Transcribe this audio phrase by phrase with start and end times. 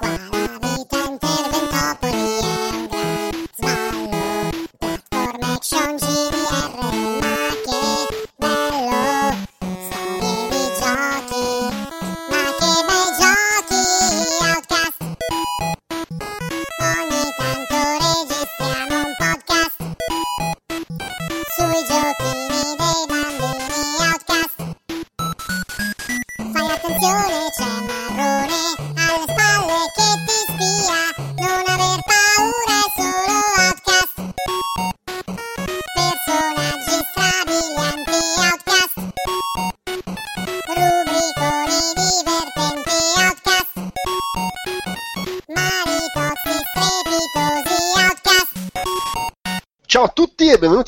[0.00, 0.29] Qua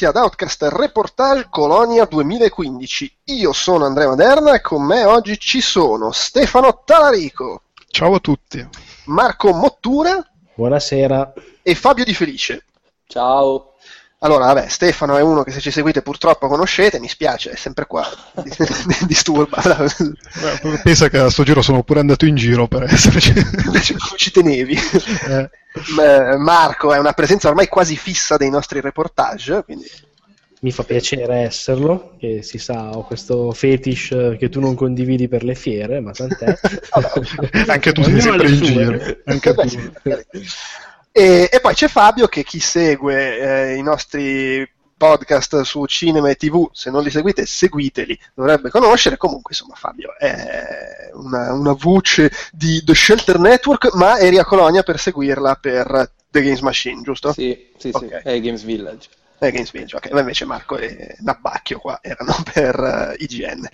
[0.03, 3.19] benvenuti ad Outcast Reportage Colonia 2015.
[3.25, 8.67] Io sono Andrea Maderna e con me oggi ci sono Stefano Talarico, Ciao a tutti.
[9.07, 11.33] Marco Mottura Buonasera.
[11.63, 12.65] e Fabio Di Felice.
[13.07, 13.72] Ciao.
[14.25, 17.87] Allora, vabbè, Stefano è uno che se ci seguite purtroppo conoscete, mi spiace, è sempre
[17.87, 18.09] qua,
[19.07, 19.61] disturba.
[19.61, 23.33] Beh, Pensa che a sto giro sono pure andato in giro per esserci.
[23.65, 24.79] Invece non ci tenevi.
[25.29, 29.89] Eh, Marco è una presenza ormai quasi fissa dei nostri reportage, quindi
[30.61, 35.43] Mi fa piacere esserlo, che si sa, ho questo fetish che tu non condividi per
[35.43, 36.57] le fiere, ma tant'è.
[37.67, 38.67] anche tu sei sempre in sue.
[38.67, 38.99] giro.
[39.25, 39.69] Anche tu.
[39.69, 39.93] sì.
[41.13, 43.39] E, e poi c'è Fabio che chi segue
[43.73, 49.17] eh, i nostri podcast su cinema e tv, se non li seguite seguiteli, dovrebbe conoscere,
[49.17, 54.83] comunque insomma Fabio è una, una voce di The Shelter Network, ma eri a Colonia
[54.85, 57.33] per seguirla per The Games Machine, giusto?
[57.33, 58.23] Sì, sì, sì, Ok.
[58.23, 59.09] è Games Village.
[59.45, 63.69] Eh, ok, ma invece Marco e Nabbacchio qua erano per eh, IGN.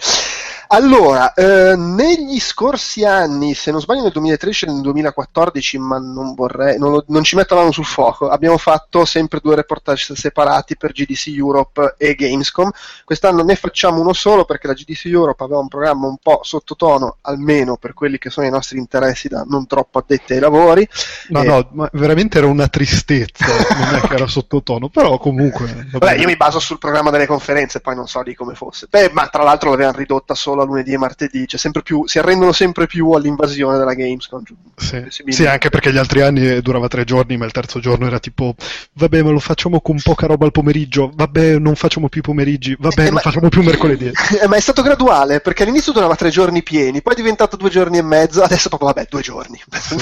[0.70, 6.34] Allora, eh, negli scorsi anni, se non sbaglio nel 2013 e nel 2014, ma non
[6.34, 10.76] vorrei, non, non ci metto la mano sul fuoco, abbiamo fatto sempre due reportage separati
[10.76, 12.70] per GDC Europe e Gamescom.
[13.04, 17.16] Quest'anno ne facciamo uno solo perché la GDC Europe aveva un programma un po' sottotono,
[17.22, 20.86] almeno per quelli che sono i nostri interessi da non troppo addetti ai lavori.
[21.28, 25.57] No, Eh, no, ma veramente era una tristezza, non è che era sottotono, però comunque...
[25.66, 28.86] va Vabbè, io mi baso sul programma delle conferenze, poi non so di come fosse.
[28.88, 32.18] Beh, ma tra l'altro l'avevano ridotta solo a lunedì e martedì, cioè sempre più, si
[32.18, 34.42] arrendono sempre più all'invasione della Gamescom.
[34.76, 35.04] Sì.
[35.28, 38.54] Sì, anche perché gli altri anni durava tre giorni, ma il terzo giorno era tipo,
[38.94, 43.00] vabbè, ma lo facciamo con poca roba al pomeriggio, vabbè, non facciamo più pomeriggi, vabbè,
[43.00, 44.10] Eh, non ma- facciamo più mercoledì.
[44.40, 47.70] Eh, ma è stato graduale, perché all'inizio durava tre giorni pieni, poi è diventato due
[47.70, 49.60] giorni e mezzo, adesso proprio, vabbè, due giorni.
[49.80, 49.94] Sì,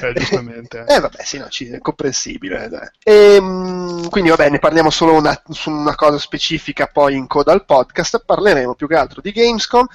[0.00, 0.84] Eh, giustamente.
[0.88, 2.68] Eh vabbè, sì, no, ci- è comprensibile.
[2.68, 2.88] dai.
[3.04, 7.64] Ehm, quindi vabbè, ne parliamo solo una- su una cosa specifica poi in coda al
[7.64, 9.86] podcast, parleremo più che altro di Gamescom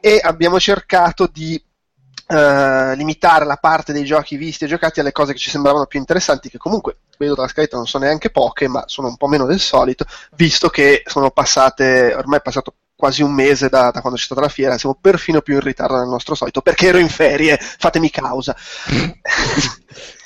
[0.00, 1.62] e abbiamo cercato di
[2.30, 5.98] eh, limitare la parte dei giochi visti e giocati alle cose che ci sembravano più
[5.98, 9.46] interessanti, che comunque vedo dalla scaletta non sono neanche poche, ma sono un po' meno
[9.46, 14.18] del solito, visto che sono passate, ormai è passato quasi un mese da, da quando
[14.18, 17.08] c'è stata la fiera, siamo perfino più in ritardo del nostro solito, perché ero in
[17.08, 18.54] ferie, fatemi causa.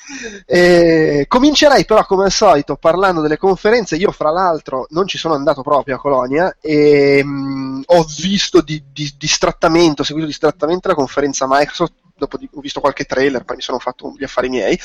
[0.45, 3.95] Eh, comincerei però come al solito parlando delle conferenze.
[3.95, 8.83] Io, fra l'altro, non ci sono andato proprio a Colonia e mh, ho visto di,
[8.91, 11.93] di- distrattamente, ho seguito distrattamente la conferenza Microsoft.
[12.15, 14.79] Dopo di- ho visto qualche trailer, poi mi sono fatto gli affari miei.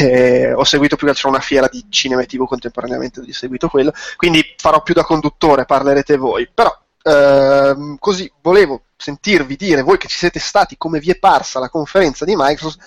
[0.00, 3.68] Eh, ho seguito più che altro una fiera di cinema e TV contemporaneamente, ho seguito
[3.68, 3.92] quello.
[4.16, 6.48] Quindi farò più da conduttore, parlerete voi.
[6.52, 11.60] Però ehm, così volevo sentirvi dire voi che ci siete stati come vi è parsa
[11.60, 12.78] la conferenza di Microsoft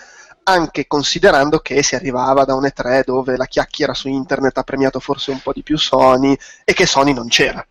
[0.47, 4.99] anche considerando che si arrivava da un E3 dove la chiacchiera su internet ha premiato
[4.99, 7.65] forse un po' di più Sony e che Sony non c'era.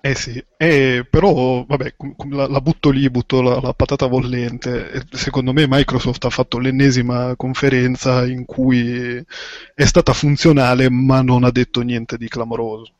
[0.00, 1.96] Eh sì, eh, però vabbè,
[2.30, 5.04] la, la butto lì, butto la, la patata bollente.
[5.10, 9.22] Secondo me Microsoft ha fatto l'ennesima conferenza in cui
[9.74, 12.92] è stata funzionale, ma non ha detto niente di clamoroso.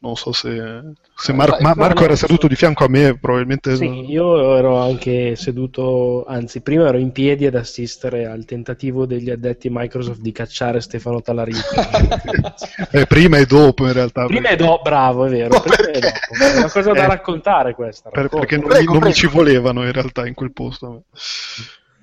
[0.00, 0.80] Non so se,
[1.16, 3.74] se Mar- Vai, ma- Marco era seduto di fianco a me, probabilmente.
[3.74, 9.28] Sì, io ero anche seduto, anzi, prima ero in piedi ad assistere al tentativo degli
[9.28, 11.58] addetti Microsoft di cacciare Stefano Talarico.
[12.90, 14.24] Eh, prima e dopo, in realtà.
[14.26, 15.62] prima e dopo, bravo, è vero.
[15.64, 15.98] E.
[15.98, 17.06] È una cosa da Eh.
[17.08, 18.08] raccontare questa.
[18.10, 19.14] Per- perché non, Prego, non mi prego.
[19.16, 21.02] ci volevano in realtà in quel posto.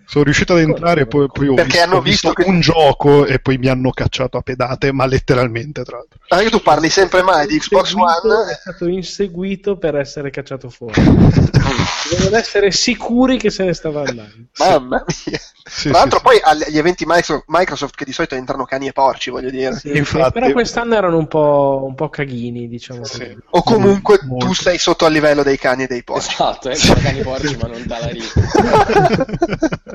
[0.07, 2.49] Sono riuscito ad entrare e poi, poi ho Perché visto, hanno ho visto visto che-
[2.49, 6.19] un gioco e poi mi hanno cacciato a pedate, ma letteralmente tra l'altro.
[6.29, 8.51] Anche tu parli sempre mai di Xbox Inseguito- One.
[8.51, 11.01] È stato inseguito per essere cacciato fuori.
[11.03, 14.45] Devono essere sicuri che se ne stava andando.
[14.57, 15.39] Mamma mia.
[15.67, 18.91] Sì, Tra l'altro sì, poi agli eventi Microsoft, Microsoft che di solito entrano cani e
[18.91, 19.75] porci, voglio dire.
[19.75, 23.17] Sì, Infatti- però quest'anno erano un po', un po' caghini, diciamo Sì.
[23.19, 23.37] così.
[23.49, 24.45] O comunque Molto.
[24.45, 26.29] tu sei sotto al livello dei cani e dei porci.
[26.33, 28.33] Esatto, eh, cani porci ma non dalla rita.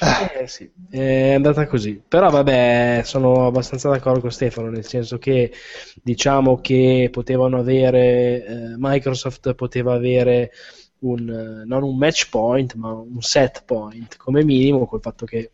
[0.00, 2.00] Eh sì, è andata così.
[2.06, 5.52] Però vabbè, sono abbastanza d'accordo con Stefano, nel senso che
[6.02, 10.52] diciamo che potevano avere, eh, Microsoft poteva avere
[11.00, 15.50] un, eh, non un match point, ma un set point come minimo, col fatto che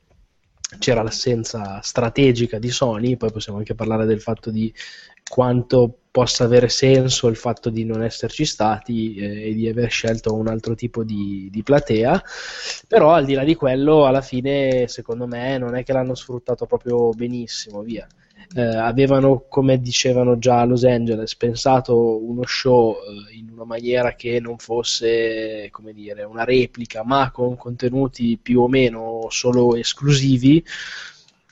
[0.79, 4.73] c'era l'assenza strategica di Sony, poi possiamo anche parlare del fatto di
[5.29, 10.33] quanto possa avere senso il fatto di non esserci stati eh, e di aver scelto
[10.33, 12.23] un altro tipo di, di platea,
[12.87, 16.67] però al di là di quello alla fine secondo me non è che l'hanno sfruttato
[16.67, 18.07] proprio benissimo, via.
[18.55, 24.15] Eh, avevano, come dicevano già a Los Angeles, pensato uno show eh, in una maniera
[24.15, 30.65] che non fosse, come dire, una replica, ma con contenuti più o meno solo esclusivi.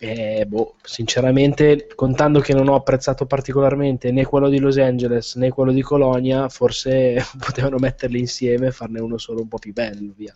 [0.05, 5.51] E, boh, sinceramente, contando che non ho apprezzato particolarmente né quello di Los Angeles né
[5.51, 10.13] quello di Colonia, forse potevano metterli insieme e farne uno solo un po' più bello,
[10.17, 10.35] via.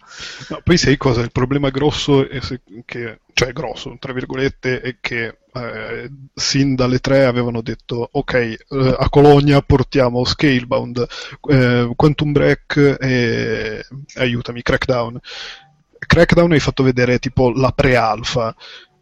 [0.50, 1.20] No, poi sai cosa?
[1.20, 2.38] Il problema grosso è
[2.84, 8.56] che, cioè grosso, tra virgolette, è che eh, sin dalle tre avevano detto ok, eh,
[8.96, 11.04] a Colonia portiamo Scalebound,
[11.50, 13.84] eh, Quantum Break e
[14.14, 15.18] aiutami, Crackdown.
[15.98, 18.54] Crackdown hai fatto vedere tipo la pre-alpha.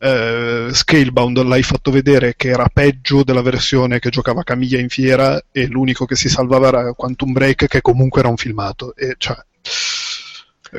[0.05, 5.43] Eh, Scalebound l'hai fatto vedere che era peggio della versione che giocava Camiglia in fiera
[5.51, 9.37] e l'unico che si salvava era Quantum Break che comunque era un filmato e cioè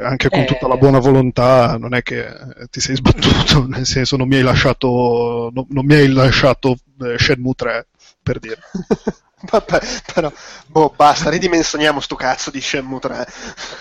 [0.04, 0.46] anche con Eh.
[0.46, 4.36] tutta la buona volontà non è che eh, ti sei sbattuto nel senso non mi
[4.36, 7.88] hai lasciato no- non mi hai lasciato eh, Shenmue 3
[8.22, 8.60] per dire
[9.50, 9.80] Vabbè,
[10.14, 10.32] però,
[10.68, 13.26] boh, basta, ridimensioniamo sto cazzo di Shenmue 3.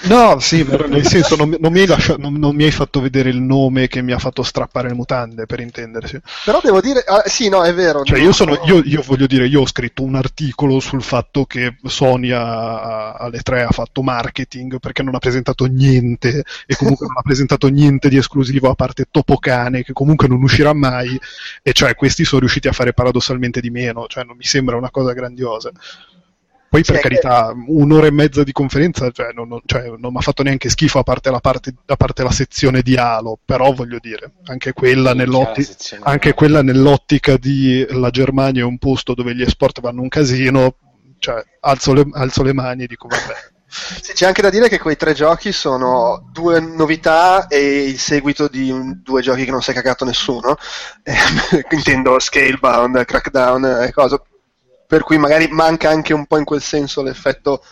[0.02, 3.00] no sì nel senso non, mi- non mi hai lascia- non- non mi hai fatto
[3.00, 7.00] vedere il nome che mi ha fatto strappare le mutande per intendersi Però devo dire,
[7.06, 8.04] ah, sì, no, è vero.
[8.04, 8.60] Cioè, no, io, sono, no.
[8.64, 13.40] io, io voglio dire, io ho scritto un articolo sul fatto che Sony a- alle
[13.40, 18.08] tre ha fatto marketing perché non ha presentato niente e comunque non ha presentato niente
[18.08, 21.18] di esclusivo a parte Topocane che comunque non uscirà mai
[21.62, 24.90] e cioè questi sono riusciti a fare paradossalmente di meno, cioè non mi sembra una
[24.90, 25.53] cosa grandiosa.
[26.68, 29.92] Poi Sì, per è che- carità, un'ora e mezza di conferenza cioè, non, non- cioè,
[29.96, 32.96] non mi ha fatto neanche schifo a parte la, parte, a parte la sezione di
[32.96, 35.14] Halo, però voglio dire, anche quella
[35.54, 40.08] sezione anche quella nell'ottica di la Germania è un posto dove gli esport vanno un
[40.08, 40.74] casino,
[41.20, 43.34] cioè alzo le, alzo le mani e dico vabbè.
[43.66, 48.46] Sì, c'è anche da dire che quei tre giochi sono due novità e il seguito
[48.48, 50.56] di un- due giochi che non si è cagato nessuno.
[51.04, 51.12] Eh,
[51.70, 54.20] intendo Scalebound, Crackdown e cosa.
[54.94, 57.64] Per cui magari manca anche un po' in quel senso l'effetto,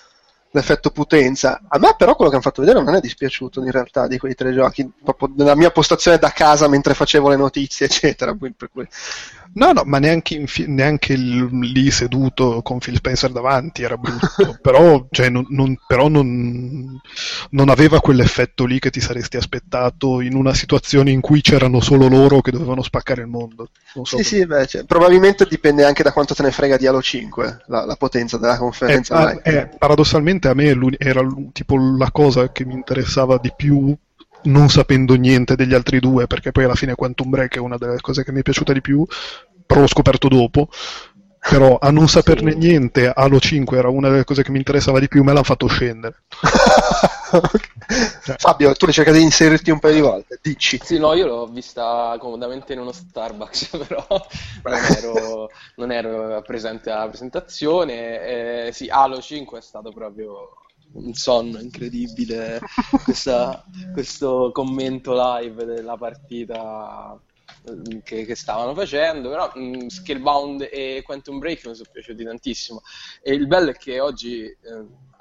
[0.51, 1.61] l'effetto potenza.
[1.69, 4.35] A me però quello che hanno fatto vedere non è dispiaciuto in realtà di quei
[4.35, 8.35] tre giochi, proprio nella mia postazione da casa mentre facevo le notizie, eccetera.
[8.35, 8.89] per cui-
[9.55, 15.07] No, no, ma neanche, fi- neanche lì seduto con Phil Spencer davanti era brutto, però,
[15.11, 16.99] cioè, non, non- però non,
[17.51, 22.09] non aveva quell'effetto lì che ti saresti aspettato in una situazione in cui c'erano solo
[22.09, 23.69] loro che dovevano spaccare il mondo.
[24.03, 27.03] So Sì, sì, beh, cioè, probabilmente dipende anche da quanto te ne frega di Halo
[27.03, 29.15] 5, la, la potenza della Eh, conferenza.
[29.15, 31.23] ah, eh, paradossalmente a me era
[31.53, 33.95] tipo la cosa che mi interessava di più
[34.45, 38.01] non sapendo niente degli altri due perché poi alla fine Quantum Break è una delle
[38.01, 39.05] cose che mi è piaciuta di più
[39.67, 40.69] però l'ho scoperto dopo
[41.39, 45.09] però a non saperne niente Halo 5 era una delle cose che mi interessava di
[45.09, 46.23] più me l'ha fatto scendere
[47.33, 48.37] Ok.
[48.37, 50.79] Fabio, tu hai cercato di inserirti un paio di volte, dici.
[50.83, 54.05] Sì, no, io l'ho vista comodamente in uno Starbucks, però
[54.65, 58.67] non ero, non ero presente alla presentazione.
[58.67, 60.51] Eh, sì, Halo 5 è stato proprio
[60.93, 62.61] un sonno incredibile.
[63.05, 67.21] Questa- questo commento live della partita
[67.65, 72.81] eh, che, che stavano facendo, però mh, Scalebound e Quantum Break mi sono piaciuti tantissimo.
[73.23, 74.57] E il bello è che oggi, eh,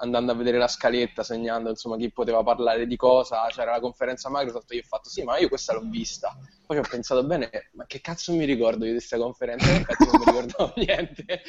[0.02, 4.28] andando a vedere la scaletta, segnando insomma chi poteva parlare di cosa, c'era la conferenza
[4.30, 6.36] Microsoft, io ho fatto sì, ma io questa l'ho vista.
[6.66, 9.70] Poi ho pensato bene, ma che cazzo mi ricordo io di questa conferenza?
[9.70, 11.42] In effetti non mi ricordavo niente.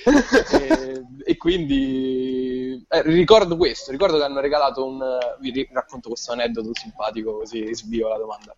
[0.51, 5.17] e, e quindi eh, ricordo questo, ricordo che hanno regalato un...
[5.39, 8.55] Vi racconto questo aneddoto simpatico così svio la domanda.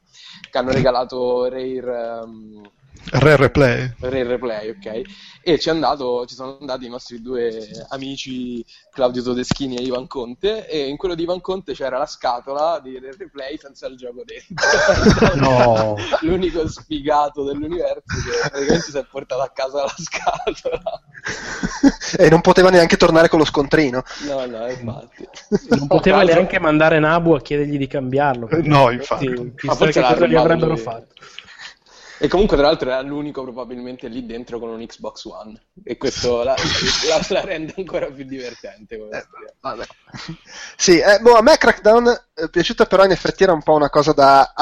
[0.49, 2.21] Che hanno regalato Rare...
[2.21, 2.69] ehm,
[3.11, 3.93] Rare Play.
[3.99, 5.01] Rare Play, ok?
[5.41, 10.07] E ci, è andato, ci sono andati i nostri due amici Claudio Todeschini e Ivan
[10.07, 13.95] Conte e in quello di Ivan Conte c'era la scatola di Rare Play senza il
[13.95, 15.33] gioco dentro.
[15.45, 15.95] No.
[16.21, 21.01] L'unico sfigato dell'universo che praticamente si è portato a casa la scatola.
[22.17, 24.03] e non poteva neanche tornare con lo scontrino.
[24.27, 25.27] No, no, infatti.
[25.69, 28.47] Non poteva neanche mandare Nabu a chiedergli di cambiarlo.
[28.63, 29.27] No, infatti.
[29.55, 30.81] Chissà Ma forse che l'ha cosa gli armato avrebbero lui.
[30.81, 31.13] fatto.
[32.17, 35.60] E comunque, tra l'altro, era l'unico probabilmente lì dentro con un Xbox One.
[35.84, 36.55] E questo la,
[37.07, 38.95] la- la rende ancora più divertente.
[38.95, 39.25] Eh.
[40.77, 43.89] Sì, eh, boh, a me Crackdown è piaciuta, però in effetti era un po' una
[43.89, 44.53] cosa da.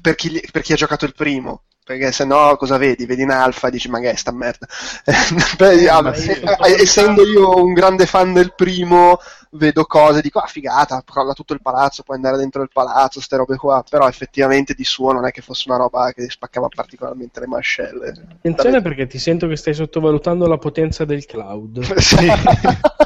[0.00, 1.64] per, chi, per chi ha giocato il primo.
[1.86, 3.06] Perché se no cosa vedi?
[3.06, 4.66] Vedi in alfa e dici ma che è sta merda.
[5.56, 10.40] Beh, ah, io eh, eh, essendo io un grande fan del primo, vedo cose, dico
[10.40, 13.84] ah figata, crolla tutto il palazzo, puoi andare dentro il palazzo, ste robe qua.
[13.88, 18.08] Però effettivamente di suo non è che fosse una roba che spaccava particolarmente le mascelle.
[18.32, 21.84] Attenzione perché ti sento che stai sottovalutando la potenza del cloud.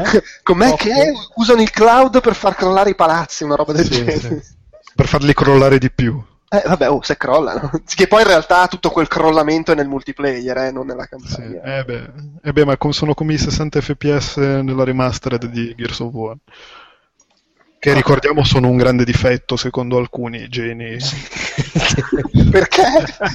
[0.00, 0.22] Sì.
[0.42, 1.12] Com'è che è?
[1.36, 4.18] usano il cloud per far crollare i palazzi, una roba del Sì, genere.
[4.42, 4.56] sì.
[4.94, 6.22] Per farli crollare di più.
[6.50, 7.70] Eh, vabbè, oh, se crollano.
[7.84, 11.08] Che poi in realtà tutto quel crollamento è nel multiplayer, eh, non nella Sì.
[11.10, 11.78] campagna.
[11.78, 12.10] Eh beh,
[12.42, 16.36] eh beh, ma sono come i 60 fps nella remastered di Gears of War.
[17.80, 20.96] Che ricordiamo sono un grande difetto secondo alcuni geni.
[22.50, 22.82] Perché?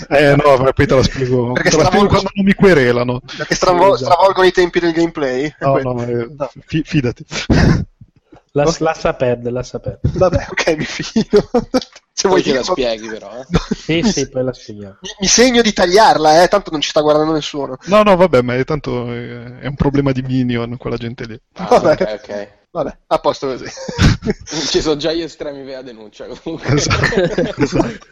[0.09, 1.53] Eh no, poi te la spiego.
[1.53, 3.21] Perché te la stravolgo- quando non mi querelano.
[3.37, 4.11] Perché stravol- Sì, esatto.
[4.11, 5.53] stravolgono i tempi del gameplay?
[5.59, 6.51] No, no, eh, No.
[6.65, 7.25] fi- fidati.
[8.55, 10.13] La, lascia perdere, lascia perdere.
[10.17, 11.49] Vabbè, ok, mi fido.
[12.13, 13.31] Se vuoi ce la spieghi, però.
[13.35, 13.45] Eh.
[13.75, 14.97] Sì, mi, sì, poi la spieghiamo.
[15.01, 17.77] mi- mi segno di tagliarla, eh, tanto non ci sta guardando nessuno.
[17.85, 21.39] No, no, vabbè, ma è tanto eh, è un problema di Minion quella gente lì.
[21.53, 21.91] Ah, Vabbè.
[22.03, 22.47] ok, ok.
[22.73, 23.65] Vabbè, a posto così.
[24.69, 26.73] Ci sono già gli estremi per la denuncia, comunque.
[26.75, 28.07] Esatto, esatto.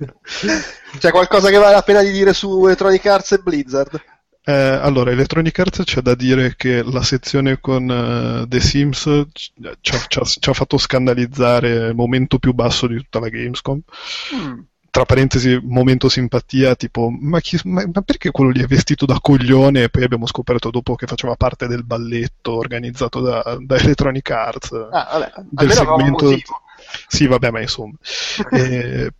[0.99, 4.01] C'è qualcosa che vale la pena di dire su Electronic Arts e Blizzard?
[4.43, 9.25] Eh, allora, Electronic Arts c'è da dire che la sezione con eh, The Sims
[9.81, 13.79] ci ha, fatto scandalizzare il momento più basso di tutta la Gamescom.
[14.35, 14.59] Mm.
[14.89, 19.19] Tra parentesi, momento simpatia, tipo, ma, chi- ma- ma perché quello lì è vestito da
[19.21, 19.83] coglione?
[19.83, 24.71] E poi abbiamo scoperto dopo che faceva parte del balletto organizzato da, da Electronic Arts.
[24.91, 26.35] Ah, vabbè, del segmento.
[27.07, 27.93] Sì, vabbè, ma insomma.
[28.51, 29.13] e,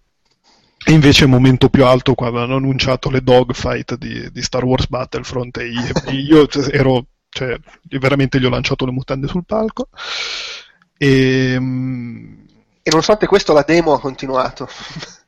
[0.83, 4.88] e invece il momento più alto quando hanno annunciato le dogfight di, di Star Wars
[4.88, 7.57] Battlefront e io, io ero, cioè,
[7.89, 9.89] io veramente gli ho lanciato le mutande sul palco.
[10.97, 12.33] E, mm,
[12.83, 14.67] E nonostante questo la demo ha continuato.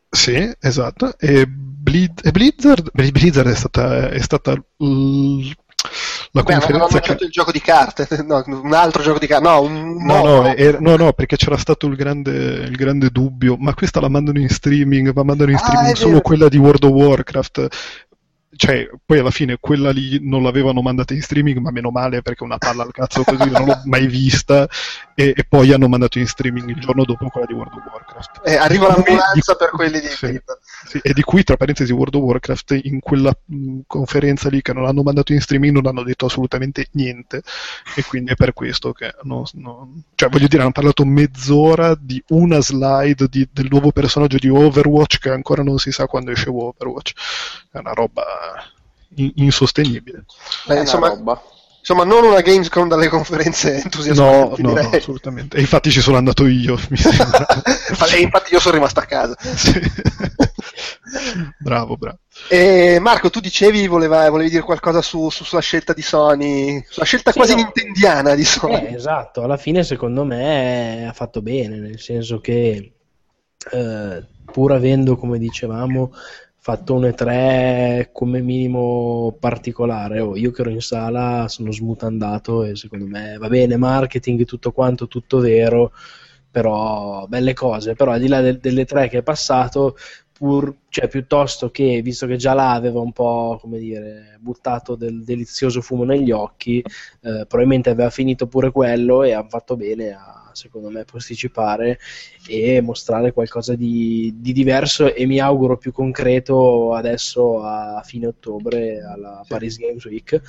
[0.10, 1.17] sì, esatto.
[1.17, 5.51] E, Blizz- e Blizzard, Blizzard è stata, è stata l-
[6.36, 9.62] la Beh, conferenza annunciato il gioco di carte, no, un altro gioco di carte, no,
[9.62, 10.42] un No, nuovo.
[10.42, 12.32] no, era- no, no, perché c'era stato il grande,
[12.68, 15.96] il grande dubbio, ma questa la mandano in streaming, ma mandano in Ah, streaming è
[15.96, 16.22] solo vero.
[16.22, 17.68] quella di World of Warcraft.
[18.55, 22.43] Cioè, poi alla fine quella lì non l'avevano mandata in streaming, ma meno male perché
[22.43, 24.67] una palla al cazzo così non l'ho mai vista.
[25.15, 28.41] E, e poi hanno mandato in streaming il giorno dopo quella di World of Warcraft.
[28.43, 30.39] Eh, arriva l'ambulanza di- per quelli di sì,
[30.88, 34.74] sì, e di cui, tra parentesi, World of Warcraft in quella mh, conferenza lì che
[34.74, 37.41] non hanno mandato in streaming non hanno detto assolutamente niente.
[37.95, 42.22] E quindi è per questo che non- non- cioè, voglio dire, hanno parlato mezz'ora di
[42.29, 46.50] una slide di- del nuovo personaggio di Overwatch che ancora non si sa quando esce
[46.50, 47.12] Overwatch.
[47.72, 48.24] È una roba
[49.36, 50.26] insostenibile.
[50.66, 51.12] Beh, insomma,
[51.80, 54.98] insomma, non una Gamescom dalle conferenze No, entusiasmanti, no, no, direi.
[55.00, 55.58] assolutamente.
[55.58, 57.46] E infatti ci sono andato io, mi sembra.
[58.12, 59.36] E infatti io sono rimasto a casa.
[59.40, 59.80] Sì.
[61.60, 62.18] bravo, bravo.
[62.50, 67.06] E Marco, tu dicevi, voleva- volevi dire qualcosa su- su- sulla scelta di Sony, sulla
[67.06, 67.62] scelta Sì, quasi no.
[67.64, 68.88] nintendiana di Sony.
[68.88, 72.94] Eh, esatto, alla fine secondo me ha fatto bene, nel senso che
[73.72, 76.12] eh, pur avendo, come dicevamo,
[76.63, 82.75] fatto un E3 come minimo particolare, oh, io che ero in sala sono smutandato e
[82.77, 85.91] secondo me va bene, marketing, tutto quanto, tutto vero,
[86.50, 89.96] però belle cose, però al di là del- delle tre che è passato,
[90.32, 95.24] pur, cioè, piuttosto che, visto che già là aveva un po', come dire, buttato del
[95.24, 100.43] delizioso fumo negli occhi, eh, probabilmente aveva finito pure quello e ha fatto bene a,
[100.53, 102.00] secondo me, posticipare
[102.48, 109.01] e mostrare qualcosa di, di diverso e mi auguro più concreto adesso a fine ottobre
[109.03, 109.48] alla Sì.
[109.50, 110.41] Paris Games Week.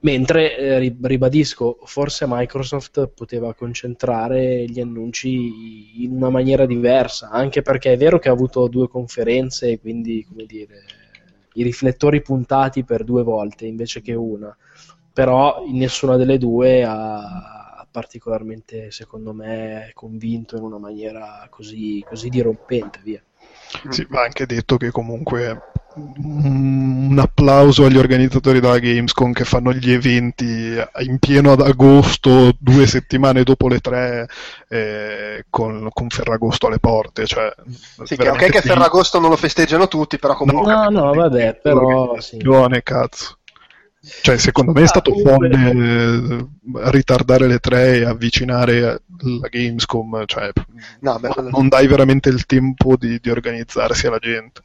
[0.00, 7.62] Mentre eh, ri- ribadisco, forse Microsoft poteva concentrare gli annunci in una maniera diversa, anche
[7.62, 10.82] perché è vero che ha avuto due conferenze quindi, come dire,
[11.54, 14.54] i riflettori puntati per due volte invece che una,
[15.12, 17.61] però in nessuna delle due ha
[17.92, 23.22] particolarmente, secondo me, convinto in una maniera così, così dirompente, via.
[23.90, 29.92] Sì, va anche detto che comunque un applauso agli organizzatori della Gamescom che fanno gli
[29.92, 34.26] eventi in pieno ad agosto, due settimane dopo le tre,
[34.68, 37.26] eh, con, con, Ferragosto alle porte.
[37.26, 37.52] Cioè,
[38.04, 40.72] sì, che ok che Ferragosto non lo festeggiano tutti, però comunque...
[40.72, 42.18] No, no, vabbè, però...
[42.20, 42.38] Sì.
[42.82, 43.36] cazzo.
[44.04, 46.46] Cioè, secondo me è stato folle eh,
[46.90, 50.50] ritardare le tre e avvicinare la Gamescom, cioè,
[51.00, 54.62] no, beh, non dai veramente il tempo di, di organizzarsi alla gente.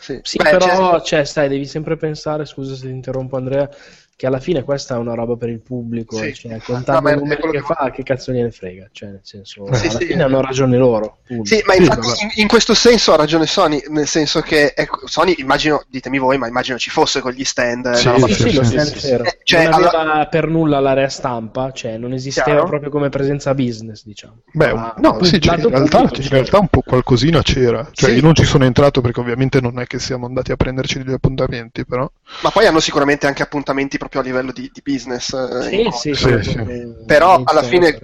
[0.00, 3.70] Sì, sì Beh, però, cioè, stai, devi sempre pensare, scusa se ti interrompo Andrea,
[4.14, 6.32] che alla fine questa è una roba per il pubblico, sì.
[6.34, 9.66] cioè, contando no, i numeri che, che fa, che cazzo gliene frega, cioè, nel senso,
[9.72, 10.06] sì, alla sì.
[10.06, 11.18] fine hanno ragione loro.
[11.26, 11.44] Punto.
[11.44, 15.34] Sì, ma infatti in, in, questo senso ha ragione Sony, nel senso che ecco, Sony,
[15.38, 17.92] immagino, ditemi voi, ma immagino ci fosse con gli stand.
[17.94, 19.24] Sì, sì, sì, lo stand c'era.
[19.24, 20.26] Eh, cioè, non aveva allora...
[20.26, 22.66] per nulla l'area stampa, cioè non esisteva Chiaro?
[22.66, 24.42] proprio come presenza business, diciamo.
[24.52, 28.22] Beh, ma, no, sì, cioè, in, realtà, in realtà un po' qualcosina c'era, cioè io
[28.22, 31.84] non ci sono entrato perché ovviamente non è che siamo andati a prenderci degli appuntamenti,
[31.84, 32.08] però...
[32.42, 35.32] Ma poi hanno sicuramente anche appuntamenti proprio a livello di, di business.
[35.32, 37.98] Eh, sì, sì, sì, Però alla fine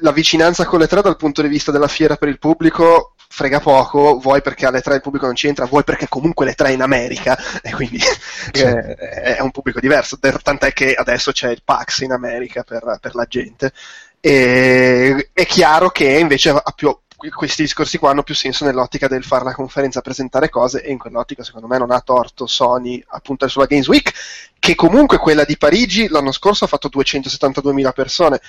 [0.00, 3.60] la vicinanza con le tre dal punto di vista della fiera per il pubblico frega
[3.60, 6.80] poco, vuoi perché alle tre il pubblico non c'entra, vuoi perché comunque le tre in
[6.80, 8.62] America e quindi sì.
[8.62, 8.94] eh,
[9.36, 13.26] è un pubblico diverso, tant'è che adesso c'è il PAX in America per, per la
[13.28, 13.72] gente.
[14.20, 16.96] E, è chiaro che invece ha più,
[17.34, 20.98] questi discorsi qua hanno più senso nell'ottica del fare la conferenza, presentare cose e in
[20.98, 24.12] quell'ottica secondo me non ha torto Sony a puntare sulla Games Week
[24.58, 28.40] che comunque quella di Parigi l'anno scorso ha fatto 272.000 persone.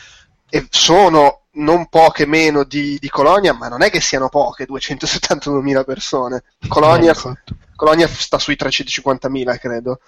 [0.52, 5.84] E sono non poche meno di, di Colonia ma non è che siano poche 272.000
[5.84, 6.44] persone.
[6.68, 7.14] Colonia,
[7.76, 10.00] Colonia sta sui 350.000 credo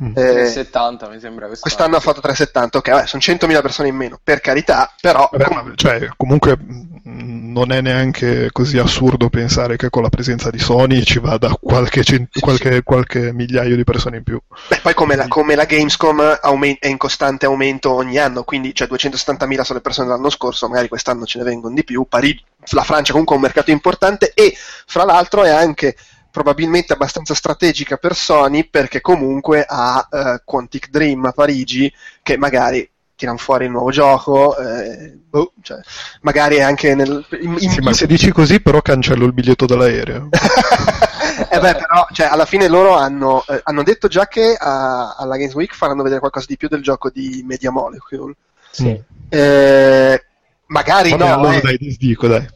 [0.00, 0.10] Mm.
[0.10, 1.60] Eh, 370 mi sembra quest'anno.
[1.60, 5.44] quest'anno ha fatto 370 ok vabbè, sono 100.000 persone in meno per carità però vabbè,
[5.44, 10.58] com- cioè, comunque mm, non è neanche così assurdo pensare che con la presenza di
[10.60, 15.16] Sony ci vada qualche, cent- qualche, qualche migliaio di persone in più beh poi come
[15.16, 19.78] la, come la Gamescom aument- è in costante aumento ogni anno quindi cioè 270.000 sono
[19.78, 23.34] le persone dell'anno scorso magari quest'anno ce ne vengono di più Parigi, la Francia comunque
[23.34, 24.54] è un mercato importante e
[24.86, 25.96] fra l'altro è anche
[26.30, 31.92] probabilmente abbastanza strategica per Sony perché comunque ha uh, Quantic Dream a Parigi
[32.22, 35.80] che magari tirano fuori il nuovo gioco, eh, boh, cioè,
[36.20, 37.26] magari anche nel...
[37.40, 40.28] In, in sì, ma se dici così però cancello il biglietto dell'aereo.
[41.50, 45.36] eh beh, però, cioè, alla fine loro hanno, eh, hanno detto già che a, alla
[45.36, 48.34] Games Week faranno vedere qualcosa di più del gioco di Media Molecule.
[48.70, 49.02] Sì.
[49.28, 50.24] Eh,
[50.66, 51.34] magari Vabbè, no.
[51.34, 51.60] Allora eh.
[51.60, 52.46] dai, disdico, dai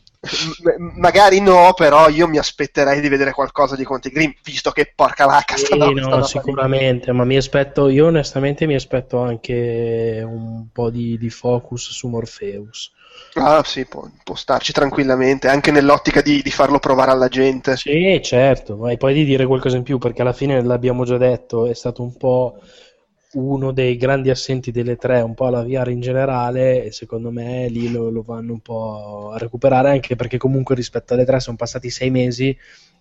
[0.79, 5.27] magari no, però io mi aspetterei di vedere qualcosa di Conte Green, visto che porca
[5.27, 10.91] vacca sì, sta no, sicuramente, ma mi aspetto, io onestamente mi aspetto anche un po'
[10.91, 12.93] di, di focus su Morpheus.
[13.35, 17.77] Ah sì, può, può, starci tranquillamente, anche nell'ottica di, di, farlo provare alla gente.
[17.77, 21.67] Sì, certo, ma poi di dire qualcosa in più, perché alla fine l'abbiamo già detto,
[21.67, 22.61] è stato un po'
[23.35, 27.69] uno dei grandi assenti delle tre, un po' la VR in generale, e secondo me
[27.69, 31.57] lì lo, lo, vanno un po' a recuperare, anche perché comunque rispetto alle tre sono
[31.57, 32.57] passati sei mesi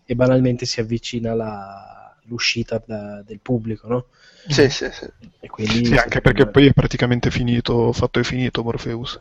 [0.06, 4.06] e banalmente si avvicina la, l'uscita da, del pubblico, no?
[4.48, 5.08] Sì, sì, sì.
[5.40, 6.52] E quindi, sì anche perché me...
[6.52, 9.20] poi è praticamente finito, fatto e finito Morpheus.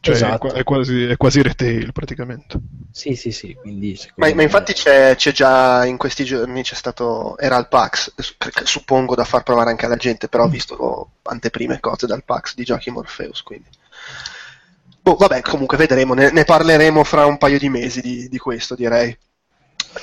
[0.00, 0.52] Cioè esatto.
[0.52, 2.58] è, quasi, è, quasi, retail praticamente.
[2.92, 3.54] Sì, sì, sì.
[3.54, 7.36] Quindi, ma, ma, infatti c'è, c'è, già in questi giorni c'è stato.
[7.38, 8.12] Era al PAX,
[8.64, 12.64] suppongo da far provare anche alla gente, però ho visto anteprime cose dal PAX di
[12.64, 13.42] giochi Morpheus.
[13.42, 13.68] Quindi.
[15.00, 18.74] Boh, vabbè, comunque vedremo, ne, ne, parleremo fra un paio di mesi di, di questo,
[18.74, 19.16] direi.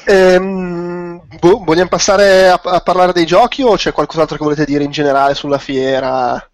[0.05, 4.83] Ehm, boh, vogliamo passare a, a parlare dei giochi o c'è qualcos'altro che volete dire
[4.83, 6.49] in generale sulla fiera?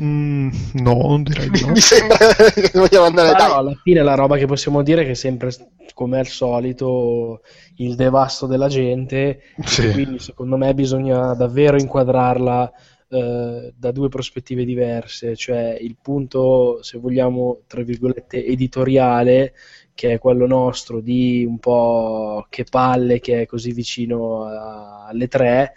[0.00, 1.72] Mm, no, direi no.
[1.72, 3.48] Mi sembra che vogliamo andare da.
[3.48, 5.50] No, alla fine la roba che possiamo dire è che sempre,
[5.94, 7.40] come al solito,
[7.76, 9.40] il devasto della gente.
[9.64, 9.90] Sì.
[9.90, 12.72] Quindi, secondo me, bisogna davvero inquadrarla
[13.08, 15.34] eh, da due prospettive diverse.
[15.34, 19.54] Cioè, il punto, se vogliamo, tra virgolette, editoriale,
[19.94, 25.26] che è quello nostro di un po' che palle che è così vicino a, alle
[25.26, 25.74] tre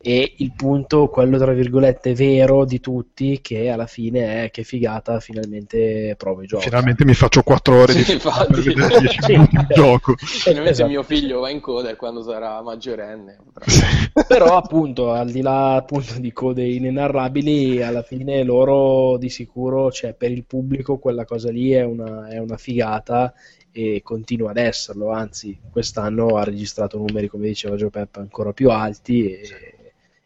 [0.00, 5.18] e il punto, quello tra virgolette vero di tutti, che alla fine è che figata,
[5.18, 6.68] finalmente provo i giochi.
[6.68, 8.52] Finalmente mi faccio 4 ore sì, di infatti.
[8.52, 10.14] per vedere 10 sì, minuti di gioco.
[10.16, 10.88] Finalmente esatto.
[10.88, 13.38] mio figlio va in coda e quando sarà maggiorenne.
[13.66, 13.82] Sì.
[14.28, 20.14] Però appunto, al di là appunto di code inenarrabili, alla fine loro di sicuro, cioè
[20.14, 23.34] per il pubblico quella cosa lì è una, è una figata
[23.72, 28.70] e continua ad esserlo, anzi quest'anno ha registrato numeri, come diceva Gio Peppa, ancora più
[28.70, 29.77] alti e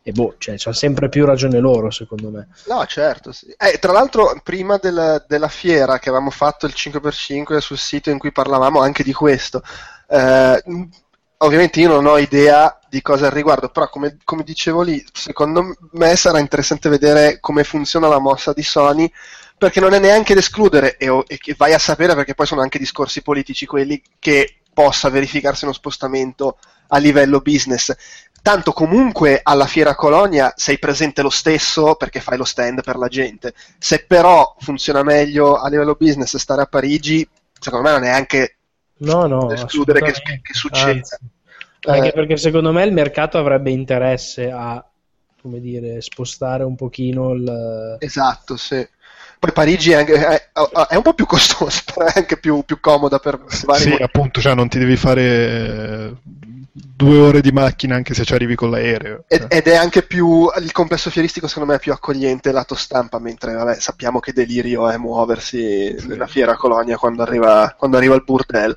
[0.05, 2.49] e boh, cioè, c'ha sempre più ragione loro, secondo me.
[2.67, 3.31] No, certo.
[3.31, 3.55] Sì.
[3.57, 8.19] Eh, tra l'altro, prima del, della fiera che avevamo fatto il 5x5 sul sito in
[8.19, 9.63] cui parlavamo anche di questo,
[10.09, 10.63] eh,
[11.39, 15.77] ovviamente io non ho idea di cosa al riguardo, però come, come dicevo lì, secondo
[15.93, 19.11] me sarà interessante vedere come funziona la mossa di Sony,
[19.57, 22.61] perché non è neanche da escludere, e, e che vai a sapere perché poi sono
[22.61, 27.95] anche discorsi politici quelli, che possa verificarsi uno spostamento a livello business.
[28.43, 33.07] Tanto comunque alla Fiera Colonia sei presente lo stesso perché fai lo stand per la
[33.09, 33.55] gente.
[33.79, 37.27] Se però funziona meglio a livello business stare a Parigi,
[37.61, 38.57] secondo me non è anche
[39.01, 40.91] No, no, escludere che, che succeda.
[40.91, 41.17] Anzi,
[41.85, 44.85] anche Eh, perché secondo me il mercato avrebbe interesse a,
[45.41, 47.99] come dire, spostare un pochino il...
[47.99, 48.87] Esatto, sì.
[49.39, 50.51] Poi Parigi è, anche- è-
[50.89, 54.03] è un po' più costosa, però è anche più, più comoda per vari Sì, motivi.
[54.03, 56.15] appunto, cioè non ti devi fare eh,
[56.75, 59.25] due ore di macchina anche se ci arrivi con l'aereo.
[59.29, 63.19] Ed, ed è anche più il complesso fieristico secondo me è più accogliente lato stampa
[63.19, 68.25] mentre vabbè, sappiamo che delirio è muoversi nella fiera colonia quando arriva, quando arriva il
[68.25, 68.77] burdel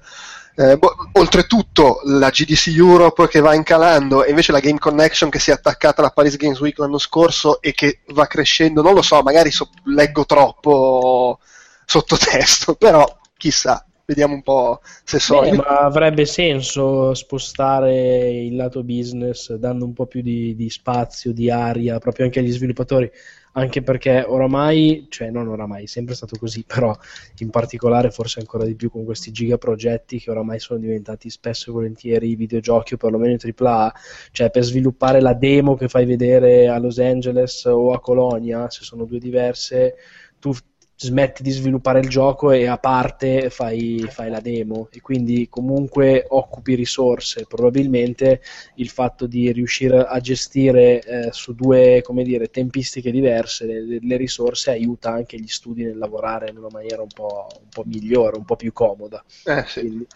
[0.58, 5.40] Eh, boh, oltretutto la GDC Europe che va incalando e invece la Game Connection che
[5.40, 9.02] si è attaccata alla Paris Games Week l'anno scorso e che va crescendo non lo
[9.02, 11.40] so magari so- leggo troppo
[11.86, 13.06] sottotesto però
[13.38, 15.42] chissà vediamo un po' se so.
[15.42, 21.34] Beh, ma avrebbe senso spostare il lato business dando un po' più di, di spazio,
[21.34, 23.12] di aria proprio anche agli sviluppatori,
[23.54, 26.96] anche perché oramai, cioè non oramai, è sempre stato così, però
[27.40, 31.74] in particolare forse ancora di più con questi gigaprogetti che oramai sono diventati spesso e
[31.74, 33.94] volentieri videogiochi o perlomeno AAA,
[34.32, 38.84] cioè per sviluppare la demo che fai vedere a Los Angeles o a Colonia, se
[38.84, 39.96] sono due diverse,
[40.40, 40.54] tu
[40.98, 46.26] smetti di sviluppare il gioco e a parte fai, fai la demo e quindi comunque
[46.30, 48.42] occupi risorse probabilmente
[48.76, 54.18] il fatto di riuscire a gestire eh, su due come dire, tempistiche diverse le, le
[54.18, 58.38] risorse aiuta anche gli studi nel lavorare in una maniera un po', un po' migliore,
[58.38, 59.80] un po' più comoda Eh, sì.
[59.82, 60.08] Quindi-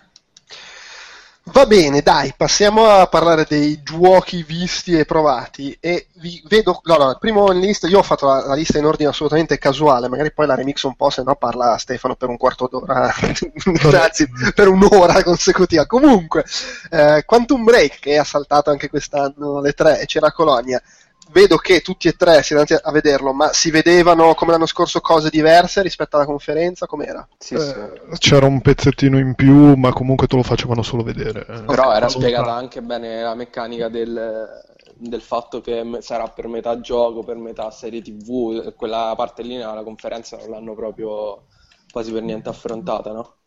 [1.51, 5.75] Va bene, dai, passiamo a parlare dei giochi visti e provati.
[5.79, 6.79] E vi vedo.
[6.83, 9.57] No, no, il primo in lista, io ho fatto la, la lista in ordine assolutamente
[9.57, 13.11] casuale, magari poi la remix un po', se no parla Stefano per un quarto d'ora,
[14.03, 15.87] anzi per un'ora consecutiva.
[15.87, 16.45] Comunque,
[16.91, 20.79] eh, Quantum Break, che ha saltato anche quest'anno le tre, e c'era a Colonia.
[21.31, 24.99] Vedo che tutti e tre siete andati a vederlo, ma si vedevano come l'anno scorso
[24.99, 26.87] cose diverse rispetto alla conferenza?
[26.87, 27.27] Com'era?
[27.37, 27.69] Sì, sì.
[27.69, 31.45] Eh, c'era un pezzettino in più, ma comunque te lo facevano solo vedere.
[31.47, 31.61] eh.
[31.65, 34.47] Però era spiegata anche bene la meccanica del,
[34.97, 39.83] del fatto che sarà per metà gioco, per metà serie TV, quella parte lì nella
[39.83, 41.45] conferenza non l'hanno proprio
[41.91, 43.38] quasi per niente affrontata, no?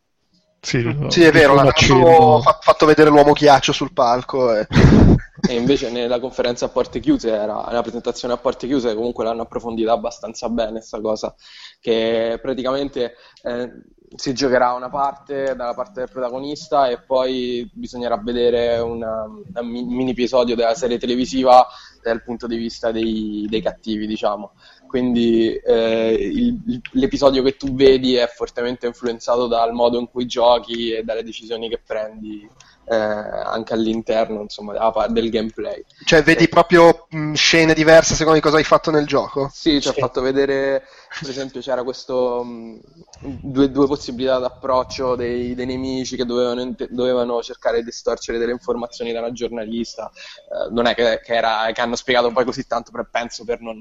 [0.65, 2.05] Sì, Sì, è vero, l'hanno accenno.
[2.07, 4.55] solo fa- fatto vedere l'uomo ghiaccio sul palco.
[4.55, 4.67] E...
[5.45, 9.43] E invece nella conferenza a porte chiuse era nella presentazione a porte chiuse comunque l'hanno
[9.43, 11.35] approfondita abbastanza bene sta cosa
[11.81, 13.73] che praticamente eh,
[14.15, 20.13] si giocherà una parte dalla parte del protagonista e poi bisognerà vedere una- un mini
[20.13, 21.67] episodio della serie televisiva
[22.01, 24.53] dal punto di vista dei, dei cattivi diciamo
[24.93, 30.93] quindi eh, il- l'episodio che tu vedi è fortemente influenzato dal modo in cui giochi
[30.93, 32.47] e dalle decisioni che prendi
[32.85, 34.75] eh, anche all'interno insomma,
[35.09, 35.83] del gameplay.
[36.05, 39.49] Cioè, vedi proprio mh, scene diverse secondo di cosa hai fatto nel gioco?
[39.51, 40.01] Sì, ci ha Sì.
[40.01, 40.83] fatto vedere,
[41.21, 42.81] per esempio, c'era questo mh,
[43.21, 49.13] due, due possibilità d'approccio dei, dei nemici che dovevano, dovevano cercare di distorcere delle informazioni
[49.13, 50.11] da una giornalista.
[50.13, 53.61] Eh, non è che, che era- che hanno spiegato poi così tanto, per- penso per
[53.61, 53.79] non,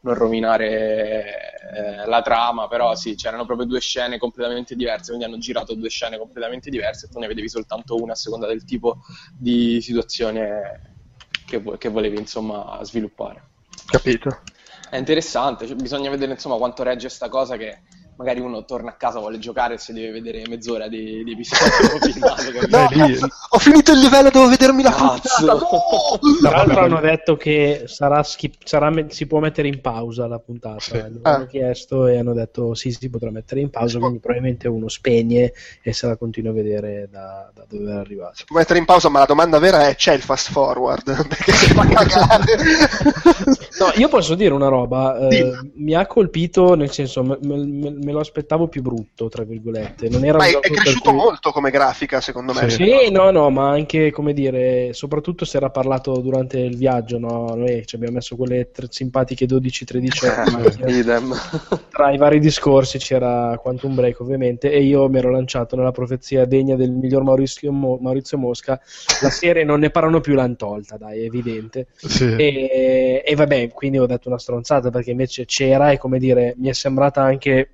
[0.00, 5.38] non rovinare eh, la trama, però sì, c'erano proprio due scene completamente diverse, quindi hanno
[5.38, 8.98] girato due scene completamente diverse e tu ne vedevi soltanto una a seconda del tipo
[9.36, 10.96] di situazione
[11.46, 13.50] che, vo- che volevi insomma sviluppare.
[13.88, 14.40] Capito.
[14.92, 17.80] È interessante, cioè, bisogna vedere insomma quanto regge sta cosa che
[18.16, 21.98] magari uno torna a casa, vuole giocare e si deve vedere mezz'ora di, di episodio
[22.12, 22.42] filmato.
[22.68, 25.46] No, cazzo, ho finito il livello, devo vedermi la Cazzo.
[25.46, 25.52] puntata.
[25.52, 26.38] No!
[26.40, 30.38] Tra l'altro hanno detto che sarà skip- sarà me- si può mettere in pausa la
[30.38, 30.78] puntata.
[30.80, 30.92] Sì.
[30.96, 31.46] Gli hanno Ah.
[31.46, 35.92] chiesto e hanno detto sì, si potrà mettere in pausa, quindi probabilmente uno spegne e
[35.92, 38.34] se la continua a vedere da, da dove era arrivato.
[38.36, 41.04] Si può mettere in pausa, ma la domanda vera è: c'è il fast forward?
[41.26, 42.56] Perché si fa cagare.
[43.78, 48.12] No, io posso dire una roba, eh, mi ha colpito, nel senso, me, me- me-
[48.12, 50.08] lo aspettavo più brutto, tra virgolette.
[50.08, 52.68] Non era Ma è, è cresciuto cui- molto come grafica, secondo me.
[52.70, 52.84] Sì.
[52.84, 57.54] Sì, no, no, ma anche come dire, soprattutto se era parlato durante il viaggio, no?
[57.54, 61.80] Noi ci abbiamo messo quelle tre- simpatiche 12-13 ore.
[61.90, 66.44] Tra i vari discorsi c'era Quantum Break, ovviamente, e io mi ero lanciato nella profezia
[66.44, 68.80] degna del miglior Maurizio, Mo- Maurizio Mosca.
[69.20, 71.86] La serie non ne parlano più, l'han tolta, dai, è evidente.
[71.96, 72.34] sì.
[72.36, 76.68] E, e vabbè, quindi ho detto una stronzata perché invece c'era e come dire, mi
[76.68, 77.68] è sembrata anche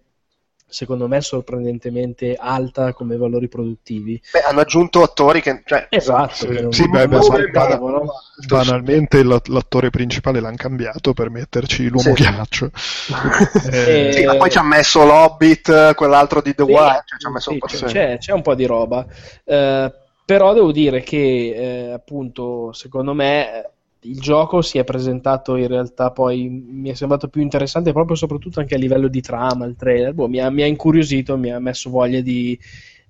[0.68, 4.20] secondo me sorprendentemente alta come valori produttivi.
[4.30, 5.62] Beh, hanno aggiunto attori che...
[5.64, 8.04] Cioè, Esatto, Sì, che non, sì, beh, non beh, aspettavano.
[8.46, 12.22] Banalmente la- l'attore principale l'hanno cambiato per metterci l'uomo Sì.
[12.22, 12.70] ghiaccio.
[13.70, 17.26] Eh, sì, ma poi ci ha messo l'Hobbit, quell'altro di The Sì, Wire, cioè, ci
[17.26, 19.06] ha messo sì, un po' c'è, di- c'è- c'è un po' di roba.
[19.44, 19.92] Eh,
[20.24, 23.70] però devo dire che, eh, appunto, secondo me eh,
[24.02, 28.60] il gioco si è presentato in realtà poi mi è sembrato più interessante proprio soprattutto
[28.60, 30.14] anche a livello di trama, il trailer.
[30.14, 32.58] Boh, mi, ha, mi ha incuriosito, mi ha messo voglia di,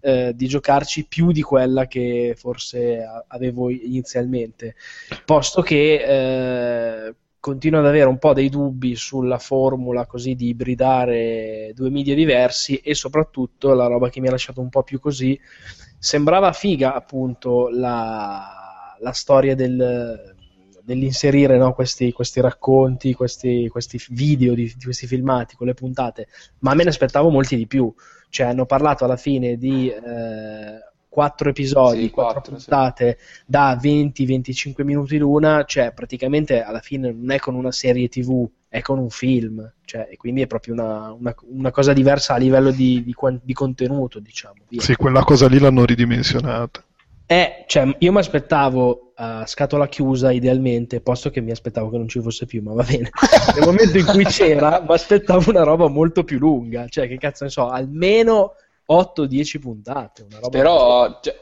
[0.00, 4.76] eh, di giocarci più di quella che forse avevo inizialmente.
[5.24, 11.72] Posto che eh, continuo ad avere un po' dei dubbi sulla formula così di ibridare
[11.74, 15.38] due media diversi e soprattutto la roba che mi ha lasciato un po' più così
[15.98, 20.36] sembrava figa appunto la, la storia del,
[20.88, 26.28] dell'inserire no, questi, questi racconti, questi, questi video di, di questi filmati con le puntate,
[26.60, 27.92] ma me ne aspettavo molti di più.
[28.30, 32.72] Cioè, hanno parlato alla fine di eh, quattro episodi, Sì, quattro quattro, sì.
[32.74, 38.46] puntate da 20-25 minuti l'una, cioè praticamente alla fine non è con una serie tv,
[38.68, 42.38] è con un film, cioè, e quindi è proprio una, una- una cosa diversa a
[42.38, 44.62] livello di, di di contenuto, diciamo.
[44.68, 44.80] via.
[44.80, 46.82] Sì, quella cosa lì l'hanno ridimensionata.
[47.26, 52.06] Eh, cioè, io mi aspettavo a scatola chiusa idealmente, posto che mi aspettavo che non
[52.08, 53.10] ci fosse più, ma va bene.
[53.56, 57.42] Nel momento in cui c'era, mi aspettavo una roba molto più lunga, cioè che cazzo
[57.44, 58.54] ne so, almeno
[58.90, 61.36] 8-10 puntate, una roba Però, cioè,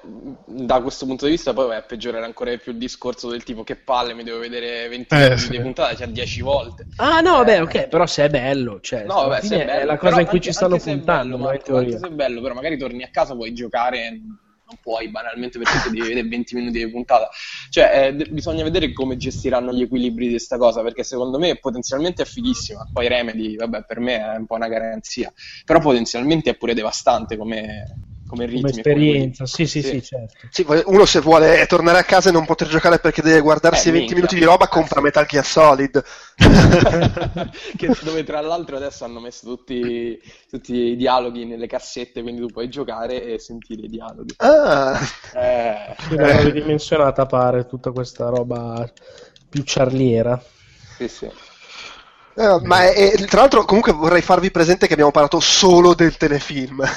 [0.46, 3.44] da questo punto di vista, poi vai a peggiorare ancora di più il discorso del
[3.44, 5.50] tipo che palle, mi devo vedere 20 Eh, minuti sì.
[5.50, 6.86] di puntata, cioè 10 volte.
[6.96, 9.84] Ah, no, vabbè, ok, però se è bello, cioè, No, vabbè, se è bello, è
[9.84, 11.86] la però cosa in cui anche- ci stanno anche se è puntando, bello, in teoria.
[11.94, 14.20] anche se è bello, però magari torni a casa, puoi giocare,
[14.66, 17.28] non puoi banalmente perché ti devi vedere 20 minuti di puntata.
[17.70, 22.22] Cioè, eh, bisogna vedere come gestiranno gli equilibri di questa cosa, perché secondo me potenzialmente
[22.22, 22.88] è fighissima.
[22.92, 25.32] Poi Remedy, vabbè, per me è un po' una garanzia,
[25.64, 28.62] però potenzialmente è pure devastante come, come ritmi.
[28.62, 29.88] Come esperienza, sì, sì, Sì.
[29.88, 30.48] sì, certo.
[30.50, 33.92] Sì, uno se vuole tornare a casa e non poter giocare perché deve guardarsi Eh,
[33.92, 34.14] 20 minchia.
[34.14, 36.02] minuti di roba, compra Metal Gear Solid.
[37.76, 42.50] che, dove tra l'altro adesso hanno messo tutti, tutti i dialoghi nelle cassette, quindi tu
[42.50, 44.36] puoi giocare e sentire i dialoghi.
[44.38, 44.98] Ah,
[45.32, 48.88] Eh, Sì, l'hanno ridimensionata pare tutta questa roba
[49.48, 50.40] più charliera.
[50.98, 51.30] sì, sì.
[52.38, 56.16] Eh, ma è- è- tra l'altro comunque vorrei farvi presente che abbiamo parlato solo del
[56.16, 56.82] telefilm.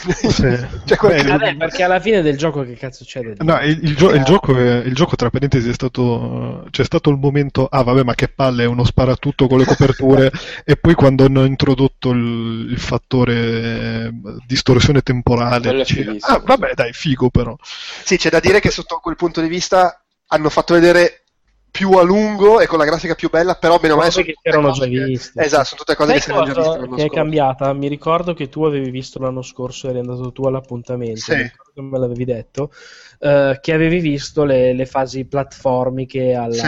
[0.86, 3.36] Cioè, quel Beh, Vabbè, perché alla fine del gioco che cazzo c'è dire?
[3.40, 6.66] No, il, il gio- il gioco è- il gioco, tra parentesi, è stato.
[6.72, 7.68] C'è stato il momento.
[7.70, 10.32] Ah, vabbè, ma che palle, è uno sparatutto con le coperture.
[10.66, 14.12] e poi quando hanno introdotto il, il fattore eh,
[14.46, 15.86] distorsione temporale.
[15.86, 16.36] Fighissimo.
[16.36, 17.56] ah, vabbè, dai, figo però.
[18.04, 21.24] Sì, c'è da dire che sotto quel punto di vista hanno fatto vedere
[21.72, 24.34] più a lungo e con la grafica più bella, però bene o male sono che
[24.34, 25.44] tutte erano cose già che- viste.
[25.44, 27.74] Esatto, sono tutte cose Sai che si erano già viste che è cambiata?
[27.74, 31.52] Mi ricordo che tu avevi visto l'anno scorso, eri andato tu all'appuntamento, Sì.
[31.76, 32.72] me l'avevi detto,
[33.20, 36.66] eh, che avevi visto le, le fasi platformiche alla, Sì.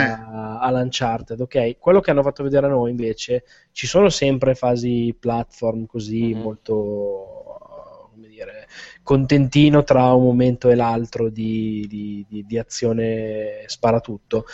[0.62, 1.78] all'Uncharted, ok?
[1.80, 6.42] Quello che hanno fatto vedere a noi invece, ci sono sempre fasi platform così Mhm.
[6.42, 7.31] molto,
[9.04, 14.46] contentino tra un momento e l'altro di, di- di- di azione sparatutto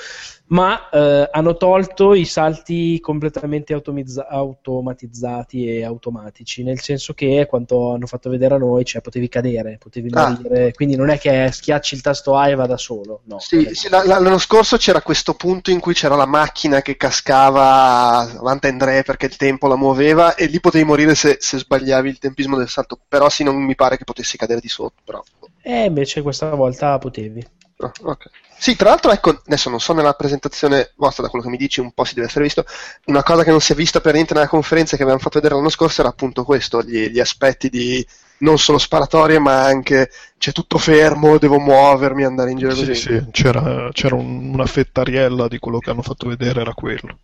[0.50, 7.92] ma eh, hanno tolto i salti completamente automizza- automatizzati e automatici, nel senso che quanto
[7.94, 10.30] hanno fatto vedere a noi, cioè potevi cadere, potevi Ah.
[10.30, 13.40] morire, quindi non è che schiacci il tasto A e va da solo, no.
[13.40, 16.96] Sì, sì, la- la- l'anno scorso c'era questo punto in cui c'era la macchina che
[16.96, 21.58] cascava avanti and re perché il tempo la muoveva e lì potevi morire se, se
[21.58, 25.02] sbagliavi il tempismo del salto, però sì, non mi pare che potessi cadere di sotto.
[25.04, 25.24] Però.
[25.62, 27.46] E invece questa volta potevi.
[27.80, 28.30] Ah, ok.
[28.60, 31.80] Sì, tra l'altro, ecco, adesso non so nella presentazione vostra, da quello che mi dici,
[31.80, 32.66] un po' si deve essere visto.
[33.06, 35.54] Una cosa che non si è vista per niente nella conferenza che abbiamo fatto vedere
[35.56, 38.06] l'anno scorso era appunto questo: gli, gli aspetti di
[38.40, 42.96] non solo sparatorie, ma anche c'è tutto fermo, devo muovermi, andare in giro Sì, così.
[42.96, 47.20] sì, c'era, c'era un- una fettariella di quello che hanno fatto vedere, era quello.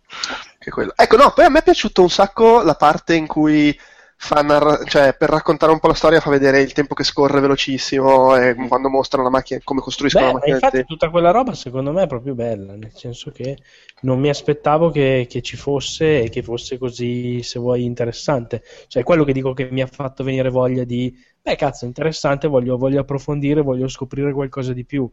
[0.58, 0.92] Che quello.
[0.94, 3.76] Ecco, no, poi a me è piaciuto un sacco la parte in cui
[4.16, 7.40] fa narra- cioè, per raccontare un po' la storia fa vedere il tempo che scorre
[7.40, 10.56] velocissimo e quando mostrano la macchina, come costruiscono Beh, la ma macchina.
[10.56, 13.56] infatti tutta quella roba secondo me è proprio bella, nel senso che
[14.02, 18.62] non mi aspettavo che, che ci fosse e che fosse così, se vuoi, interessante.
[18.86, 22.76] Cioè, quello che dico che mi ha fatto venire voglia di, beh, cazzo, interessante, voglio,
[22.76, 25.10] voglio approfondire, voglio scoprire qualcosa di più.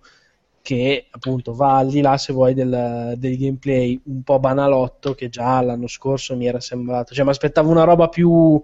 [0.62, 5.30] Che appunto va al di là, se vuoi, del, del gameplay un po' banalotto che
[5.30, 7.14] già l'anno scorso mi era sembrato.
[7.14, 8.62] Cioè, mi aspettavo una roba più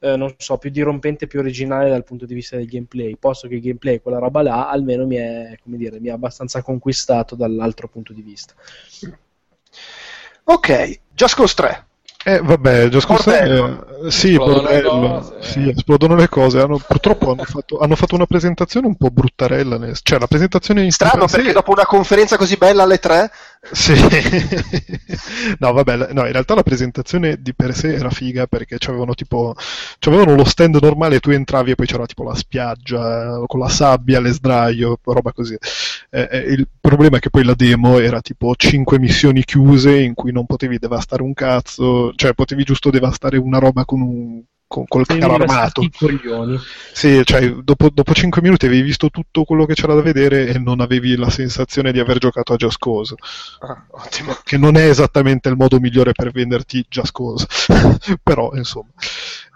[0.00, 3.54] eh, non so, più dirompente, più originale dal punto di vista del gameplay, posto che
[3.54, 7.88] il gameplay, quella roba là, almeno mi è, come dire, mi ha abbastanza conquistato dall'altro
[7.88, 8.54] punto di vista.
[10.44, 11.85] Ok, Just Cause 3.
[12.28, 13.86] Eh, vabbè, Cause Bordello.
[14.06, 15.08] eh, sì, Esplodono le bordello.
[15.20, 15.34] cose.
[15.42, 16.58] Sì, esplodono le cose.
[16.60, 19.78] Hanno- purtroppo hanno fatto, hanno fatto una presentazione un po' bruttarella.
[19.78, 23.30] nel- Cioè, la presentazione in Strano perché dopo una conferenza così bella alle tre,
[23.70, 23.94] Sì.
[25.58, 29.14] no, vabbè, la- no, in realtà la presentazione di per sé era figa perché c'avevano
[29.14, 29.54] tipo
[29.98, 33.60] c'avevano lo stand normale e tu entravi e poi c'era tipo la spiaggia eh, con
[33.60, 35.56] la sabbia, le sdraio, roba così.
[36.10, 40.14] Eh, eh, il problema è che poi la demo era tipo 5 missioni chiuse in
[40.14, 44.84] cui non potevi devastare un cazzo, cioè potevi giusto devastare una roba con un con,
[44.86, 45.82] col carro armato.
[46.92, 50.58] Sì, cioè, dopo, dopo 5 minuti avevi visto tutto quello che c'era da vedere e
[50.58, 53.14] non avevi la sensazione di aver giocato a Just Cause.
[53.60, 54.36] Ah, ottimo.
[54.42, 57.46] Che non è esattamente il modo migliore per venderti Just Cause.
[58.22, 58.90] però, insomma.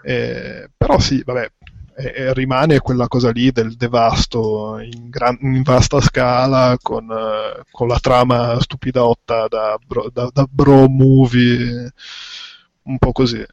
[0.03, 1.51] Eh, però sì, vabbè.
[1.95, 7.87] Eh, rimane quella cosa lì del devasto in, gran- in vasta scala con, eh, con
[7.87, 11.91] la trama stupidotta da bro, da- da bro movie
[12.83, 13.43] un po' così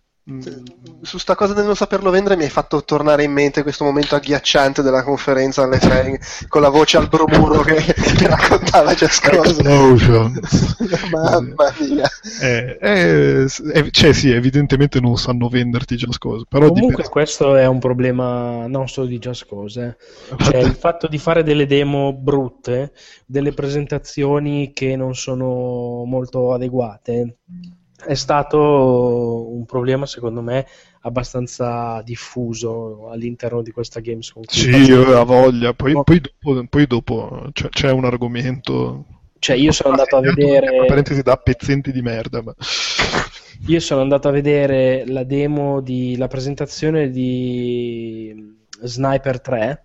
[1.00, 4.14] Su sta cosa del non saperlo vendere mi hai fatto tornare in mente questo momento
[4.14, 8.92] agghiacciante della conferenza alle tre con la voce al bromuro che, che raccontava.
[8.92, 10.38] Explosion.
[11.10, 12.06] Mamma mia.
[12.42, 17.78] Eh, eh, eh, cioè sì, evidentemente non sanno venderti di Comunque per- questo è un
[17.78, 19.96] problema non solo di Cause,
[20.30, 20.44] eh.
[20.44, 22.92] cioè il fatto di fare delle demo brutte,
[23.24, 27.38] delle presentazioni che non sono molto adeguate,
[28.04, 30.66] è stato un problema secondo me
[31.02, 34.44] abbastanza diffuso all'interno di questa Gamescom.
[34.46, 35.72] Sì, io ho voglia.
[35.72, 36.02] Poi, No.
[36.04, 39.04] poi dopo, poi dopo c'è, c'è un argomento.
[39.38, 42.42] Cioè io sono andato a Tra vedere parentesi da pezzenti di merda.
[42.42, 42.54] Ma...
[43.66, 49.84] Io sono andato a vedere la demo di la presentazione di Sniper 3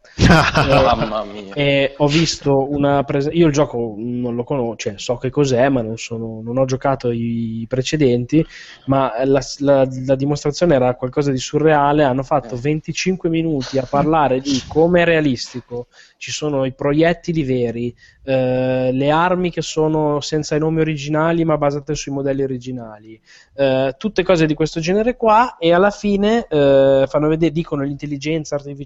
[0.67, 1.53] Mamma mia.
[1.53, 5.69] e ho visto una presa- io il gioco non lo conosco, cioè so che cos'è,
[5.69, 8.45] ma non, sono- non ho giocato i precedenti,
[8.85, 12.59] ma la, la- la dimostrazione era qualcosa di surreale, hanno fatto Eh.
[12.59, 19.09] 25 minuti a parlare di come è realistico, ci sono i proiettili veri, eh, le
[19.09, 23.19] armi che sono senza i nomi originali ma basate sui modelli originali,
[23.55, 28.55] eh, tutte cose di questo genere qua e alla fine eh, fanno vedere, dicono l'intelligenza
[28.55, 28.81] artificiale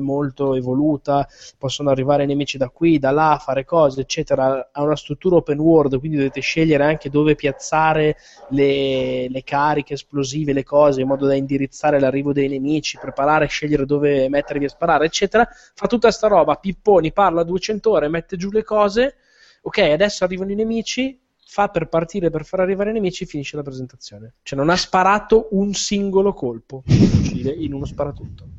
[0.00, 1.26] molto evoluta,
[1.58, 4.70] possono arrivare nemici da qui, da là, fare cose, eccetera.
[4.72, 8.16] Ha una struttura open world, quindi dovete scegliere anche dove piazzare
[8.50, 13.86] le, le cariche esplosive, le cose, in modo da indirizzare l'arrivo dei nemici, preparare, scegliere
[13.86, 15.48] dove mettervi a sparare, eccetera.
[15.74, 19.16] Fa tutta sta roba, pipponi, parla 200 ore, mette giù le cose.
[19.62, 21.18] Ok, adesso arrivano i nemici,
[21.54, 24.34] fa per partire per far arrivare i nemici finisce la presentazione.
[24.42, 28.53] Cioè non ha sparato un singolo colpo in uno sparatutto.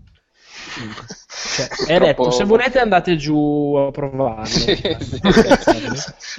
[1.55, 4.45] Cioè, è Troppo- detto, se volete andate giù a provarlo.
[4.45, 5.19] Sì, sì.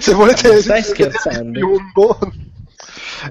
[0.01, 1.51] Se volete Stai scherzando?
[1.59, 2.19] piombo,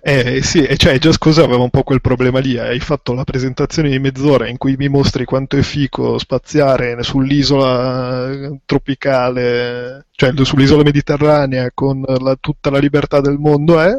[0.03, 2.59] Eh sì, e cioè Just Cause aveva un po' quel problema lì.
[2.59, 8.31] Hai fatto la presentazione di mezz'ora in cui mi mostri quanto è fico spaziare sull'isola
[8.33, 13.93] eh, tropicale, cioè sull'isola mediterranea con la- tutta la libertà del mondo è.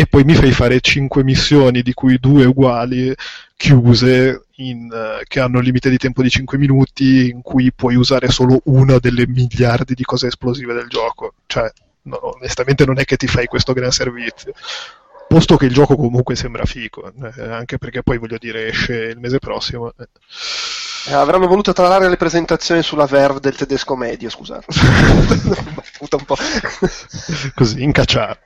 [0.00, 3.14] E poi mi fai fare 5 missioni, di cui due uguali,
[3.54, 7.96] chiuse, in, eh, che hanno il limite di tempo di 5 minuti, in cui puoi
[7.96, 11.34] usare solo una delle miliardi di cose esplosive del gioco.
[11.44, 11.70] Cioè,
[12.04, 14.52] no, onestamente non è che ti fai questo gran servizio.
[15.28, 19.18] Posto che il gioco comunque sembra figo, eh, anche perché poi voglio dire esce il
[19.18, 19.92] mese prossimo.
[19.98, 20.08] eh.
[21.08, 24.66] Eh, avranno voluto trarre le presentazioni sulla Verve del tedesco medio, scusate.
[26.00, 26.34] Un po'.
[27.54, 28.38] Così, incacciare.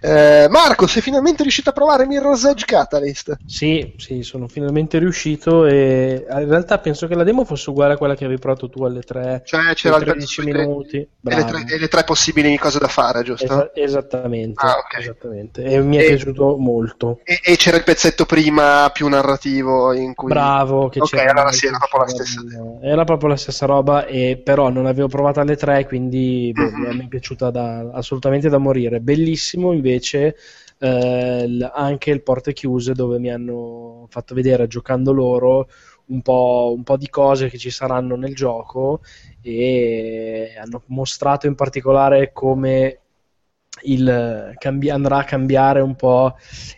[0.00, 3.36] Eh, Marco, sei finalmente riuscito a provare Mirror's Edge Catalyst?
[3.46, 7.96] Sì, sì, sono finalmente riuscito e in realtà penso che la demo fosse uguale a
[7.96, 10.96] quella che avevi provato tu alle 3, Cioè c'era il 13 pezzo sui tre- minuti.
[10.96, 13.44] e le, tre, e le tre possibili cose da fare, giusto?
[13.44, 14.98] Esa- esattamente, Ah, ok.
[15.00, 15.62] esattamente.
[15.62, 17.20] E mi è E- piaciuto molto.
[17.24, 20.28] E, e c'era il pezzetto prima più narrativo in cui...
[20.32, 22.40] Bravo, che Ok, allora sì, era proprio la stessa.
[22.80, 26.96] Era proprio la stessa roba, e però non avevo provato alle 3, quindi boh, Mhm.
[26.96, 29.00] mi è piaciuta da- assolutamente da morire.
[29.00, 30.36] Bellissimo invece
[30.84, 35.68] eh, il- anche il porte chiuse dove mi hanno fatto vedere giocando loro
[36.06, 39.00] un po', un po' di cose che ci saranno nel gioco
[39.40, 43.01] e hanno mostrato in particolare come
[43.84, 46.34] il, cambi- andrà a cambiare un po'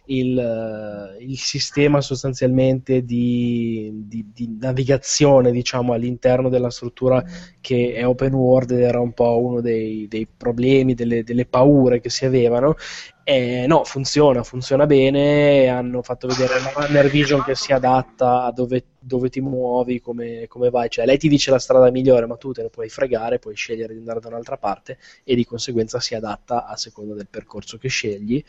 [0.07, 7.23] il, il sistema sostanzialmente di, di- di navigazione diciamo all'interno della struttura
[7.61, 12.01] che è open world ed era un po' uno dei, dei problemi, delle, delle paure
[12.01, 12.77] che si avevano
[13.25, 18.53] e no, funziona, funziona bene hanno fatto vedere la Runner Vision che si adatta a
[18.53, 20.89] dove dove ti muovi, come, come vai.
[20.89, 23.93] Cioè, lei ti dice la strada migliore, ma tu te ne puoi fregare, puoi scegliere
[23.93, 27.89] di andare da un'altra parte e di conseguenza si adatta a seconda del percorso che
[27.89, 28.43] scegli.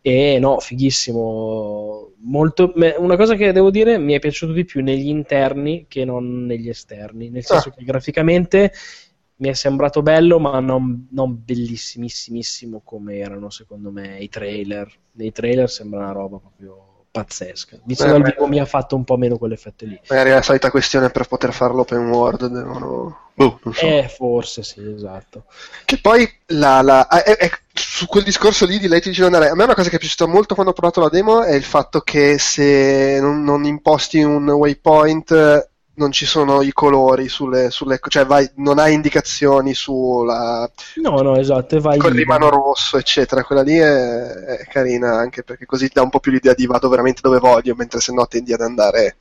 [0.00, 2.12] E no, fighissimo.
[2.24, 6.44] Molto, una cosa che devo dire mi è piaciuto di più negli interni che non
[6.44, 7.72] negli esterni, nel senso ah.
[7.72, 8.72] che graficamente
[9.42, 14.88] mi è sembrato bello, ma non, non bellissimissimissimo come erano secondo me i trailer.
[15.14, 17.78] Nei trailer sembra una roba proprio pazzesca.
[17.82, 20.00] Visto dal vivo mi ha fatto un po' meno quell'effetto lì.
[20.08, 23.18] Magari la solita questione per poter farlo open world devono...
[23.34, 23.84] Boh, so.
[23.84, 25.46] Eh, forse sì, esatto.
[25.84, 29.64] Che poi la, la, è, è, su quel discorso lì di Late Legionary, a me
[29.64, 32.38] una cosa che è piaciuta molto quando ho provato la demo è il fatto che
[32.38, 38.48] se non, non imposti un waypoint non ci sono i colori sulle, sulle cioè vai,
[38.56, 40.70] non hai indicazioni sulla
[41.02, 43.44] no no esatto vai con il mano rosso eccetera.
[43.44, 46.88] Quella lì è, è, carina anche perché così dà un po' più l'idea di vado
[46.88, 49.16] veramente dove voglio mentre se no tendi ad andare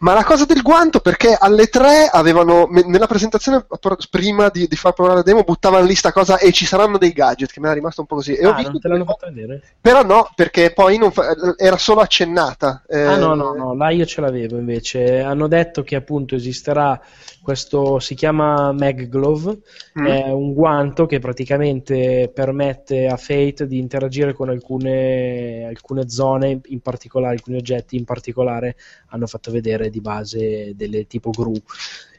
[0.00, 3.64] Ma la cosa del guanto, perché alle tre avevano, nella presentazione
[4.10, 7.12] prima di, di far provare la demo, buttavano lì sta cosa e ci saranno dei
[7.12, 8.34] gadget, che mi era rimasto un po' così.
[8.34, 9.62] E ah, non te l'hanno fatto vedere?
[9.80, 11.34] Però no, perché poi fa...
[11.56, 12.82] era solo accennata.
[12.88, 13.02] Eh...
[13.02, 15.20] Ah no, no, no, là io ce l'avevo invece.
[15.20, 17.00] Hanno detto che appunto esisterà
[17.42, 19.58] questo, si chiama Mag Glove,
[19.98, 20.06] mm.
[20.06, 26.80] è un guanto che praticamente permette a Fate di interagire con alcune, alcune zone in
[26.80, 28.76] particolare, alcuni oggetti in particolare particolare
[29.08, 31.52] hanno fatto vedere di base delle tipo gru.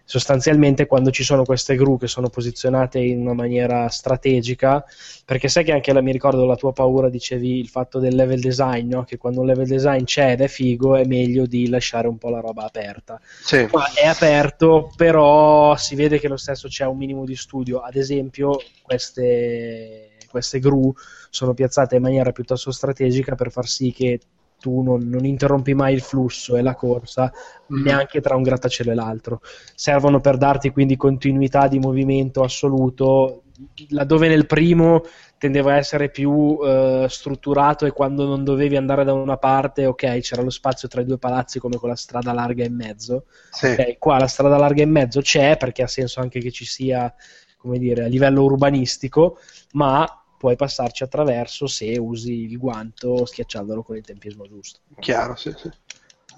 [0.06, 4.84] Sostanzialmente quando ci sono queste gru che sono posizionate in una maniera strategica,
[5.26, 8.42] perché sai che anche la, mi ricordo la tua paura, dicevi il fatto del level
[8.42, 9.06] design, no?
[9.06, 12.30] che quando un level design c'è ed è figo è meglio di lasciare un po'
[12.30, 13.20] la roba aperta.
[13.44, 13.66] Sì.
[13.68, 17.96] Qua è aperto, però si vede che lo stesso c'è un minimo di studio, ad
[17.96, 20.92] esempio queste queste gru
[21.30, 24.20] sono piazzate in maniera piuttosto strategica per far sì che
[24.64, 27.30] tu non, non, interrompi mai il flusso e la corsa
[27.74, 27.84] mm.
[27.84, 29.42] neanche tra un grattacielo e l'altro.
[29.76, 33.44] Servono per darti quindi continuità di movimento assoluto,
[33.90, 35.02] laddove nel primo
[35.38, 40.20] tendeva a essere più eh, strutturato e quando non dovevi andare da una parte, ok,
[40.20, 43.26] c'era lo spazio tra i due palazzi come con la strada larga in mezzo.
[43.52, 43.66] Sì.
[43.66, 47.14] Okay, qua la strada larga in mezzo c'è perché ha senso anche che ci sia,
[47.58, 49.40] come dire, a livello urbanistico,
[49.74, 54.80] ma puoi passarci attraverso se usi il guanto schiacciandolo con il tempismo giusto.
[55.00, 55.70] Chiaro, sì, sì.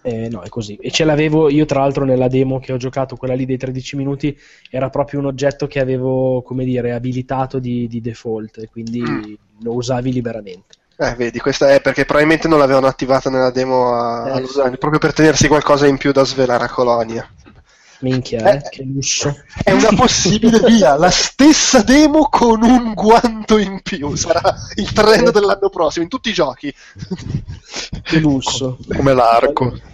[0.03, 0.76] Eh, no, è così.
[0.76, 3.95] E ce l'avevo io, tra l'altro, nella demo che ho giocato, quella lì dei 13
[3.95, 4.39] minuti,
[4.70, 9.34] era proprio un oggetto che avevo, come dire, abilitato di, di default, quindi mm.
[9.62, 10.76] lo usavi liberamente.
[10.97, 14.62] Eh, vedi, questa è perché probabilmente non l'avevano attivata nella demo a, eh, sì.
[14.78, 17.28] proprio per tenersi qualcosa in più da svelare a Colonia.
[18.00, 19.36] Minchia, eh, eh, che lusso.
[19.64, 24.16] È una possibile via, la stessa demo con un guanto in più.
[24.16, 26.74] Sarà il trend dell'anno prossimo in tutti i giochi.
[28.04, 28.78] Che lusso.
[28.96, 29.93] Come l'arco.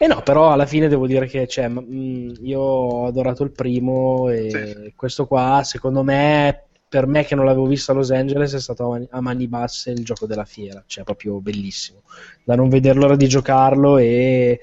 [0.00, 4.50] Eh no, però alla fine devo dire che cioè, io ho adorato il primo e
[4.50, 4.92] sì.
[4.94, 9.06] questo qua, secondo me, per me che non l'avevo visto a Los Angeles, è stato
[9.10, 12.02] a mani basse il gioco della fiera, cioè proprio bellissimo.
[12.44, 14.60] Da non veder l'ora di giocarlo e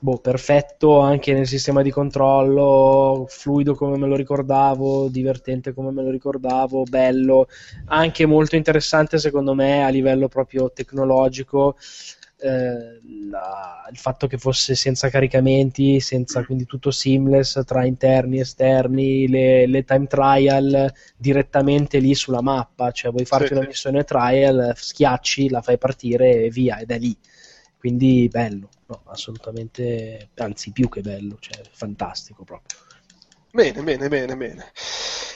[0.00, 6.02] boh, perfetto anche nel sistema di controllo, fluido come me lo ricordavo, divertente come me
[6.02, 7.48] lo ricordavo, bello,
[7.86, 11.76] anche molto interessante secondo me a livello proprio tecnologico.
[12.40, 18.40] Eh, la, il fatto che fosse senza caricamenti, senza quindi tutto seamless tra interni e
[18.42, 24.04] esterni, le, le time trial direttamente lì sulla mappa, cioè vuoi farti sì, una missione
[24.04, 27.16] trial, schiacci, la fai partire e via, ed è lì.
[27.76, 32.78] Quindi bello no, assolutamente, anzi più che bello, cioè fantastico proprio.
[33.50, 34.72] Bene, bene, bene, bene.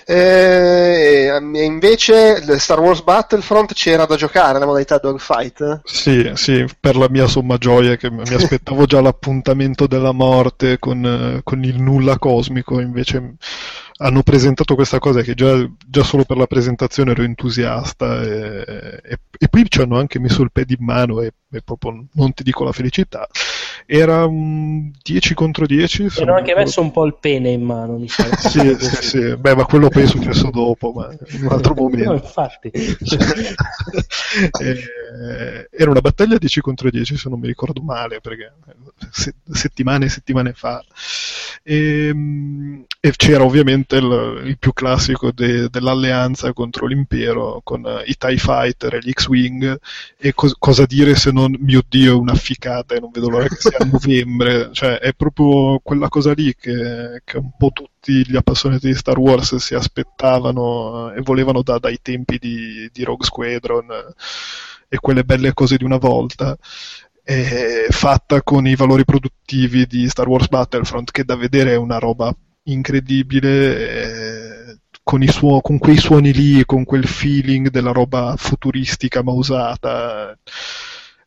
[0.04, 5.80] Eh, invece Star Wars Battlefront c'era da giocare la modalità dogfight?
[5.84, 11.40] Sì, sì, per la mia somma gioia che mi aspettavo già l'appuntamento della morte con,
[11.42, 13.36] con il nulla cosmico, invece
[14.02, 19.18] hanno presentato questa cosa che già, già, solo per la presentazione ero entusiasta e, e,
[19.38, 22.42] e, poi ci hanno anche messo il pad in mano e, e, proprio non ti
[22.42, 23.28] dico la felicità
[23.86, 27.98] era un 10 contro 10 e hanno anche messo un po' il pene in mano
[27.98, 31.52] mi sa sì, sì, sì, beh ma quello poi è successo dopo ma in un
[31.52, 32.10] altro momento.
[32.10, 32.70] no infatti.
[34.62, 38.54] E, era una battaglia 10 contro 10 se non mi ricordo male perché
[39.10, 40.82] se, settimane e settimane fa.
[41.62, 42.14] E,
[43.00, 48.94] e c'era ovviamente il, il più classico de, dell'alleanza contro l'impero con i TIE Fighter
[48.94, 49.78] e gli X-Wing.
[50.18, 53.56] E co- cosa dire se non mio dio una ficata e non vedo l'ora che
[53.56, 58.36] sia a novembre cioè è proprio quella cosa lì che, che un po' tutti gli
[58.36, 63.26] appassionati di Star Wars si aspettavano uh, e volevano da, dai tempi di, di Rogue
[63.26, 64.12] Squadron uh,
[64.88, 66.56] e quelle belle cose di una volta
[67.24, 71.98] eh, fatta con i valori produttivi di Star Wars Battlefront, che da vedere è una
[71.98, 74.70] roba incredibile.
[74.70, 80.32] Eh, con, suo- con, quei suoni lì, con quel feeling della roba futuristica ma usata.
[80.32, 80.38] Eh,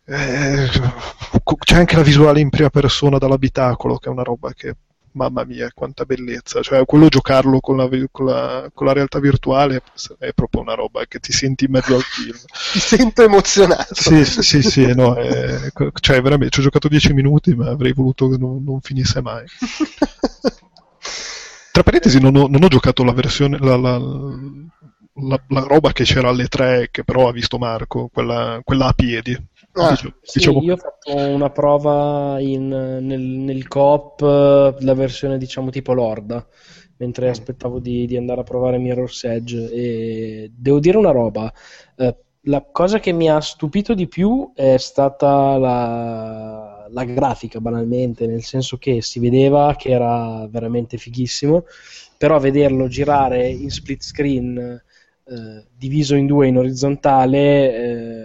[0.08, 4.76] c'è anche la visuale in prima persona dall'abitacolo, che è una roba che
[5.16, 6.62] mamma mia, quanta bellezza.
[6.62, 9.82] Cioè, quello giocarlo con la, con, la, con la, realtà virtuale
[10.20, 12.38] è proprio una roba che ti senti in mezzo al film.
[12.72, 13.96] ti sento emozionato.
[13.96, 18.30] Sì, sì, sì, no, è, cioè, veramente, ci ho giocato 10 minuti, ma avrei voluto
[18.30, 19.46] che non, non finisse mai.
[21.72, 24.00] Tra parentesi, non ho, non ho giocato la versione, la, la,
[25.68, 29.38] roba che c'era alle 3, che però ha visto Marco, quella, quella a piedi.
[29.78, 30.62] Ah, diciamo, sì, diciamo...
[30.62, 36.46] io ho fatto una prova in, nel, nel coop, la versione diciamo tipo Lorda,
[36.98, 41.52] mentre aspettavo di, di, andare a provare Mirror's Edge e devo dire una roba,
[41.98, 48.28] eh, la cosa che mi ha stupito di più è stata la, la, grafica, banalmente,
[48.28, 51.66] nel senso che si vedeva che era veramente fighissimo,
[52.18, 57.76] però vederlo girare in split screen eh, diviso in due in orizzontale...
[57.76, 58.25] Eh,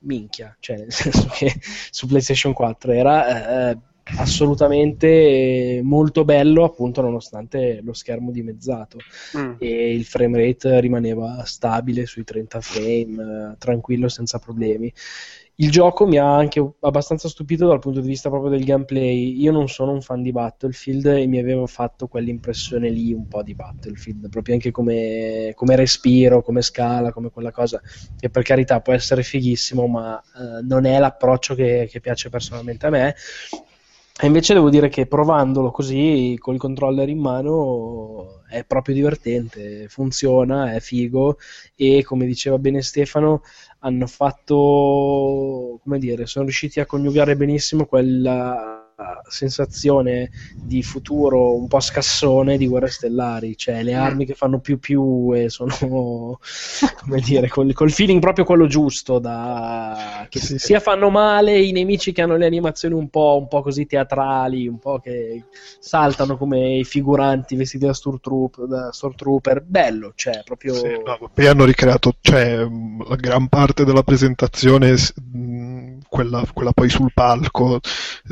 [0.00, 1.52] minchia, cioè nel senso che
[1.90, 3.78] su PlayStation 4 era eh,
[4.16, 8.98] assolutamente molto bello appunto nonostante lo schermo dimezzato
[9.36, 9.54] mm.
[9.58, 14.92] e il frame rate rimaneva stabile sui 30 frame, eh, tranquillo senza problemi
[15.60, 19.38] il gioco mi ha anche abbastanza stupito dal punto di vista proprio del gameplay.
[19.40, 23.42] Io non sono un fan di Battlefield e mi aveva fatto quell'impressione lì un po'
[23.42, 27.80] di Battlefield, proprio anche come, come respiro, come scala, come quella cosa
[28.18, 32.86] che per carità può essere fighissimo, ma eh, non è l'approccio che, che piace personalmente
[32.86, 33.14] a me.
[34.22, 40.74] E invece devo dire che provandolo così, col controller in mano, è proprio divertente, funziona,
[40.74, 41.38] è figo.
[41.74, 43.42] E come diceva bene Stefano,
[43.78, 48.79] hanno fatto, come dire, sono riusciti a coniugare benissimo quella
[49.28, 54.00] sensazione di futuro un po' scassone di guerre stellari, cioè le mm.
[54.00, 55.74] armi che fanno più più e sono
[57.00, 60.58] come dire, col, col feeling proprio quello giusto, da, che sì.
[60.58, 64.66] sia fanno male i nemici che hanno le animazioni un po', un po' così teatrali,
[64.66, 65.44] un po' che
[65.78, 69.62] saltano come i figuranti vestiti da Stormtrooper, da Stormtrooper.
[69.62, 70.74] bello, cioè proprio...
[70.74, 74.96] Sì, no, poi hanno ricreato, cioè la gran parte della presentazione,
[76.10, 77.80] quella, quella poi sul palco,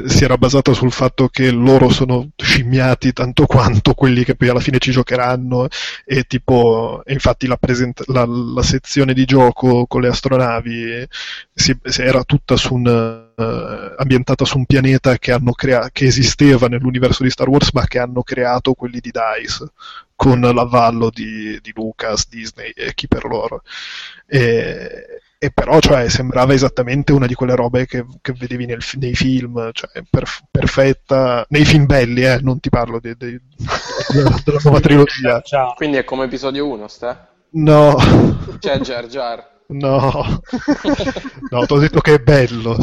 [0.06, 4.60] si era basata sul fatto che loro sono scimmiati tanto quanto quelli che poi alla
[4.60, 5.68] fine ci giocheranno
[6.04, 11.06] e tipo infatti la, present- la, la, sezione di gioco con le astronavi
[11.54, 17.22] si era tutta su un Uh, ambientata su un pianeta che, crea- che, esisteva nell'universo
[17.22, 19.70] di Star Wars, ma che hanno creato quelli di DICE
[20.16, 23.62] con l'avallo di, di Lucas, Disney e chi per loro.
[24.26, 29.14] E, e però cioè, sembrava esattamente una di quelle robe che, che vedevi nel, nei
[29.14, 33.40] film, cioè, per, perfetta, nei film belli, eh, non ti parlo di, di,
[34.12, 35.40] della, della nuova trilogia.
[35.42, 35.74] Ciao.
[35.74, 37.28] Quindi è come episodio 1, sta?
[37.50, 37.96] No.
[38.58, 39.56] C'è Jar Jar.
[39.68, 40.40] No,
[41.50, 42.76] no, ti ho detto che è bello.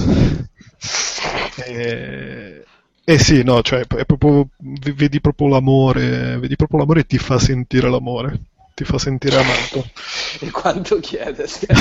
[1.66, 2.64] E...
[3.04, 7.38] Eh sì, no, cioè, è proprio, vedi proprio l'amore, vedi proprio l'amore e ti fa
[7.38, 8.40] sentire l'amore
[8.76, 9.90] ti fa sentire amato.
[10.38, 11.48] E quanto chiede?
[11.48, 11.74] 60,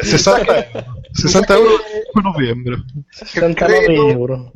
[0.00, 1.74] 60, 60 euro
[2.14, 2.84] a novembre.
[3.10, 4.52] 69 credo, euro.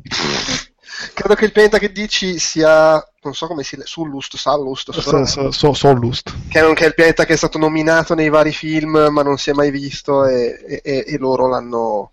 [1.13, 5.51] Credo che il pianeta che dici sia, non so come si Sullust, Sallust, so, so,
[5.51, 6.33] so, Sollust.
[6.49, 9.37] Che è, che è il pianeta che è stato nominato nei vari film ma non
[9.37, 12.09] si è mai visto e, e, e loro l'hanno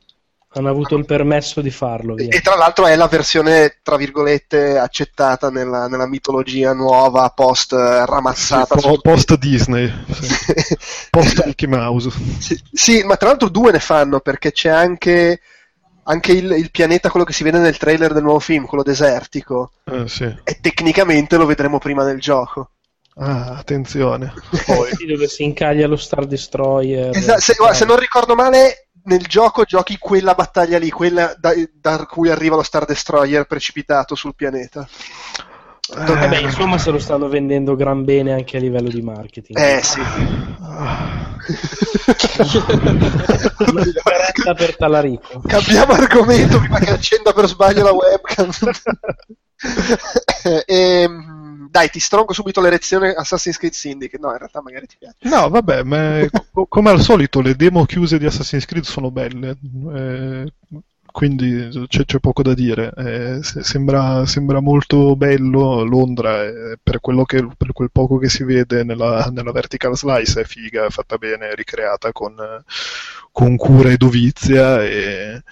[0.53, 2.14] hanno avuto il permesso di farlo.
[2.14, 2.28] Via.
[2.28, 8.76] E tra l'altro è la versione, tra virgolette, accettata nella, nella mitologia nuova, post ramazzata.
[8.78, 10.76] Sì, po- post Disney, sì.
[11.11, 12.11] post Mickey Mouse.
[12.38, 15.40] Sì, sì, ma tra l'altro due ne fanno perché c'è anche,
[16.05, 19.70] anche il, il, pianeta, quello che si vede nel trailer del nuovo film, quello desertico.
[19.84, 20.24] Eh, sì.
[20.24, 22.70] E tecnicamente lo vedremo prima del gioco.
[23.14, 24.32] Ah, attenzione.
[24.66, 27.14] Poi dove si incaglia lo Star Destroyer.
[27.14, 32.06] Esatto, se, se non ricordo male, nel gioco giochi quella battaglia lì, quella da, da,
[32.06, 34.88] cui arriva lo Star Destroyer precipitato sul pianeta.
[35.97, 39.59] Eh beh, insomma, se lo stanno vendendo gran bene anche a livello di marketing.
[39.59, 40.01] Eh sì.
[44.55, 45.41] per Talarico.
[45.47, 48.51] Cambiamo argomento prima che accenda per sbaglio la webcam.
[50.45, 54.22] e, ehm, dai, ti stronco subito l'erezione Assassin's Creed Syndicate.
[54.22, 55.16] No, in realtà magari ti piace.
[55.22, 56.24] No, vabbè, ma
[56.68, 59.57] come al solito le demo chiuse di Assassin's Creed sono belle.
[59.95, 60.53] Eh,
[61.11, 62.92] quindi c'è, c'è poco da dire.
[62.96, 68.28] Eh, se- sembra, sembra molto bello Londra, eh, per, quello che, per quel poco che
[68.28, 72.62] si vede nella, nella vertical slice è figa, è fatta bene, ricreata con, eh,
[73.32, 75.42] con cura e dovizia e,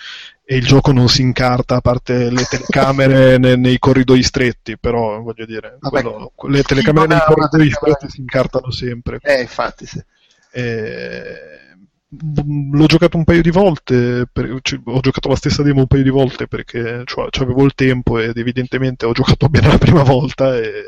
[0.44, 5.20] e il gioco non si incarta a parte le telecamere ne- nei corridoi stretti, però
[5.20, 9.18] voglio dire, Vabbè, quello- le telecamere nei corridoi stretti si incartano sempre.
[9.22, 10.02] Eh, infatti, sì.
[10.50, 11.67] Eh, m-
[12.10, 16.02] l'ho giocato un paio di volte, per- cioè, ho giocato la stessa demo un paio
[16.02, 20.56] di volte perché cioè, avevo il tempo ed evidentemente ho giocato bene la prima volta
[20.56, 20.86] e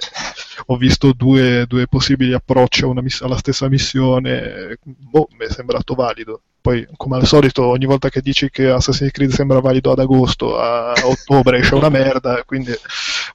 [0.67, 6.43] ho visto due, due possibili approcci miss- alla stessa missione, boh, mi è sembrato valido.
[6.63, 10.59] Poi, come al solito, ogni volta che dici che Assassin's Creed sembra valido ad agosto,
[10.59, 12.73] a ottobre esce una merda, quindi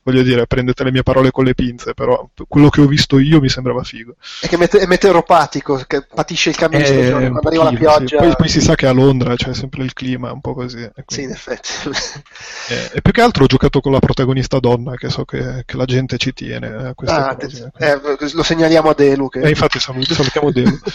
[0.03, 3.39] voglio dire, prendete le mie parole con le pinze, però quello che ho visto io
[3.39, 4.15] mi sembrava figo.
[4.41, 7.29] È che mete- è meteoropatico, che patisce il cambio di Eh, stagione.
[7.29, 7.97] Quando arriva la pochino, sì.
[7.97, 8.17] pioggia...
[8.17, 10.77] Poi, poi si sa che a Londra c'è sempre il clima un po' così.
[10.83, 11.69] e Sì, in quindi- effetti.
[12.69, 15.77] eh, e più che altro ho giocato con la protagonista donna, che so che, che
[15.77, 17.71] la gente ci tiene queste Ah, cose.
[17.79, 17.99] eh,
[18.33, 19.29] lo segnaliamo a Delu.
[19.29, 19.39] Che...
[19.39, 20.77] Eh, infatti salu- salutiamo Delu.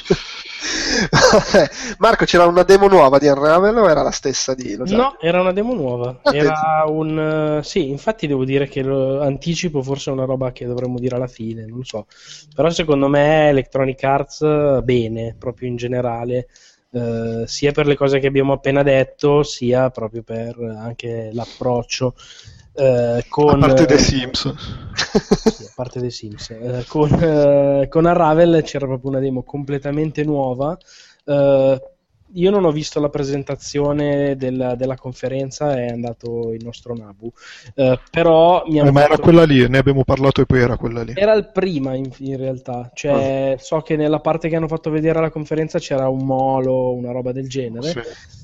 [1.10, 1.70] Vabbè,
[2.20, 5.40] Marco, c'era una demo nuova di Unravel o era la stessa di Lo No, era
[5.40, 6.20] una demo nuova.
[6.22, 7.58] Ah, Era un.
[7.58, 11.16] eh, Sì, infatti devo dire che lo anticipo forse è una roba che dovremmo dire
[11.16, 12.06] alla fine, non lo so.
[12.54, 16.48] Però secondo me Electronic Arts eh, bene, proprio in generale,
[16.92, 22.14] eh, sia per le cose che abbiamo appena detto, sia proprio per anche l'approccio.
[22.74, 24.52] eh, con, a parte The eh, Sims.
[25.46, 26.50] sì, a parte dei Sims.
[26.50, 30.76] Eh, con, eh, con Unravel c'era proprio una demo completamente nuova.
[31.24, 31.80] Eh,
[32.34, 37.30] io non ho visto la presentazione della, della conferenza, è andato il nostro Nabu.
[37.74, 40.76] Eh, però mi Eh, ma era fatto- quella lì, ne abbiamo parlato e poi era
[40.76, 41.12] quella lì.
[41.16, 45.18] era il prima in, in realtà, cioè so che nella parte che hanno fatto vedere
[45.18, 48.00] alla conferenza c'era un molo, una roba del genere, Sì.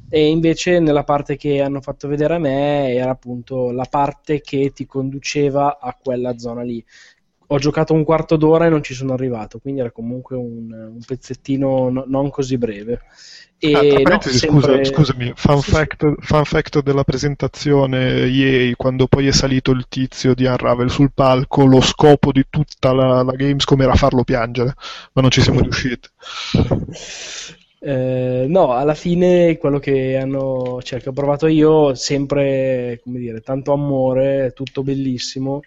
[0.09, 4.72] e invece nella parte che hanno fatto vedere a me era appunto la parte che
[4.74, 6.84] ti conduceva a quella zona lì.
[7.51, 10.99] Ho giocato un quarto d'ora e non ci sono arrivato, quindi era comunque un, un
[11.07, 13.03] pezzettino no- non così breve.
[13.59, 15.71] E Ah, no, sempre- scusa- scusami, fun, Sì, sì.
[15.71, 21.11] fact, fun fact della presentazione EA, quando poi è salito il tizio di Unravel sul
[21.15, 24.75] palco, lo scopo di tutta la, la Gamescom era farlo piangere,
[25.15, 26.09] ma non ci siamo riusciti.
[27.79, 33.41] Eh, no, alla fine quello che hanno, cioè, che ho provato io, sempre, come dire,
[33.43, 35.61] tanto amore, tutto bellissimo.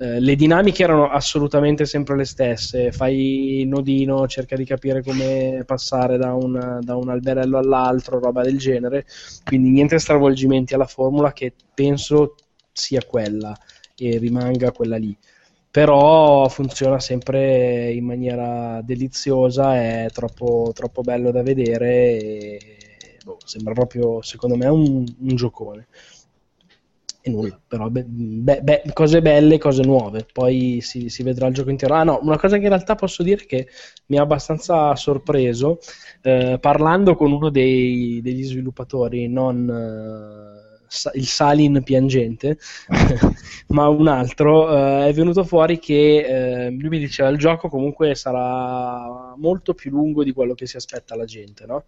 [0.00, 2.92] Eh, le dinamiche erano assolutamente sempre le stesse.
[2.92, 8.42] Fai il nodino, cerca di capire come passare da un, da un alberello all'altro, roba
[8.42, 9.06] del genere.
[9.44, 12.34] Quindi niente stravolgimenti alla formula che penso
[12.72, 13.56] sia quella
[13.96, 15.16] e rimanga quella lì
[15.70, 21.88] però funziona sempre in maniera deliziosa, è troppo, troppo bello da vedere
[22.18, 22.78] e
[23.22, 25.86] boh, sembra proprio, secondo me, un, un giocone.
[27.28, 28.04] E nulla, però be-
[28.62, 31.94] be- cose belle, cose nuove, poi si, si vedrà il gioco intero.
[31.94, 33.68] Ah no, una cosa che in realtà posso dire che
[34.06, 35.78] mi ha abbastanza sorpreso,
[36.22, 39.68] eh, parlando con uno dei- degli sviluppatori, non...
[39.68, 40.57] eh,
[41.14, 42.58] il Salin piangente,
[43.68, 44.70] ma un altro,
[45.04, 49.90] eh, è venuto fuori che eh, lui mi diceva il gioco comunque sarà molto più
[49.90, 51.84] lungo di quello che si aspetta la gente, no?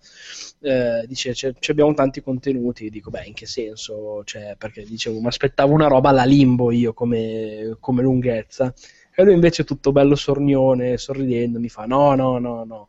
[0.61, 4.23] Eh, dice "C'è- ci abbiamo tanti contenuti, dico beh in che senso?
[4.25, 8.73] Cioè, perché dicevo mi aspettavo una roba alla limbo io come, come lunghezza
[9.15, 12.89] e lui invece tutto bello sornione, sorridendo mi fa no no no no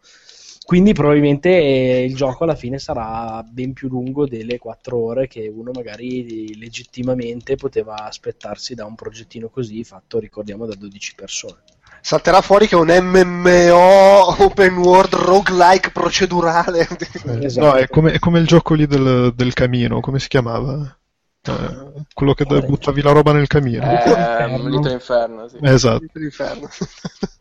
[0.63, 5.51] quindi probabilmente eh, il gioco alla fine sarà ben più lungo delle 4 ore che
[5.53, 11.57] uno magari legittimamente poteva aspettarsi da un progettino così fatto, ricordiamo, da 12 persone.
[12.01, 16.87] Salterà fuori che è un MMO open world roguelike procedurale.
[17.41, 17.65] Esatto.
[17.65, 20.95] No, è come, è come il gioco lì del, del camino, come si chiamava?
[21.43, 22.61] Eh, quello che Quale?
[22.61, 23.83] buttavi la roba nel camino.
[23.83, 24.67] Eh, Inferno.
[24.69, 25.57] Little Inferno, sì.
[25.61, 26.05] Esatto.
[26.13, 26.69] L'inferno.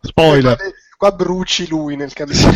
[0.00, 0.56] Spoiler.
[1.00, 2.50] Qua, bruci lui nel cammino.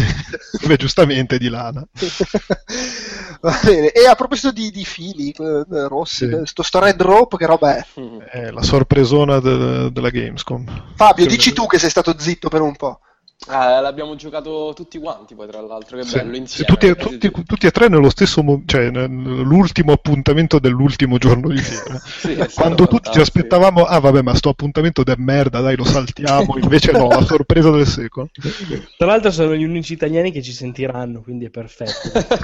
[0.66, 1.82] Beh, giustamente di lana.
[3.40, 3.90] Va bene.
[3.90, 6.40] E a proposito di, di fili eh, rossi, Sì.
[6.44, 7.86] sto, sto red rope che roba è?
[8.30, 10.92] È la sorpresona de- della Gamescom.
[10.94, 13.00] Fabio, dici tu che sei stato zitto per un po'.
[13.48, 16.16] Ah, l'abbiamo giocato tutti quanti poi tra l'altro, che Sì.
[16.16, 16.66] bello insieme.
[16.66, 17.44] tutti, Sì, tutti- sì.
[17.44, 22.00] tutti e tre nello stesso mo- cioè l'ultimo appuntamento dell'ultimo giorno di fiera.
[22.54, 26.56] Quando tutti ci aspettavamo, ah vabbè, ma sto appuntamento è merda, dai, lo saltiamo.
[26.62, 28.30] Invece no, la sorpresa del secolo.
[28.96, 31.92] Tra l'altro sono gli unici italiani che ci sentiranno, quindi è perfetto.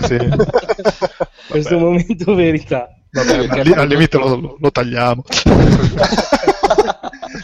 [0.06, 0.18] Sì.
[1.48, 2.94] Questo momento verità.
[3.12, 5.24] Vabbè, al limite lo, lo tagliamo.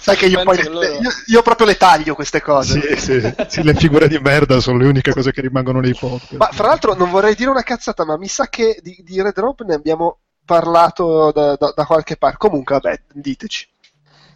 [0.00, 2.80] Sai che io poi che le- loro- io, io proprio le taglio queste cose.
[2.96, 6.36] Sì, sì, sì, le figure di merda sono le uniche cose che rimangono nei podcast.
[6.36, 9.38] Ma fra l'altro non vorrei dire una cazzata, ma mi sa che di, di Red
[9.38, 12.36] Rope ne abbiamo parlato da, da- da qualche parte.
[12.38, 13.68] Comunque, vabbè, diteci.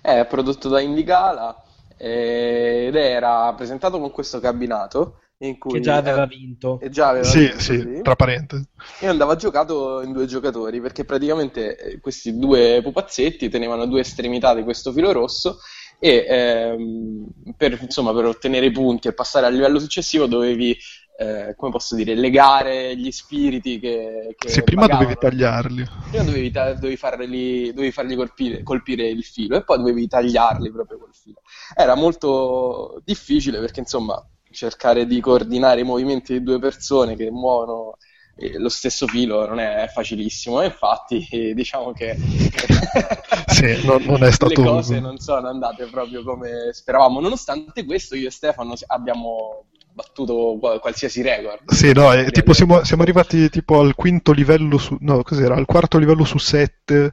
[0.01, 1.63] È prodotto da Indigala
[1.97, 6.79] eh, ed era presentato con questo cabinato in cui Che già aveva vinto.
[6.81, 8.01] e già aveva Sì, vinto, sì, sì.
[8.03, 8.65] tra parentesi.
[9.03, 14.55] E andava giocato in due giocatori perché praticamente eh, questi due pupazzetti tenevano due estremità
[14.55, 15.59] di questo filo rosso
[15.99, 17.27] e ehm,
[17.57, 20.77] per, insomma, per ottenere i punti e passare al livello successivo dovevi,
[21.19, 25.03] eh, come posso dire, legare gli spiriti che, che Sì, prima vagavano.
[25.03, 25.87] dovevi tagliarli.
[26.09, 30.71] Prima dovevi, ta- dovevi farli, dovevi fargli colpire, colpire il filo e poi dovevi tagliarli
[30.73, 31.41] proprio col filo.
[31.75, 34.21] Era molto difficile perché, insomma,
[34.51, 37.97] cercare di coordinare i movimenti di due persone che muovono
[38.37, 40.63] eh, lo stesso filo non è facilissimo.
[40.63, 42.17] Infatti, eh, diciamo che
[43.47, 47.21] Sì, non- non è stato- le cose non sono andate proprio come speravamo.
[47.21, 51.61] Nonostante questo, io e Stefano abbiamo battuto qual- qualsiasi record.
[51.71, 54.97] Sì, no, è, Di tipo siamo, siamo arrivati tipo al quinto livello su...
[55.01, 55.55] No, cos'era?
[55.55, 57.13] Al quarto livello su sette.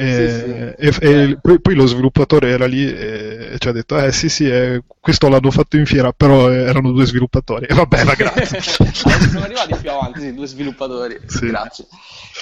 [0.00, 1.06] E, Sì, sì.
[1.06, 4.48] e- e poi, poi lo sviluppatore era lì e ci ha detto: Eh sì, sì,
[4.48, 7.66] eh, questo l'hanno fatto in fiera, però eh, erano due sviluppatori.
[7.66, 8.60] E vabbè, ma grazie.
[8.92, 11.18] Siamo arrivati più avanti, sì, due sviluppatori.
[11.40, 11.86] Grazie.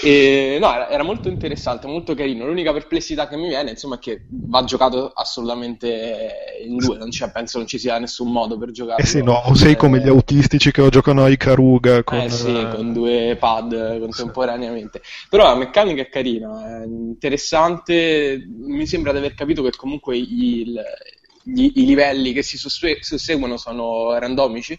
[0.05, 2.47] E, no, era, era molto interessante, molto carino.
[2.47, 6.31] L'unica perplessità che mi viene, insomma, è che va giocato assolutamente
[6.65, 6.97] in due.
[6.97, 9.03] Non penso non ci sia nessun modo per giocare.
[9.03, 12.21] Eh sì, no, o sei come gli autistici che giocano ai Karuga con...
[12.21, 15.03] Eh sì, con due pad contemporaneamente.
[15.29, 17.47] Però la meccanica è carina, è interessante.
[17.57, 20.83] Mi sembra di aver capito che comunque il-
[21.43, 24.79] gli- i livelli che si susse- susseguono sono randomici.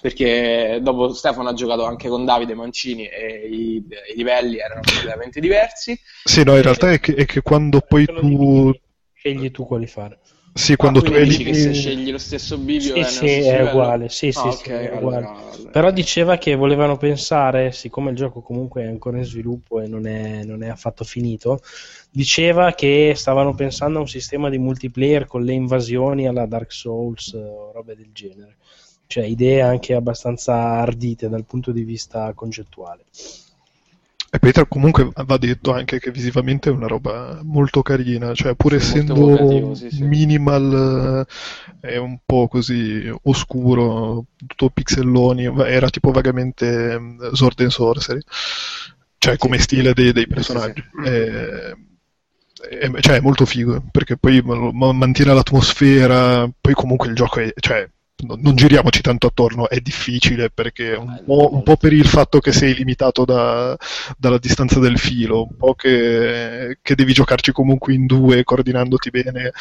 [0.00, 5.40] Perché dopo Stefano ha giocato anche con Davide Mancini e i, i livelli erano completamente
[5.40, 5.98] diversi.
[6.24, 8.72] Sì, no, in realtà è che, è che quando poi tu...
[9.12, 10.18] Scegli tu quali fare.
[10.52, 13.62] Sì, quando Ah, tu dici che se scegli lo stesso bivio Sì, è sì, è
[13.62, 15.54] uguale, sì, sì, Ah, sì, ok, è allora- uguale.
[15.54, 19.86] allora- Però diceva che volevano pensare, siccome il gioco comunque è ancora in sviluppo e
[19.86, 21.60] non è, non è affatto finito,
[22.10, 27.32] diceva che stavano pensando a un sistema di multiplayer con le invasioni alla Dark Souls
[27.34, 28.56] eh, o robe del genere.
[29.06, 33.04] Cioè idee anche abbastanza ardite dal punto di vista concettuale.
[34.32, 38.54] E poi tra- comunque va detto anche che visivamente è una roba molto carina, cioè
[38.54, 40.04] pur Sì, essendo sì, sì.
[40.04, 41.26] minimal
[41.80, 48.20] eh, è un po' così oscuro, tutto pixelloni, era tipo vagamente mm, Sword and Sorcery,
[49.18, 50.80] cioè come stile dei, dei personaggi.
[51.04, 51.74] Eh,
[52.68, 57.40] è- cioè è molto figo, perché poi ma- ma- mantiene l'atmosfera, poi comunque il gioco
[57.40, 57.52] è...
[57.58, 57.88] Cioè,
[58.38, 62.38] non giriamoci tanto attorno, è difficile perché un Eh, po', un po' per il fatto
[62.40, 63.76] che sei limitato da,
[64.16, 69.52] dalla distanza del filo, un po' che, che devi giocarci comunque in due, coordinandoti bene.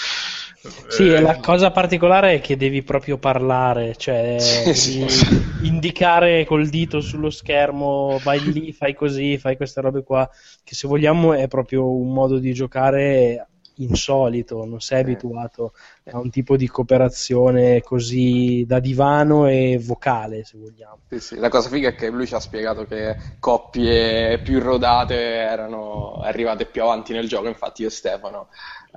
[0.88, 5.38] Sì, Eh, la cosa particolare è che devi proprio parlare, cioè Sì, sì.
[5.60, 10.30] indicare col dito sullo schermo, vai lì, fai così, fai queste robe qua,
[10.64, 13.48] che se vogliamo è proprio un modo di giocare
[13.84, 15.02] insolito, non sei Eh.
[15.02, 15.74] abituato
[16.12, 21.00] a un tipo di cooperazione così da divano e vocale, se vogliamo.
[21.10, 21.36] Sì, sì.
[21.38, 26.66] La cosa figa è che lui ci ha spiegato che coppie più rodate erano arrivate
[26.66, 28.48] più avanti nel gioco, infatti io e Stefano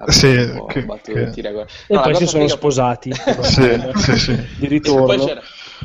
[0.07, 1.68] Sì, abbiamo che- battuto che- tutti i record.
[1.87, 4.47] E No, poi si sono figa- sposati Sì, sì, sì.
[4.59, 5.41] di ritorno.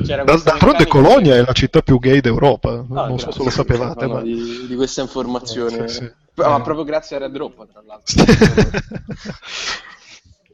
[0.05, 3.49] Da- D'altronde Colonia è la città più gay d'Europa, Ah, non so grazie, se lo
[3.49, 4.21] sapevate, ma...
[4.21, 5.87] di, di questa informazione.
[5.87, 6.11] Sì, sì.
[6.35, 6.61] Ma Eh.
[6.61, 8.23] proprio grazie a Red Rope, tra l'altro.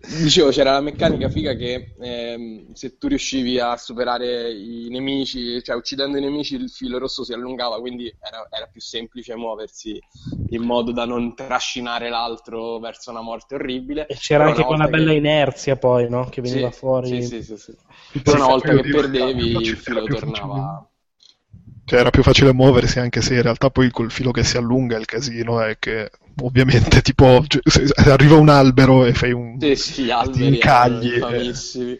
[0.05, 5.77] Dicevo, c'era la meccanica figa che ehm, se tu riuscivi a superare i nemici, cioè
[5.77, 9.97] uccidendo i nemici, il filo rosso si allungava, quindi era, era più semplice muoversi
[10.49, 14.05] in modo da non trascinare l'altro verso una morte orribile.
[14.07, 16.25] E c'era Però anche una quella bella che- inerzia poi, no?
[16.25, 17.21] Che veniva Sì, fuori.
[17.21, 17.77] Sì, sì, sì, sì.
[18.23, 20.85] Però una volta che perdevi, il filo tornava.
[21.85, 24.97] Cioè, era più facile muoversi, anche se in realtà poi col filo che si allunga
[24.97, 26.09] il casino è che
[26.41, 27.61] ovviamente tipo cioè,
[28.09, 31.19] arriva un albero e fai un Sì, sì, alberi incagli eh.
[31.19, 31.99] famissimi.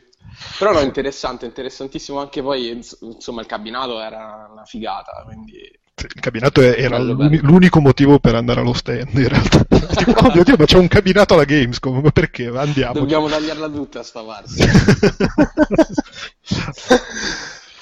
[0.57, 5.71] Però no, interessante, interessantissimo anche poi, ins- insomma, il cabinato era una figata, quindi...
[5.95, 9.63] Sì, il cabinato era l'uni- l'unico motivo per andare allo stand in realtà
[9.95, 13.69] Tipo, oh mio dio ma c'è un cabinato alla Gamescom ma perché andiamo Dobbiamo tagliarla
[13.69, 14.51] tutta sta parte.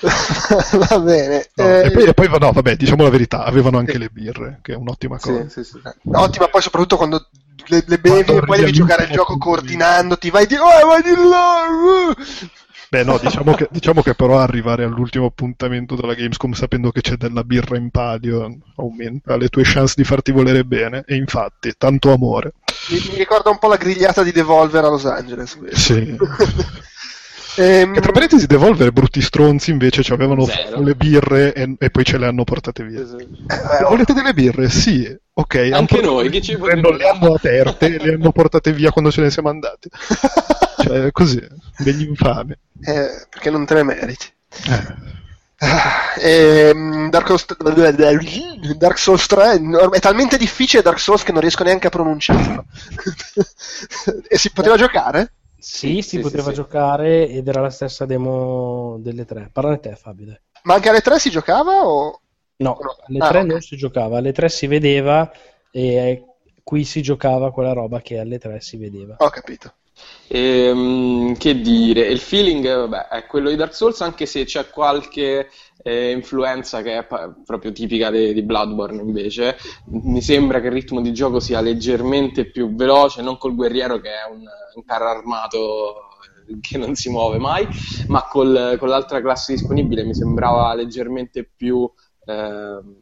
[0.89, 1.49] Va bene.
[1.55, 4.59] No, Eh, e, poi, e poi, no, vabbè, diciamo la verità, avevano anche le birre,
[4.61, 5.47] che è un'ottima cosa.
[5.47, 5.79] Sì, sì, sì.
[6.11, 7.27] Ottima, poi soprattutto quando
[7.67, 11.13] le, le bevi e poi devi giocare il gioco coordinandoti, vai di, oh, vai di
[11.15, 11.67] là.
[11.69, 12.13] uh.
[12.89, 17.15] Beh, no, diciamo che, diciamo che però arrivare all'ultimo appuntamento della Gamescom sapendo che c'è
[17.15, 22.11] della birra in palio aumenta le tue chance di farti volere bene, e infatti, tanto
[22.11, 22.53] amore.
[22.89, 25.57] Mi, mi ricorda un po' la grigliata di Devolver a Los Angeles.
[25.69, 26.17] Sì.
[27.57, 30.81] Ehm, Che tra parentesi, Devolver, brutti stronzi, invece ci avevano Zero.
[30.81, 33.01] le birre e, e poi ce le hanno portate via.
[33.01, 34.69] eh, Volete delle birre?
[34.69, 35.69] Sì, ok.
[35.73, 39.21] Anche noi, le che ci Non le hanno aperte, le hanno portate via quando ce
[39.21, 39.89] ne siamo andati.
[40.81, 41.39] Cioè, così,
[41.77, 42.53] degli infami.
[42.81, 44.25] eh, perché non te le meriti.
[44.67, 45.09] Eh.
[45.63, 47.45] Ah, ehm, Dark Souls,
[48.77, 52.65] Dark Souls 3 no, è talmente difficile Dark Souls che non riesco neanche a pronunciarlo.
[54.27, 55.33] e si poteva giocare?
[55.61, 56.55] Sì, si Sì, poteva sì, sì.
[56.55, 59.49] giocare ed era la stessa demo delle tre.
[59.51, 60.25] Parlane te, Fabio.
[60.25, 60.39] dai.
[60.63, 62.21] Ma anche alle 3 si giocava o...
[62.57, 63.45] No, alle Ah, tre ok.
[63.45, 65.31] non si giocava, alle tre si vedeva
[65.71, 66.23] e
[66.63, 69.15] qui si giocava quella roba che alle tre si vedeva.
[69.17, 69.73] Ho capito.
[70.27, 75.49] Ehm, che dire, il feeling vabbè, è quello di Dark Souls, anche se c'è qualche
[75.83, 79.57] eh, influenza che è pa- proprio tipica de- di Bloodborne invece.
[79.85, 84.09] Mi sembra che il ritmo di gioco sia leggermente più veloce, non col guerriero che
[84.09, 84.41] è un,
[84.75, 85.95] un carro armato
[86.47, 87.67] eh, che non si muove mai,
[88.07, 91.89] ma col- con l'altra classe disponibile mi sembrava leggermente più,
[92.25, 92.95] ehm,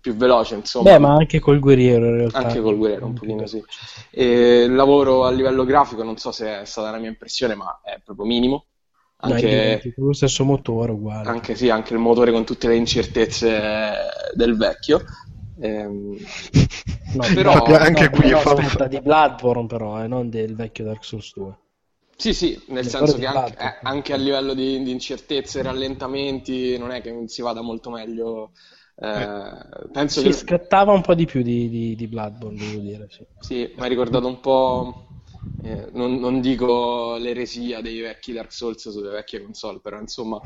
[0.00, 0.90] più veloce, insomma.
[0.90, 2.38] Beh, ma anche col guerriero in realtà.
[2.38, 3.62] Anche col guerriero, un pochino sì.
[4.10, 7.80] E il lavoro a livello grafico, non so se è stata la mia impressione, ma
[7.82, 8.66] è proprio minimo.
[9.26, 11.36] No, Anche, identico, lo stesso motore uguale.
[11.36, 13.92] anche, sì, anche il motore con tutte le incertezze
[14.34, 15.04] del vecchio.
[15.60, 16.16] Ehm,
[17.14, 20.54] No, Però- Infatti, anche no, qui no, fa- aspetta, di Bloodborne però, eh, non del
[20.54, 21.58] vecchio Dark Souls 2.
[22.18, 25.62] sì, sì, nel Le senso che anche, eh, anche a livello di, di incertezze e
[25.62, 28.52] rallentamenti non è che si vada molto meglio.
[28.96, 29.28] Eh,
[29.92, 33.26] penso Si che scattava un po' di più di, di, di Bloodborne, devo dire, sì.
[33.38, 35.05] Sì, mi ha ricordato un po',
[35.62, 40.40] eh, non, non dico l'eresia dei vecchi Dark Souls sulle vecchie console, però insomma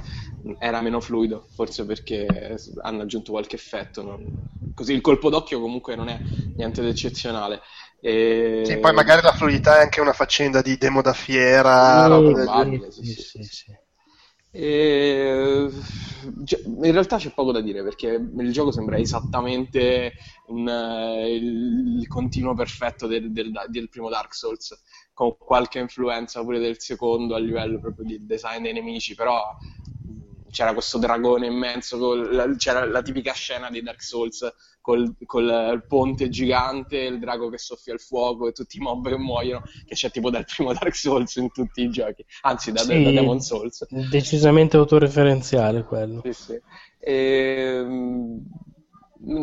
[0.59, 4.03] era meno fluido, forse perché hanno aggiunto qualche effetto.
[4.03, 6.21] non- Così il colpo d'occhio comunque non è
[6.57, 7.61] niente di eccezionale.
[8.01, 12.07] E- Sì, poi magari la fluidità è anche una faccenda di demo da fiera, Sì,
[12.07, 13.73] roba del probabile, sì, sì, sì, sì, sì, sì.
[14.53, 15.69] E...
[16.45, 20.15] cioè, in realtà c'è poco da dire perché il gioco sembra esattamente
[20.49, 24.79] un, eh, il, il continuo perfetto del, del- del primo Dark Souls,
[25.21, 30.49] con qualche influenza pure del secondo a livello proprio di design dei nemici, però mh,
[30.51, 34.51] c'era questo dragone immenso, col- c'era la tipica scena di Dark Souls
[34.81, 39.18] col, col ponte gigante, il drago che soffia il fuoco e tutti i mob che
[39.18, 43.03] muoiono, che c'è tipo dal primo Dark Souls in tutti i giochi, anzi da, Sì.
[43.03, 43.87] da Demon Souls.
[43.91, 46.23] Decisamente autoreferenziale quello.
[46.25, 46.61] Sì, sì.
[46.99, 48.43] Ehm,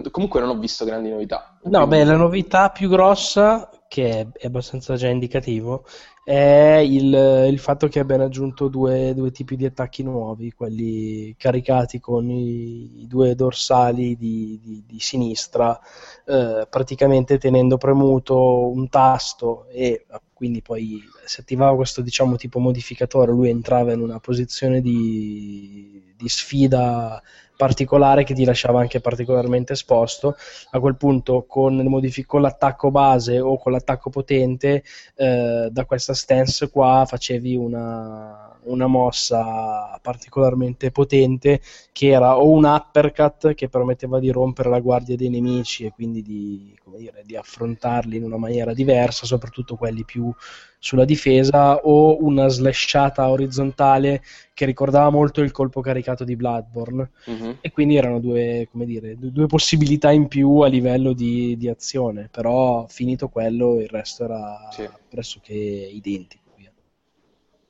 [0.09, 1.59] Comunque non ho visto grandi novità.
[1.65, 5.85] No, Quindi- beh, la novità più grossa, che è, abbastanza già indicativo,
[6.23, 11.99] è il, il fatto che abbiano aggiunto due, due tipi di attacchi nuovi, quelli caricati
[11.99, 15.79] con i, i due dorsali di, di- di sinistra,
[16.25, 22.59] eh, praticamente tenendo premuto un tasto e eh, quindi poi si attivava questo diciamo tipo
[22.59, 27.21] modificatore, lui entrava in una posizione di, di sfida
[27.58, 30.38] particolare che ti lasciava anche particolarmente esposto.
[30.72, 34.84] A quel punto, con, il modifi- con l'attacco base o con l'attacco potente,
[35.16, 41.61] eh, da questa stance qua facevi una, una mossa particolarmente potente
[41.91, 46.22] che era o un uppercut che permetteva di rompere la guardia dei nemici e quindi
[46.22, 50.32] di, come dire, di affrontarli in una maniera diversa, soprattutto quelli più
[50.80, 54.22] sulla difesa, o una slashata orizzontale
[54.53, 57.57] che ricordava molto il colpo caricato di Bloodborne Mhm.
[57.61, 61.68] e quindi erano due, come dire, du- due possibilità in più a livello di, di
[61.68, 64.88] azione, però finito quello il resto era Sì.
[65.09, 66.45] pressoché identico.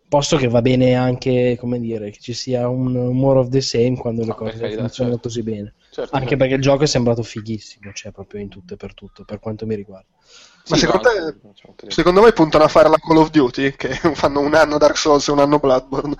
[0.09, 0.17] Via.
[0.19, 3.97] Posto che va bene anche, come dire, che ci sia un, more of the same
[3.97, 5.27] quando le No, cose carità, funzionano certo.
[5.27, 5.73] così bene.
[5.89, 6.37] Certo, Anche certo.
[6.37, 9.65] perché il gioco è sembrato fighissimo, cioè proprio in tutto e per tutto, per quanto
[9.65, 10.07] mi riguarda.
[10.69, 11.33] Ma Sì, secondo no,
[11.81, 11.91] te-.
[11.91, 15.27] Secondo me puntano a fare la Call of Duty, che fanno un anno Dark Souls
[15.27, 16.15] e un anno Bloodborne.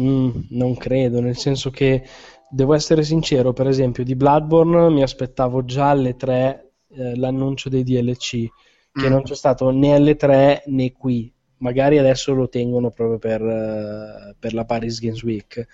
[0.00, 2.02] Mm, non credo, nel senso che
[2.48, 7.82] devo essere sincero, per esempio di Bloodborne mi aspettavo già alle 3 eh, l'annuncio dei
[7.84, 8.48] DLC,
[8.94, 9.10] che Mm.
[9.10, 11.31] non c'è stato né alle 3 né qui.
[11.62, 15.66] Magari adesso lo tengono proprio per, eh, per la Paris Games Week.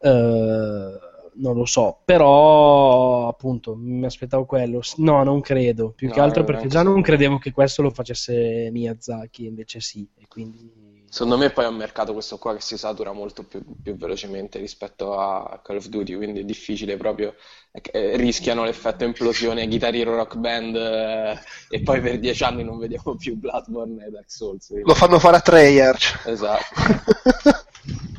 [0.00, 0.98] Eh,
[1.32, 4.80] non lo so, però appunto mi aspettavo quello.
[4.96, 7.90] No, non credo, più che No, altro no, perché già non credevo che questo lo
[7.90, 10.70] facesse Miyazaki, invece sì, e quindi
[11.12, 14.60] Secondo me poi è un mercato questo qua che si satura molto più, più velocemente
[14.60, 17.34] rispetto a Call of Duty, quindi è difficile proprio,
[17.72, 21.38] eh, rischiano l'effetto implosione Guitar Hero Rock Band eh,
[21.68, 24.66] e poi per dieci anni non vediamo più Bloodborne e Dark Souls.
[24.68, 26.22] quindi- Lo fanno fare a Treyarch.
[26.26, 26.64] Esatto.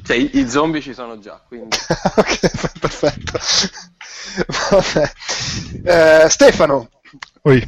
[0.03, 1.77] Cioè, i, i zombie ci sono già, quindi...
[2.17, 3.39] ok, perfetto.
[4.71, 6.23] Vabbè.
[6.23, 6.89] Eh, Stefano,
[7.41, 7.61] Poi,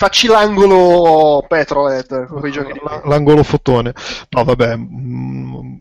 [0.00, 3.92] Facci l'angolo Petrolhead con quei giochi di l'angolo fotone.
[4.30, 4.74] No, vabbè.
[4.74, 5.74] mm,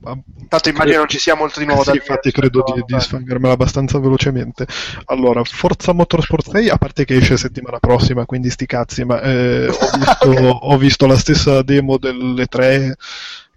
[0.49, 2.03] Tanto immagino non ci sia molto di nuovo da sì, dire.
[2.05, 4.67] infatti credo di, di sfangarmela abbastanza velocemente.
[5.05, 9.69] Allora, Forza Motorsport 6, a parte che esce settimana prossima, quindi sti cazzi, ma eh,
[9.69, 10.57] ho, visto, Ok.
[10.63, 12.97] ho visto la stessa demo delle tre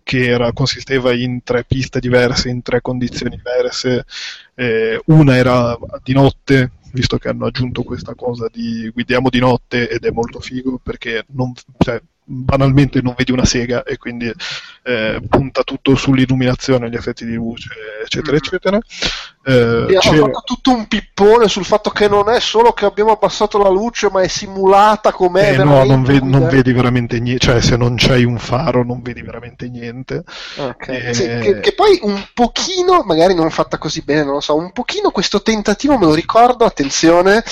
[0.05, 4.05] che era- consisteva in tre piste diverse, in tre condizioni diverse.
[4.55, 9.89] Eh, una era di notte, visto che hanno aggiunto questa cosa di guidiamo di notte
[9.89, 14.33] ed è molto figo perché non, cioè, banalmente non vedi una sega e quindi
[14.85, 17.69] eh, punta tutto sull'illuminazione, gli effetti di luce,
[18.05, 18.39] eccetera, Mhm.
[18.39, 18.79] eccetera.
[19.45, 23.11] Eh, E ha fatto tutto un pippone sul fatto che non è solo che abbiamo
[23.11, 25.55] abbassato la luce, ma è simulata com'è.
[25.55, 29.03] eh, no, non, ve- non vedi veramente niente, cioè se non c'hai un faro non
[29.03, 30.23] vedi veramente niente.
[30.57, 30.89] Ok.
[30.89, 34.57] Eh, Sì, che, che poi un pochino, magari non fatta così bene, non lo so,
[34.57, 37.43] un pochino questo tentativo me lo ricordo, attenzione,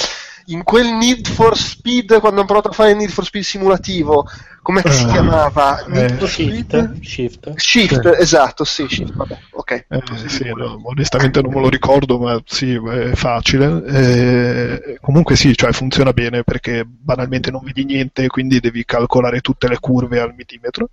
[0.52, 4.26] in quel Need for Speed, quando hanno provato a fare il Need for Speed simulativo,
[4.62, 5.84] come si Ah, chiamava?
[5.88, 6.14] Need eh.
[6.14, 6.98] for Shift, Speed?
[7.02, 7.52] shift.
[7.56, 9.70] Shift, esatto, sì, Shift, vabbè, ok.
[9.88, 13.82] Eh, sì, no, onestamente non me lo ricordo, ma sì, è facile.
[13.86, 19.68] Eh, comunque sì, cioè funziona bene perché banalmente non vedi niente, quindi devi calcolare tutte
[19.68, 20.88] le curve al millimetro.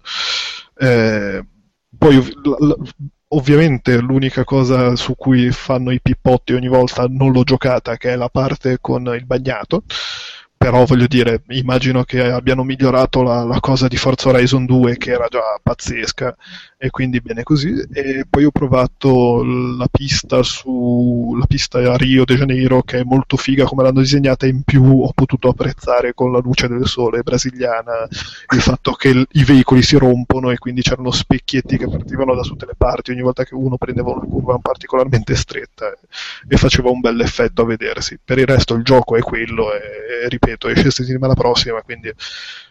[0.78, 1.43] Eh,
[1.97, 2.18] poi
[3.30, 8.15] ovviamente l'unica cosa su cui fanno i pippotti ogni volta non l'ho giocata, che è
[8.15, 9.84] la parte con il bagnato.
[10.58, 15.12] Però voglio dire, immagino che abbiano migliorato la, la cosa di Forza Horizon 2 che
[15.12, 16.36] era già pazzesca
[16.78, 17.74] e quindi bene così.
[17.93, 23.03] E poi ho provato la pista su la pista a Rio de Janeiro che è
[23.03, 24.47] molto figa come l'hanno disegnata.
[24.47, 28.08] In più ho potuto apprezzare con la luce del sole brasiliana
[28.53, 32.41] il fatto che il- i veicoli si rompono e quindi c'erano specchietti che partivano da
[32.41, 35.91] tutte le parti ogni volta che uno prendeva una curva particolarmente stretta
[36.47, 38.18] e faceva un bel effetto a vedersi.
[38.24, 42.12] Per il resto il gioco è quello e, ripeto, esce settimana prossima, quindi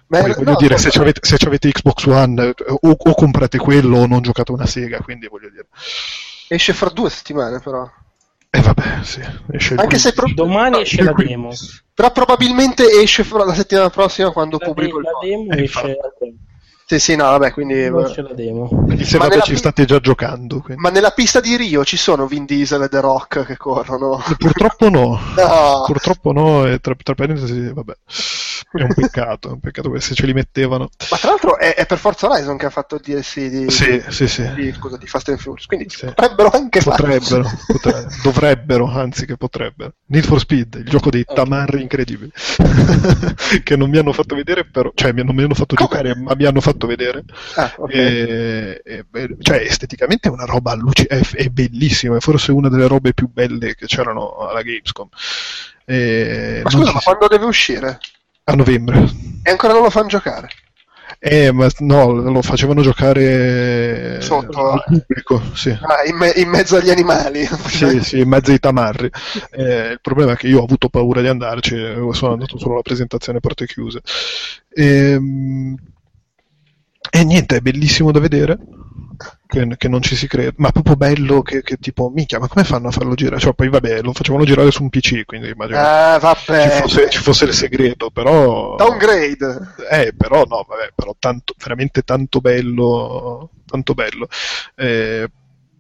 [0.09, 2.91] Ma poi eh, voglio no, dire, no, se avete, se c'avete Xbox One eh, o,
[2.97, 5.67] o comprate quello o non giocate una sega, quindi voglio dire.
[6.49, 7.89] esce fra due settimane però.
[8.49, 9.21] E vabbè, sì,
[9.51, 11.51] esce Anche se pro- Domani esce la demo.
[11.93, 15.89] Però probabilmente esce fra- la settimana prossima quando La, pubblico il la demo Eh, esce
[15.89, 16.39] infatti.
[16.89, 17.75] Sì, sì, no, vabbè, quindi...
[17.83, 18.69] esce la demo.
[18.69, 20.61] Quindi se Ma vabbè nella ci pi- state già giocando.
[20.61, 20.81] quindi.
[20.81, 24.23] Ma nella pista di Rio ci sono Vin Diesel e The Rock che corrono?
[24.39, 25.19] Purtroppo no.
[25.37, 25.83] No!
[25.85, 27.97] Purtroppo no, e tra, tra parentesi, vabbè,
[28.73, 30.89] è un peccato, è un peccato che se ce li mettevano.
[31.11, 34.03] Ma tra l'altro è, è per Forza Horizon che ha fatto il DLC di, Sì,
[34.09, 34.53] sì, sì.
[34.55, 36.81] di, scusa, di Fast and Furious, quindi potrebbero anche.
[36.83, 39.95] Potrebbero, potre- dovrebbero, anzi che potrebbero.
[40.07, 41.35] Need for Speed, il gioco dei Ok.
[41.35, 42.31] tamarri incredibili,
[43.63, 45.89] che non mi hanno fatto vedere, però, cioè non mi hanno fatto Come?
[45.89, 47.25] giocare, ma mi hanno fatto vedere.
[47.57, 47.93] Ah, ok.
[47.95, 49.05] E- e-
[49.41, 53.29] cioè, esteticamente è una roba allucinante, è, è bellissima, è forse una delle robe più
[53.31, 55.09] belle che c'erano alla Gamescom.
[55.85, 57.99] E Ma scusa, ma si- quando deve uscire?
[58.49, 58.99] A novembre.
[59.43, 60.49] E ancora non lo fanno giocare?
[61.19, 64.71] Eh, ma no, lo facevano giocare Sotto.
[64.73, 65.71] al pubblico, sì.
[65.71, 67.45] Ah, in, me- in mezzo agli animali.
[67.67, 69.11] Sì, sì, in mezzo ai tamarri.
[69.51, 72.75] Eh, il problema è che io ho avuto paura di andarci, eh, sono andato solo
[72.75, 74.01] alla presentazione a porte chiuse.
[74.75, 75.75] Ehm,
[77.11, 78.59] E, niente, è bellissimo da vedere,
[79.47, 82.65] che, che non ci si crede, ma proprio bello che, che tipo, minchia, ma come
[82.65, 83.41] fanno a farlo girare?
[83.41, 86.81] Cioè, poi vabbè, lo facevano girare su un PC, quindi immagino ci, vabbè.
[86.83, 88.77] fosse, ci fosse il segreto, però...
[88.77, 89.75] Downgrade.
[89.91, 94.29] Eh, però no, vabbè, però tanto, veramente tanto bello, tanto bello.
[94.75, 95.29] Eh,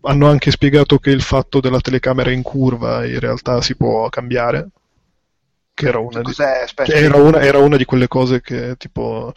[0.02, 4.68] hanno anche spiegato che il fatto della telecamera in curva in realtà si può cambiare,
[5.76, 6.32] che era una di,
[6.86, 9.32] era una, era una di quelle cose che tipo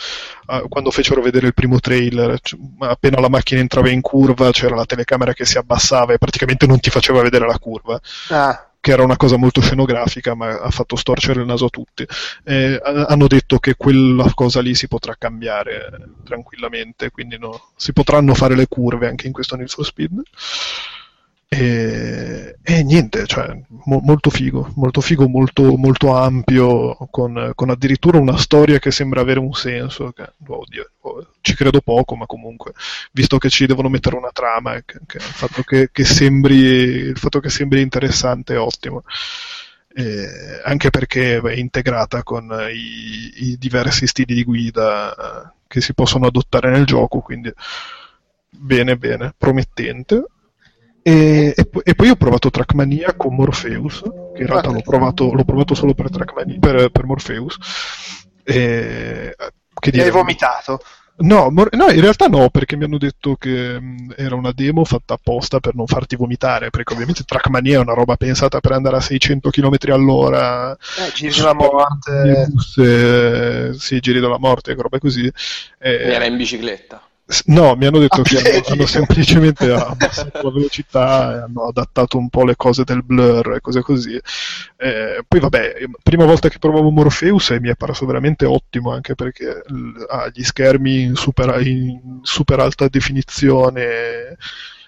[0.45, 2.39] ah, quando fecero vedere il primo trailer,
[2.79, 6.79] appena la macchina entrava in curva c'era la telecamera che si abbassava e praticamente non
[6.79, 10.95] ti faceva vedere la curva Ah, che era una cosa molto scenografica, ma ha fatto
[10.95, 12.05] storcere il naso a tutti.
[12.45, 15.89] Eh, ha- hanno detto che quella cosa lì si potrà cambiare
[16.23, 20.21] tranquillamente, quindi no, si potranno fare le curve anche in questo Need for Speed.
[21.51, 28.19] E, e niente, cioè, mo- molto figo, molto figo, molto, molto ampio, con, con addirittura
[28.19, 30.11] una storia che sembra avere un senso.
[30.11, 32.73] Che, oddio, oh, ci credo poco, ma comunque,
[33.13, 35.63] visto che ci devono mettere una trama, che- che il, fatto
[36.03, 39.03] sembri, il fatto che sembri interessante è ottimo.
[39.91, 45.93] Eh, anche perché è integrata con i, i diversi stili di guida eh, che si
[45.95, 47.51] possono adottare nel gioco, quindi
[48.49, 50.23] bene, bene, promettente.
[51.09, 54.01] E, e poi- e poi ho provato Trackmania con Morpheus,
[54.33, 57.57] che in realtà l'ho provato, l'ho provato solo per, Trackmania, per, per Morpheus.
[58.43, 59.49] E, che
[59.85, 60.79] mi dire, hai vomitato.
[61.21, 64.85] No, mor- no, in realtà no, perché mi hanno detto che mh, era una demo
[64.85, 68.95] fatta apposta per non farti vomitare, perché ovviamente Trackmania è una roba pensata per andare
[68.97, 70.71] a 600 km all'ora.
[70.73, 72.47] Eh, giri della morte.
[72.49, 75.29] Busse, sì, giri della morte, robe così.
[75.79, 77.01] Eh, Era in bicicletta.
[77.45, 82.17] No, mi hanno detto Ah, che hanno, hanno semplicemente abbassato la velocità e hanno adattato
[82.17, 84.19] un po' le cose del blur e cose così.
[84.77, 89.13] Eh, poi vabbè, prima volta che provavo Morpheus e mi è parso veramente ottimo anche
[89.13, 89.61] perché
[90.09, 94.35] ha gli schermi in super, in super alta definizione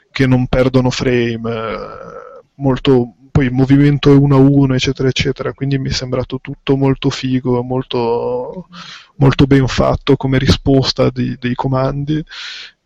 [0.09, 5.53] che non perdono frame, eh, molto, poi il movimento è uno a uno, eccetera, eccetera,
[5.53, 8.67] quindi mi è sembrato tutto molto figo, molto,
[9.15, 12.23] molto ben fatto come risposta di- dei comandi.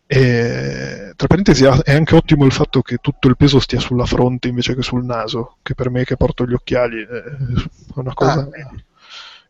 [0.08, 4.48] E, tra parentesi, è anche ottimo il fatto che tutto il peso stia sulla fronte
[4.48, 7.22] invece che sul naso, che per me che porto gli occhiali è
[7.96, 8.48] una cosa, Ah.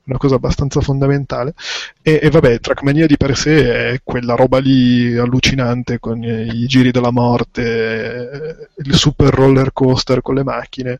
[0.06, 1.54] Una cosa abbastanza fondamentale.
[2.02, 6.92] E, e vabbè, Trackmania di per sé è quella roba lì allucinante con i giri
[6.92, 11.00] della morte, il super roller coaster con le macchine.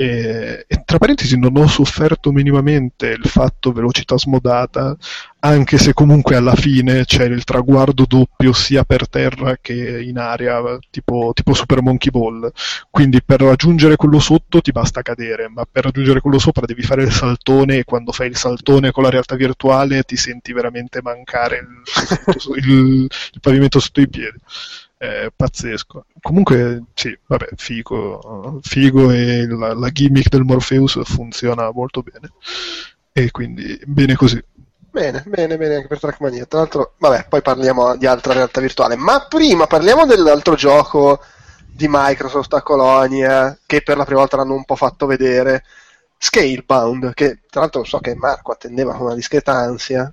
[0.00, 4.96] E, e tra parentesi non ho sofferto minimamente il fatto velocità smodata,
[5.40, 10.60] anche se comunque alla fine c'è il traguardo doppio sia per terra che in aria,
[10.90, 12.48] tipo, tipo Super Monkey Ball.
[12.90, 17.02] Quindi per raggiungere quello sotto ti basta cadere, ma per raggiungere quello sopra devi fare
[17.02, 21.56] il saltone e quando fai il saltone con la realtà virtuale ti senti veramente mancare
[21.58, 24.38] il, il- il pavimento sotto i piedi.
[24.98, 26.06] È pazzesco.
[26.20, 32.32] Comunque, sì, vabbè, figo, figo e la, la gimmick del Morpheus funziona molto bene.
[33.12, 34.42] E quindi bene così.
[34.90, 36.46] Bene, bene, bene anche per Trackmania.
[36.46, 38.96] Tra l'altro, vabbè, poi parliamo di altra realtà virtuale.
[38.96, 41.20] Ma prima parliamo dell'altro gioco
[41.64, 45.62] di Microsoft a Colonia, che per la prima volta l'hanno un po' fatto vedere.
[46.18, 50.12] Scalebound, che tra l'altro so che Marco attendeva con una discreta ansia,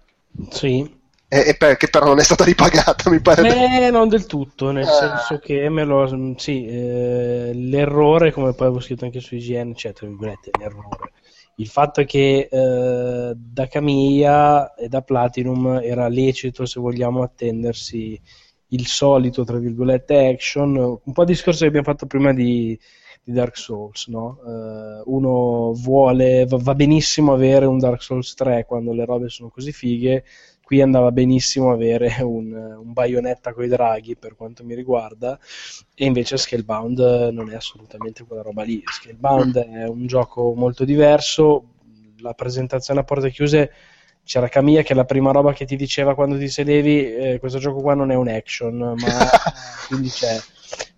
[0.52, 0.95] Sì.
[1.28, 3.42] E, e che però non è stata ripagata, mi pare.
[3.42, 4.92] Beh, non del tutto, nel Ah.
[4.92, 9.94] senso che me lo, sì, eh, l'errore, come poi avevo scritto anche su IGN, cioè,
[9.94, 11.12] tra virgolette, l'errore.
[11.58, 18.20] Il fatto è che eh, da Camilla e da Platinum era lecito, se vogliamo, attendersi
[18.70, 22.78] il solito, tra virgolette, action, un po' il discorso che abbiamo fatto prima di,
[23.24, 24.40] di Dark Souls, no?
[24.46, 29.50] Eh, uno vuole, va, va benissimo avere un Dark Souls 3 quando le robe sono
[29.50, 30.24] così fighe,
[30.66, 35.40] qui andava benissimo avere un, un baionetta con i draghi per quanto mi riguarda
[35.94, 38.82] e invece Scalebound non è assolutamente quella roba lì.
[38.84, 41.70] Scalebound è un gioco molto diverso
[42.20, 43.72] la presentazione a porte chiuse
[44.24, 47.82] c'era Camilla che la prima roba che ti diceva quando ti sedevi eh, questo gioco
[47.82, 48.96] qua non è un action ma
[49.88, 50.36] quindi c'è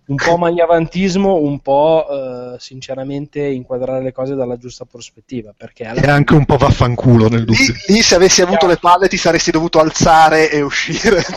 [0.06, 6.00] un po' magliavantismo un po' eh, sinceramente inquadrare le cose dalla giusta prospettiva perché alla
[6.00, 7.74] E anche un po' vaffanculo nel Lì, dubbio.
[7.88, 11.22] lì se avessi avuto le palle ti saresti dovuto alzare e uscire.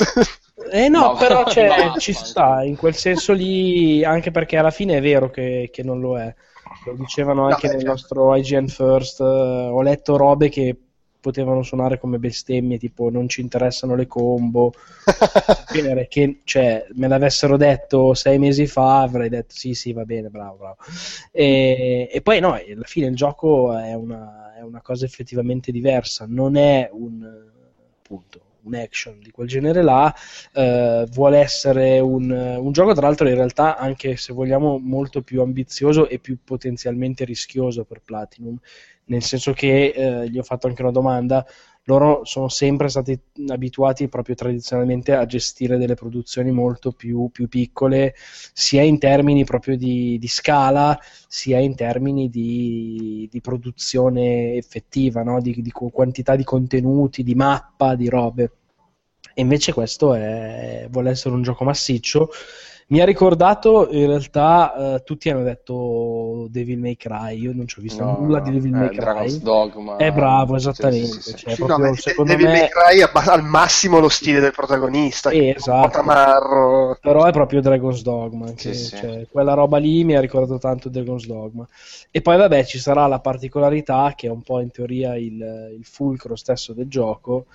[0.71, 2.17] Eh no, No, però cioè, no, ci no.
[2.23, 6.17] sta, in quel senso lì, anche perché alla fine è vero che, che non lo
[6.19, 6.33] è.
[6.85, 7.91] Lo dicevano anche beh, nel certo.
[7.91, 10.75] nostro IGN First, eh, ho letto robe che
[11.21, 14.73] potevano suonare come bestemmie, tipo non ci interessano le combo,
[15.71, 20.29] genere, che cioè, me l'avessero detto sei mesi fa, avrei detto sì, sì, va bene,
[20.29, 20.77] bravo, bravo.
[21.31, 26.25] E, e poi no, alla fine il gioco è una, è una cosa effettivamente diversa,
[26.27, 27.49] non è un
[28.01, 30.13] appunto un action di quel genere là,
[30.53, 35.41] eh, vuole essere un, un gioco tra l'altro in realtà anche se vogliamo molto più
[35.41, 38.57] ambizioso e più potenzialmente rischioso per Platinum,
[39.05, 41.45] nel senso che eh, gli ho fatto anche una domanda,
[41.85, 48.13] loro sono sempre stati abituati proprio tradizionalmente a gestire delle produzioni molto più, più piccole,
[48.53, 55.41] sia in termini proprio di, di scala, sia in termini di, di produzione effettiva, no?
[55.41, 58.51] di, di quantità di contenuti, di mappa, di robe.
[59.33, 62.29] E invece questo è, vuole essere un gioco massiccio.
[62.91, 67.39] Mi ha ricordato, in realtà, eh, tutti hanno detto Devil May Cry.
[67.39, 69.43] Io non ci ho visto No, nulla no, di Devil eh, May Dragon's Cry.
[69.43, 69.95] Dogma.
[69.95, 71.07] È bravo, esattamente.
[71.07, 71.37] sì, sì, sì.
[71.37, 74.41] Cioè, Sì, no, proprio, ma secondo Devil me, May Cry abba- al massimo lo stile
[74.41, 75.89] del protagonista, che po' esatto.
[75.89, 76.97] tamarro.
[76.99, 78.51] Però è proprio Dragon's Dogma.
[78.57, 78.73] Sì.
[78.75, 81.65] cioè, quella roba lì mi ha ricordato tanto Dragon's Dogma.
[82.11, 85.85] E poi, vabbè, ci sarà la particolarità, che è un po' in teoria il, il
[85.85, 87.45] fulcro stesso del gioco,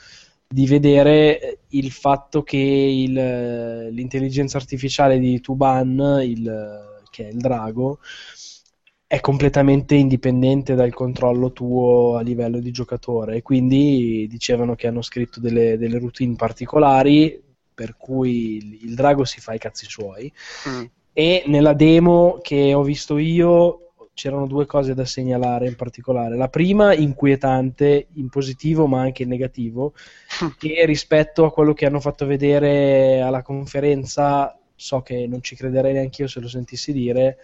[0.49, 7.99] di vedere il fatto che il- l'intelligenza artificiale di Tuban, il- che è il drago,
[9.09, 13.37] è completamente indipendente dal controllo tuo a livello di giocatore.
[13.37, 17.41] E quindi dicevano che hanno scritto delle, delle routine particolari
[17.73, 20.33] per cui il, il drago si fa i cazzi suoi.
[20.69, 20.85] Mm.
[21.13, 23.86] E nella demo che ho visto io
[24.17, 26.39] c'erano due cose da segnalare in particolare.
[26.39, 29.93] La prima, inquietante, in positivo ma anche in negativo,
[30.57, 35.93] che rispetto a quello che hanno fatto vedere alla conferenza, so che non ci crederei
[35.93, 37.37] neanche io se lo sentissi dire,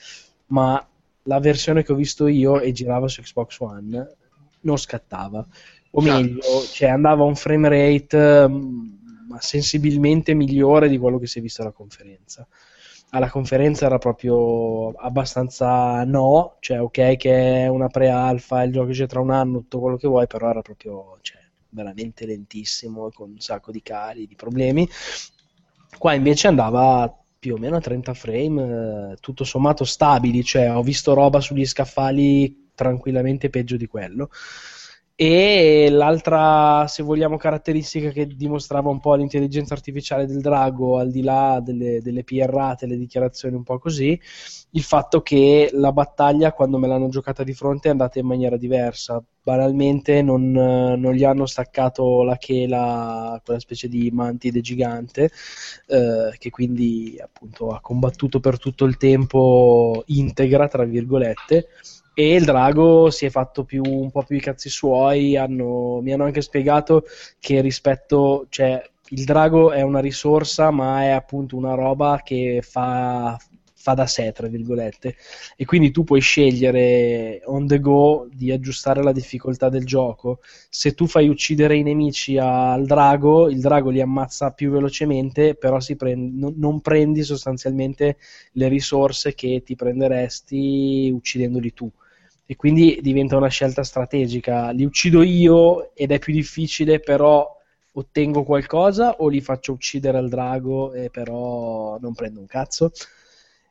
[0.47, 0.83] ma
[1.25, 4.17] la versione che ho visto io e girava su Xbox One
[4.61, 5.47] non scattava.
[5.91, 6.41] O meglio,
[6.73, 11.43] cioè andava a un frame rate mm, ma sensibilmente migliore di quello che si è
[11.43, 12.49] visto alla conferenza.
[13.15, 19.07] Alla conferenza era proprio abbastanza no, cioè ok che è una pre-alfa, il gioco c'è
[19.07, 23.39] tra un anno, tutto quello che vuoi, però era proprio cioè, veramente lentissimo, con un
[23.39, 24.89] sacco di cali, di problemi.
[25.99, 30.83] Qua invece andava più o meno a 30 frame, eh, tutto sommato stabili, cioè ho
[30.83, 34.31] visto roba sugli scaffali tranquillamente peggio di quello.
[35.25, 41.23] E l'altra, se vogliamo, caratteristica che dimostrava un po' l'intelligenza artificiale del drago, al di
[41.23, 44.21] là delle, delle PRate, le dichiarazioni un po' così,
[44.71, 48.57] il fatto che la battaglia, quando me l'hanno giocata di fronte, è andata in maniera
[48.57, 49.23] diversa.
[49.45, 55.31] Banalmente non, non gli hanno staccato la chela, quella specie di mantide gigante,
[55.87, 61.69] eh, che quindi appunto ha combattuto per tutto il tempo integra, tra virgolette
[62.15, 65.37] e il drago si è fatto più, un po' più i cazzi suoi.
[65.37, 67.05] Hanno, mi hanno anche spiegato
[67.39, 73.39] che rispetto, cioè, il drago è una risorsa, ma è appunto una roba che fa,
[73.75, 75.17] fa da sé, tra virgolette.
[75.57, 80.41] E quindi tu puoi scegliere on the go di aggiustare la difficoltà del gioco.
[80.71, 85.79] Se tu fai uccidere i nemici al drago, il drago li ammazza più velocemente, però
[85.97, 88.17] prende, non prendi sostanzialmente
[88.53, 91.91] le risorse che ti prenderesti uccidendoli tu
[92.53, 94.73] e quindi diventa una scelta strategica.
[94.73, 97.49] Li uccido io ed è più difficile, però
[97.93, 102.93] ottengo qualcosa o li faccio uccidere al drago e però non prendo un cazzo.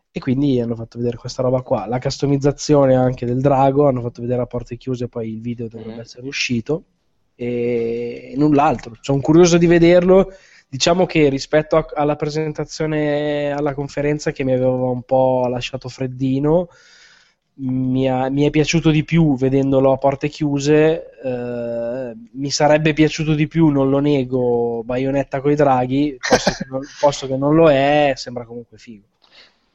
[0.10, 1.86] E quindi hanno fatto vedere questa roba qua.
[1.86, 5.98] La customizzazione anche del drago, hanno fatto vedere a porte chiuse, poi il video dovrebbe
[5.98, 6.00] mm.
[6.00, 6.84] essere uscito.
[7.36, 8.98] E null'altro.
[9.00, 10.34] Sono curioso di vederlo.
[10.68, 16.70] Diciamo che rispetto a, alla presentazione alla conferenza che mi aveva un po' lasciato freddino,
[17.56, 21.10] mi, ha, mi, è piaciuto di più vedendolo a porte chiuse.
[21.24, 26.82] Eh, mi sarebbe piaciuto di più, non lo nego, Bayonetta coi draghi, posto che, non,
[27.00, 29.06] posto che non lo è, sembra comunque figo.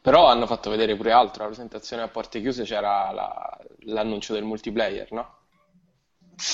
[0.00, 4.44] Però hanno fatto vedere pure altro, la presentazione a porte chiuse c'era la, l'annuncio del
[4.44, 5.34] multiplayer, no?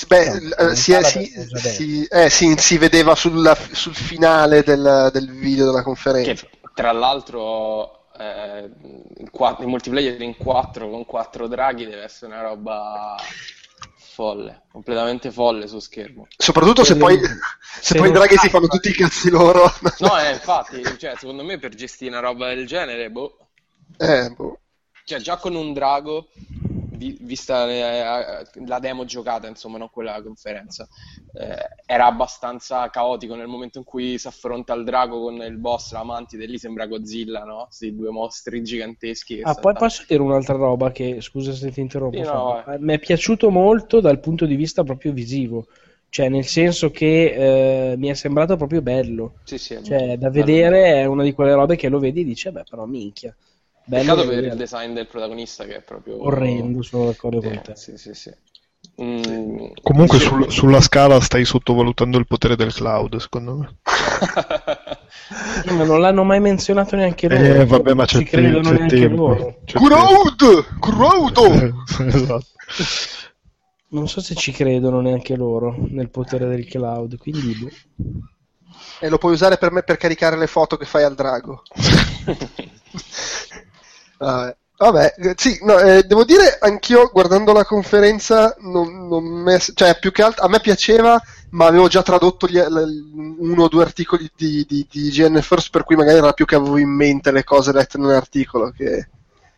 [0.07, 1.25] Beh, no, eh, si, è, si,
[1.55, 6.33] si, eh, si, si, vedeva sulla, sul finale del, del, video della conferenza.
[6.33, 8.69] Che tra l'altro eh,
[9.17, 13.15] il, il, multiplayer in 4 con 4 draghi deve essere una roba
[13.97, 16.27] folle, completamente folle su schermo.
[16.37, 17.19] Soprattutto se, se poi,
[17.81, 19.71] se poi i draghi si fanno tutti i cazzi loro.
[19.99, 23.37] No, eh, infatti, cioè, secondo me per gestire una roba del genere, boh.
[23.97, 24.59] Eh, boh.
[25.05, 26.29] Cioè, già con un drago
[27.21, 30.87] vista eh, la demo giocata, insomma, non quella conferenza,
[31.33, 31.55] eh,
[31.85, 36.03] era abbastanza caotico nel momento in cui si affronta il drago con il boss, la
[36.03, 37.65] mantide, lì sembra Godzilla, no?
[37.65, 39.41] Questi due mostri giganteschi.
[39.43, 42.99] Ah, poi posso dire un'altra roba che, scusa se ti interrompo, sì, no, mi è
[42.99, 45.67] piaciuto molto dal punto di vista proprio visivo
[46.13, 51.01] cioè nel senso che eh, mi è sembrato proprio bello sì, sì, cioè, da vedere
[51.01, 53.35] è una di quelle robe che lo vedi e dici beh però minchia
[53.85, 57.61] Bello Peccato per il design del protagonista che è proprio orrendo, sono d'accordo sì, con
[57.61, 57.75] te.
[57.75, 58.31] Sì, sì, sì.
[59.01, 63.77] Mm, Comunque sul, sulla scala stai sottovalutando il potere del cloud, secondo me.
[65.75, 67.43] ma non l'hanno mai menzionato neanche loro.
[67.43, 69.27] Eh, vabbè, ma c'è, ci credono c'è neanche tempo.
[69.27, 69.57] loro.
[69.65, 70.79] Crowd!
[70.79, 71.73] Crowd!
[72.07, 72.45] esatto.
[73.89, 77.69] Non so se ci credono neanche loro nel potere del cloud, quindi boh.
[78.99, 81.63] E lo puoi usare per me per caricare le foto che fai al drago.
[84.17, 84.55] Vabbè.
[84.75, 90.11] Vabbè, sì, no, eh, devo dire anch'io guardando la conferenza, non, non me, cioè, più
[90.11, 91.21] che altro a me piaceva,
[91.51, 95.69] ma avevo già tradotto gli, l, uno o due articoli di, di, di GN First,
[95.69, 99.07] per cui magari era più che avevo in mente le cose lette nell'articolo che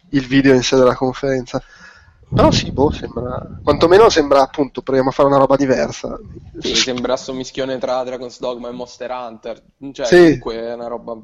[0.10, 1.60] il video in sé della conferenza.
[2.30, 3.60] Però sì, boh, sembra.
[3.64, 6.19] Quantomeno sembra appunto proviamo a fare una roba diversa.
[6.60, 9.64] Sì, sembra un mischione tra Dragon's Dogma e Monster Hunter.
[9.91, 10.15] Cioè, sì.
[10.18, 11.18] comunque è una roba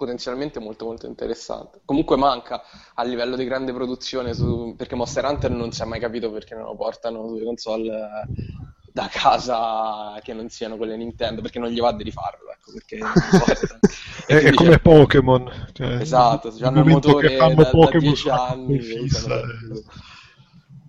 [0.00, 1.82] potenzialmente molto molto interessante.
[1.84, 2.62] Comunque manca
[2.94, 6.54] a livello di grande produzione su, perché Monster Hunter non si è mai capito perché
[6.54, 11.68] non lo portano sulle console eh, da casa che non siano quelle Nintendo, perché non
[11.68, 12.96] gli va di rifarlo, ecco, perché
[14.26, 15.68] è, è come Pokémon.
[15.72, 18.80] Cioè, esatto, hanno il motore da, da 10 anni.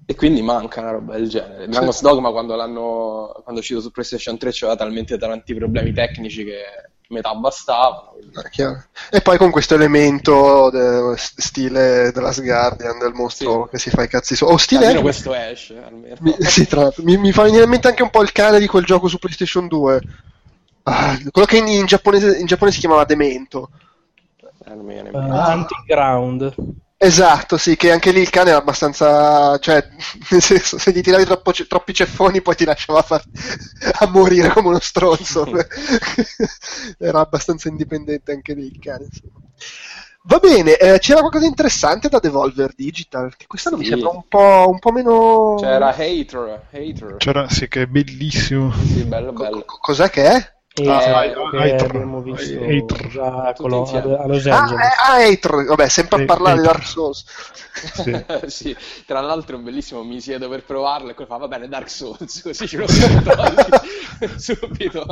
[0.06, 1.68] E quindi manca una roba del genere.
[1.68, 6.46] Dragon's Dogma quando, l'hanno, quando è uscito su PlayStation 3 c'aveva talmente tanti problemi tecnici
[6.46, 6.64] che
[7.12, 8.14] metà bastavano.
[8.34, 8.84] Ah, chiaro.
[9.10, 13.70] E poi con questo elemento de- stile The Last Guardian del mostro Sì.
[13.72, 14.46] che si fa i cazzi su.
[14.46, 16.16] O stile Almeno questo esce, almeno.
[16.22, 17.04] mi, sì, tra l'altro.
[17.04, 19.18] Mi, mi fa venire in mente anche un po' il cane di quel gioco su
[19.20, 20.02] PlayStation 2.
[20.84, 23.70] Ah, quello che in, in giapponese, in Giappone si chiamava Demento.
[24.66, 25.38] Eh, mi viene in Uh, mente.
[25.38, 26.54] Anti-ground.
[27.04, 29.58] Esatto, sì, che anche lì il cane era abbastanza.
[29.58, 29.84] cioè,
[30.30, 33.26] nel senso, se gli tiravi troppo troppi ceffoni, poi ti lasciava far-
[34.00, 35.48] a morire come uno stronzo.
[37.00, 39.06] era abbastanza indipendente anche lì il cane.
[39.06, 39.34] insomma.
[40.24, 43.90] Va bene, eh, c'era qualcosa di interessante da Devolver Digital, che quest'anno mi Sì.
[43.90, 45.56] sembra un po', un po' meno.
[45.60, 47.16] C'era Hater, Hater.
[47.18, 48.72] C'era, sì, che è bellissimo.
[48.74, 49.64] Sì, bello, bello.
[49.66, 50.54] co- cos'è che è?
[50.74, 51.86] E Ah, che Hater.
[51.86, 53.08] abbiamo visto Hater.
[53.08, 53.80] già a, Colo-
[54.28, 54.80] Los Ah, Angeles.
[54.86, 56.62] eh, ah, Hater, vabbè, sempre a parlare di.
[56.62, 57.26] Dark Souls.
[57.92, 58.26] Sì.
[58.48, 58.76] sì,
[59.06, 62.42] tra l'altro è bellissimo, mi siedo per provarlo e poi fa, va bene, Dark Souls,
[62.44, 62.88] così ce lo
[64.38, 65.06] subito.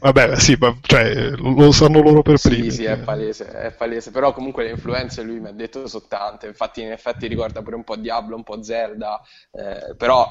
[0.00, 2.70] Vabbè, sì, ma cioè, lo lo sanno loro per primi.
[2.70, 6.04] Sì, sì, è palese, è palese, però comunque le influenze lui mi ha detto sono
[6.08, 9.20] tante, infatti in effetti ricorda pure un po' Diablo, un po' Zelda,
[9.52, 10.26] eh, però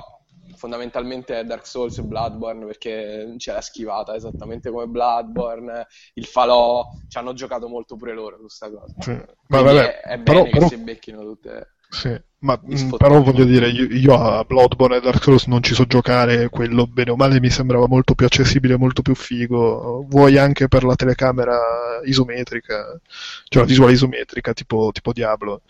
[0.56, 6.86] fondamentalmente è Dark Souls e Bloodborne perché c'è la schivata esattamente come Bloodborne, il falò,
[7.08, 8.94] ci hanno giocato molto pure loro su sta cosa.
[9.00, 9.12] Sì.
[9.48, 11.76] Ma vabbè, è, è bene però- che però- si becchino tutte...
[11.92, 13.12] Sì, ma mh, sfottati.
[13.12, 16.88] però voglio dire, io, io a Bloodborne e Dark Souls non ci so giocare, quello
[16.88, 20.96] bene o male mi sembrava molto più accessibile, molto più figo, vuoi anche per la
[20.96, 21.60] telecamera
[22.06, 22.98] isometrica,
[23.50, 25.64] cioè la visuale isometrica tipo, tipo Diablo.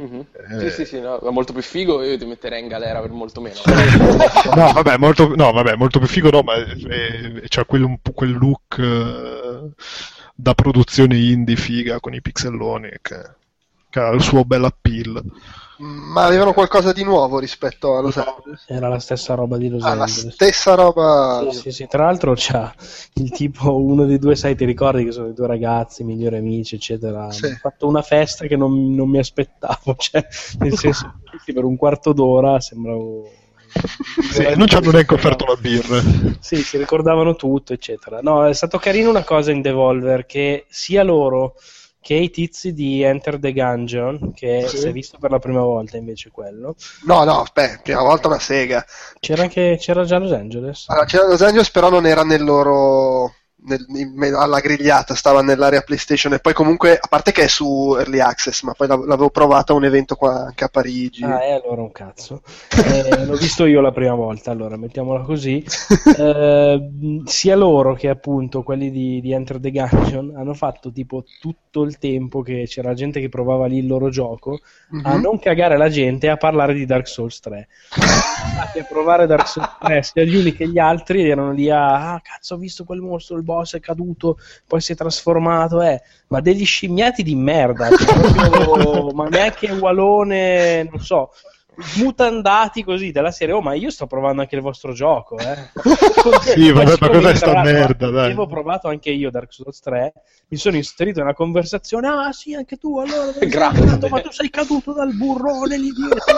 [0.00, 0.24] Mhm.
[0.32, 0.60] Eh.
[0.60, 3.40] Sì, sì, sì, no, è molto più figo, io ti metterei in galera per molto
[3.40, 3.56] meno.
[4.56, 6.64] No, vabbè, molto, no, vabbè, molto più figo no, ma è-
[7.42, 9.70] è- c'ha quel, un po' quel look eh,
[10.34, 13.16] da produzione indie figa con i pixelloni che,
[13.90, 15.22] che ha il suo bel appeal.
[15.82, 18.64] Ma avevano qualcosa di nuovo rispetto a Los Angeles?
[18.66, 20.34] Era la stessa roba di Los Ah, la Angeles.
[20.34, 21.46] stessa roba.
[21.50, 21.86] Sì, sì, sì.
[21.86, 22.74] Tra l'altro c'ha
[23.14, 26.74] il tipo, uno dei due sai, ti ricordi che sono i due ragazzi, migliori amici,
[26.74, 27.30] eccetera.
[27.30, 27.46] Sì.
[27.46, 30.26] Hanno fatto una festa che non, non mi aspettavo, cioè,
[30.58, 31.14] nel senso,
[31.46, 33.30] per un quarto d'ora sembravo...
[34.32, 36.02] Sì, non ci hanno neanche offerto la birra.
[36.40, 38.18] Sì, si ricordavano tutto, eccetera.
[38.20, 41.54] No, è stato carino una cosa in Devolver che sia loro
[42.00, 44.78] che i tizi di Enter the Gungeon, che Sì.
[44.78, 46.74] si è visto per la prima volta invece quello,
[47.04, 48.84] No, no, beh, prima volta una sega.
[49.20, 50.84] c'era anche c'era già Los Angeles.
[50.88, 53.34] Allora, c'era Los Angeles, però non era nel loro.
[53.64, 56.32] Nel- in alla grigliata, stava nell'area PlayStation.
[56.34, 59.72] E poi, comunque, a parte che è su Early Access, ma poi l'av- l'avevo provato
[59.72, 61.24] a un evento qua anche a Parigi.
[61.24, 62.42] Ah, e allora un cazzo.
[62.70, 65.64] Eh, l'ho visto io la prima volta, allora mettiamola così.
[66.20, 71.82] Eh, sia loro che appunto quelli di, di Enter the Gungeon hanno fatto tipo tutto
[71.82, 74.60] il tempo che c'era gente che provava lì il loro gioco
[74.90, 75.02] Mhm.
[75.06, 77.68] a non cagare la gente e a parlare di Dark Souls 3.
[77.96, 82.12] Infatti a provare Dark Souls 3, sia gli uni che gli altri erano lì a
[82.14, 86.00] ah cazzo ho visto quel mostro, il boss è caduto, poi si è trasformato, eh.
[86.28, 91.32] ma degli scimmiati di merda, cioè, proprio- ma neanche Walone, non so,
[91.96, 95.70] mutandati così della serie, oh ma io sto provando anche il vostro gioco, eh.
[96.42, 98.26] Sì, vabbè, ma cos'è sta merda, dai?
[98.26, 100.12] Avevo provato anche io Dark Souls 3,
[100.48, 103.32] mi sono inserito nella conversazione, ah sì, anche tu, allora,
[103.68, 104.08] andato?
[104.08, 106.34] ma tu sei caduto dal burrone lì dietro.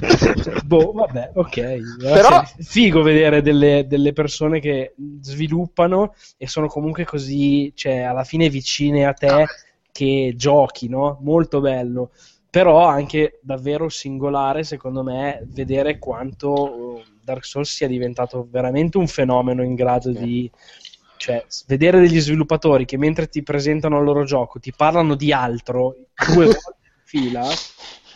[0.64, 1.98] boh, vabbè, ok.
[1.98, 8.48] Però- figo vedere delle, delle persone che sviluppano e sono comunque così, cioè, alla fine
[8.48, 9.46] vicine a te
[9.92, 11.18] che giochi, no?
[11.22, 12.10] Molto bello.
[12.50, 19.62] Però anche davvero singolare, secondo me, vedere quanto Dark Souls sia diventato veramente un fenomeno
[19.62, 20.50] in grado di.
[21.16, 25.96] Cioè, vedere degli sviluppatori che mentre ti presentano il loro gioco ti parlano di altro
[26.32, 27.44] due volte in fila,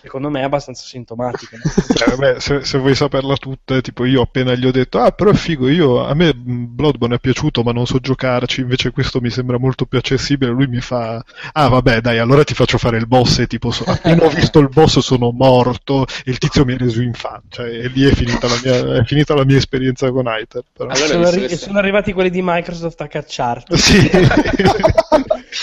[0.03, 1.57] secondo me è abbastanza sintomatico.
[1.57, 1.63] no?
[1.95, 5.31] Cioè, vabbè, se, se vuoi saperla tutta, tipo io appena gli ho detto, ah, però
[5.31, 9.21] è figo, io, a me mh, Bloodborne è piaciuto, ma non so giocarci, invece questo
[9.21, 10.51] mi sembra molto più accessibile.
[10.51, 11.23] Lui mi fa,
[11.53, 13.39] ah, vabbè, dai, allora ti faccio fare il boss.
[13.39, 16.77] E tipo, so- appena ho visto il boss sono morto, e il tizio mi ha
[16.77, 17.67] reso in faccia.
[17.67, 20.63] E lì è finita la mia, è finita la mia esperienza con Hyper.
[20.73, 20.89] Però.
[20.91, 23.77] Allora, sono, arri- che sono arrivati quelli di Microsoft a cacciarti.
[23.77, 24.09] Sì.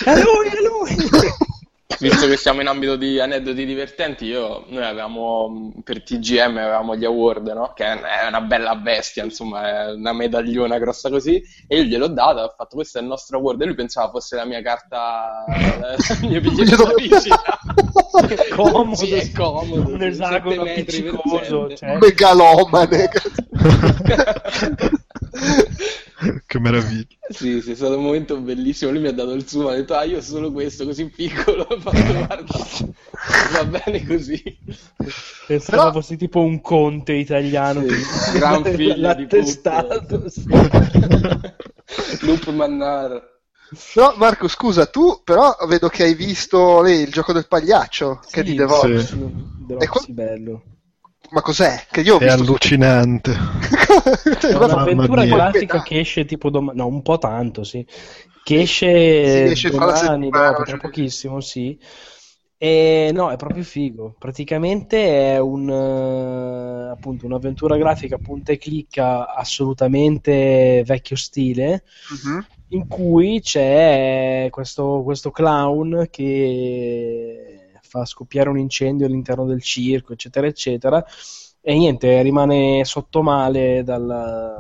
[0.06, 0.95] È lui, è lui!
[1.98, 7.03] Visto che siamo in ambito di aneddoti divertenti, io, noi avevamo per TGM avevamo gli
[7.03, 7.74] award, no?
[7.76, 11.41] Che è una bella bestia, insomma, è una medagliona grossa così.
[11.68, 13.61] E io gliel'ho data, ho fatto questo è il nostro award.
[13.61, 15.44] E lui pensava fosse la mia carta,
[16.22, 17.41] il mio biglietto da visita.
[18.56, 19.91] comodo, Sì, è comodo.
[19.91, 21.11] un esagono metri.
[21.76, 23.10] Cioè, Megalomane.
[26.46, 27.06] che meraviglia.
[27.30, 28.91] Sì, sì, è stato un momento bellissimo.
[28.91, 31.64] Lui mi ha dato il suo, ha detto, ah, io solo questo, così piccolo.
[31.70, 32.46] Ho fatto, guarda,
[33.54, 34.41] va bene così.
[35.48, 37.82] Pensavo Però- fossi tipo un conte italiano.
[37.82, 39.28] Sì, gran figlio di
[40.30, 40.44] sì.
[42.22, 43.38] Lup Mannar.
[43.96, 48.40] No, Marco, scusa, tu però vedo che hai visto lì il gioco del pagliaccio, che
[48.40, 49.06] è di Sì, The Voice.
[49.06, 49.18] Sì.
[49.68, 50.64] The E Voice, bello.
[51.32, 51.86] Ma cos'è?
[51.92, 52.42] Che io ho È visto...
[52.42, 53.32] allucinante.
[53.34, 55.36] È un'avventura mia.
[55.36, 57.86] grafica che esce tipo domani, no, un po' tanto, sì.
[58.44, 61.78] Che esce, Sì, esce domani, dopo, tra cioè- pochissimo, sì.
[62.62, 64.16] E no, è proprio figo.
[64.18, 71.84] Praticamente è un eh, appunto un'avventura grafica punta e clicca assolutamente vecchio stile
[72.26, 72.46] Mhm.
[72.72, 77.49] in cui c'è questo, questo clown che
[77.90, 81.03] fa scoppiare un incendio all'interno del circo, eccetera, eccetera.
[81.61, 84.57] E niente, rimane sotto male dalla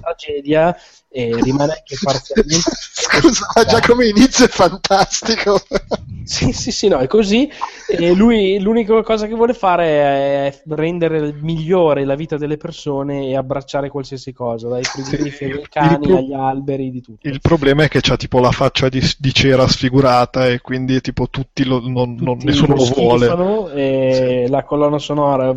[0.00, 0.76] tragedia
[1.08, 2.70] e rimane anche parzialmente.
[2.70, 5.60] Scusa, ma già come inizio è fantastico.
[6.22, 7.50] Sì, sì, sì, no, è così.
[7.88, 13.36] E lui l'unica cosa che vuole fare è rendere migliore la vita delle persone e
[13.36, 17.26] abbracciare qualsiasi cosa, dai frigoriferi ai il cani pro- agli alberi, di tutto.
[17.26, 21.28] Il problema è che c'ha tipo la faccia di, di cera sfigurata e quindi tipo
[21.28, 23.72] tutti lo, non, non- tutti nessuno lo vuole.
[23.74, 25.52] e la colonna sonora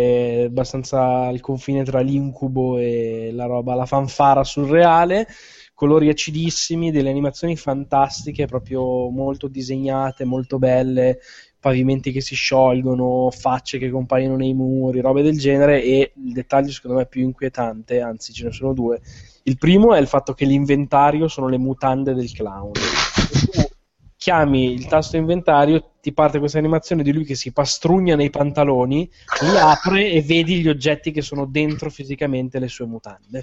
[0.00, 5.26] è abbastanza al confine tra l'incubo e la roba, la fanfara surreale,
[5.74, 11.20] colori acidissimi, delle animazioni fantastiche, proprio molto disegnate, molto belle,
[11.60, 16.70] pavimenti che si sciolgono, facce che compaiono nei muri, robe del genere e il dettaglio
[16.70, 19.00] secondo me più inquietante, anzi ce ne sono due.
[19.44, 22.72] Il primo è il fatto che l'inventario sono le mutande del clown.
[24.22, 29.10] Chiami il tasto inventario, ti parte questa animazione di lui che si pastrugna nei pantaloni,
[29.40, 33.42] li apre e vedi gli oggetti che sono dentro fisicamente le sue mutande.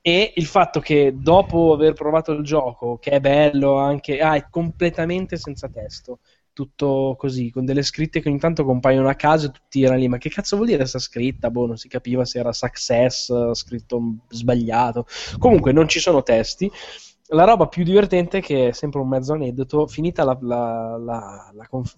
[0.00, 4.46] E il fatto che dopo aver provato il gioco, che è bello anche, ah, è
[4.48, 6.20] completamente senza testo,
[6.54, 10.08] tutto così, con delle scritte che ogni tanto compaiono a caso e tutti erano lì,
[10.08, 11.50] ma che cazzo vuol dire questa scritta?
[11.50, 15.06] Boh, non si capiva se era success, scritto sbagliato.
[15.36, 16.70] Comunque non ci sono testi.
[17.30, 21.66] La roba più divertente, che è sempre un mezzo aneddoto, finita la, la- la- la
[21.68, 21.96] conf-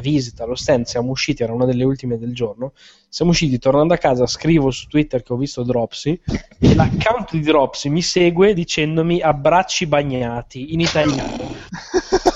[0.00, 2.72] visita allo stand, siamo usciti, era una delle ultime del giorno,
[3.08, 6.18] siamo usciti, tornando a casa, scrivo su Twitter che ho visto Dropsy
[6.58, 11.50] e l'account di Dropsy mi segue dicendomi abbracci bagnati in italiano.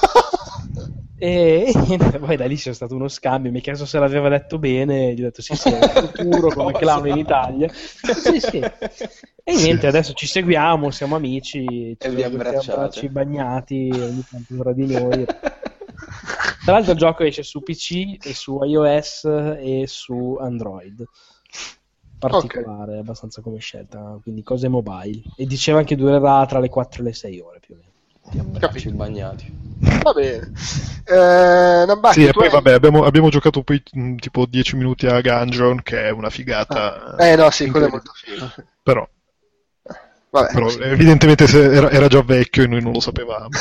[1.20, 4.58] E, e poi da lì c'è stato uno scambio, mi ha chiesto se l'aveva letto
[4.58, 7.68] bene, gli ho detto sì sì, è il futuro come clown in Italia.
[8.18, 8.58] Sì, sì.
[8.58, 12.70] E niente, adesso ci seguiamo, siamo amici, ci E vi abbracciate.
[12.70, 15.24] abbracci bagnati ogni tanto tra di noi.
[15.24, 21.02] Tra l'altro il gioco esce su PC e su iOS e su Android.
[22.18, 25.22] Particolare, abbastanza come scelta, quindi cose mobile.
[25.36, 27.92] E diceva che durerà tra le 4 e le 6 ore più o meno.
[28.30, 29.56] Ti abbracci bagnati.
[30.02, 30.50] Va bene.
[31.04, 35.06] Eh, Nambaki, Sì, e poi hai- vabbè, abbiamo, abbiamo giocato poi mh, tipo 10 minuti
[35.06, 37.16] a Gungeon, che è una figata.
[37.16, 38.52] Eh no, sì, quello è molto figo.
[38.82, 39.08] Però,
[40.30, 40.78] Vabbè, però sì.
[40.82, 43.48] evidentemente se- era, era già vecchio e noi non lo sapevamo.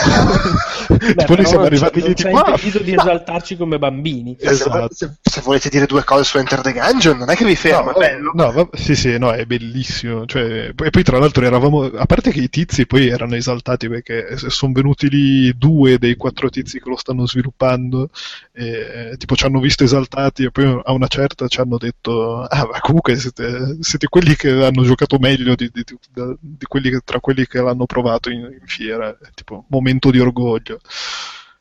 [0.87, 2.37] Beh, noi siamo arrivati ci- lì tipo...
[2.37, 4.35] "Ah, impedito di esaltarci come bambini.
[4.39, 4.93] Se- esatto.
[4.93, 7.91] Se, se volete dire due cose su Enter the Gungeon, non è che vi fermo,
[7.91, 8.31] No, è bello.
[8.33, 10.25] no, va- sì, sì, no, è bellissimo.
[10.25, 13.87] Cioè, poi, e poi tra l'altro eravamo, a parte che i tizi poi erano esaltati
[13.87, 18.09] perché sono venuti lì due dei quattro tizi che lo stanno sviluppando,
[18.51, 22.67] e, tipo ci hanno visto esaltati e poi a una certa ci hanno detto, ah,
[22.71, 25.97] ma comunque siete, siete quelli che hanno giocato meglio di, di- di-
[26.39, 30.79] di quelli che- tra quelli che l'hanno provato in, in fiera, tipo momento di orgoglio.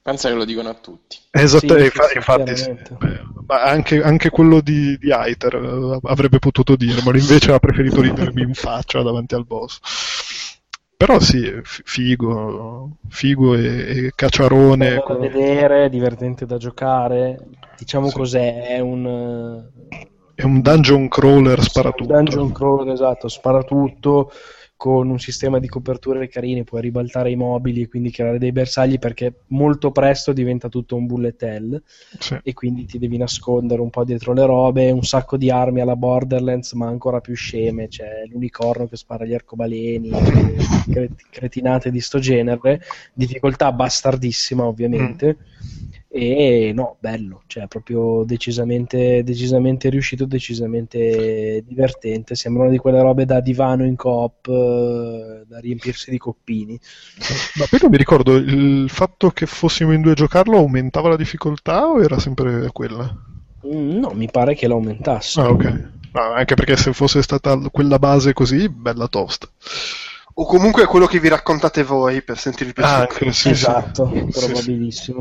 [0.02, 1.18] Pensa che lo dicono a tutti.
[1.30, 2.70] Esatto, Sì, sì, infa- sì, infatti sì.
[2.96, 8.00] Beh, ma anche, anche quello di, di Aether eh, avrebbe potuto dirmelo, invece ha preferito
[8.00, 9.80] ridermi in faccia davanti al boss.
[10.96, 14.88] Però sì, f- figo, figo e, e cacciarone.
[14.88, 17.38] Bello da con- vedere, divertente da giocare.
[17.76, 18.14] Diciamo Sì.
[18.14, 18.62] cos'è?
[18.76, 19.68] È un
[20.34, 22.12] È un dungeon crawler sparatutto.
[22.12, 24.30] Dungeon crawler, esatto, spara tutto
[24.76, 28.98] con un sistema di coperture carine, puoi ribaltare i mobili e quindi creare dei bersagli
[28.98, 31.82] perché molto presto diventa tutto un bullet hell
[32.18, 32.38] Sì.
[32.42, 35.96] e quindi ti devi nascondere un po' dietro le robe, un sacco di armi alla
[35.96, 40.10] Borderlands ma ancora più sceme, c'è l'unicorno che spara gli arcobaleni,
[40.90, 42.82] cret- cretinate di sto genere,
[43.14, 45.38] difficoltà bastardissima ovviamente.
[46.18, 52.34] E no, bello, cioè proprio decisamente, decisamente riuscito, decisamente divertente.
[52.34, 56.80] Sembra una di quelle robe da divano in coop, eh, da riempirsi di coppini.
[57.56, 61.16] Ma poi non mi ricordo, il fatto che fossimo in due a giocarlo aumentava la
[61.16, 63.14] difficoltà o era sempre quella?
[63.66, 65.40] Mm, No, mi pare che l'aumentasse.
[65.40, 65.64] Ah, ok.
[66.12, 69.48] No, anche perché se fosse stata quella base così, bella tosta.
[70.38, 74.30] O comunque è quello che vi raccontate voi per sentirvi più Ah, sì, esatto, sì.
[74.30, 75.14] Sì, sì.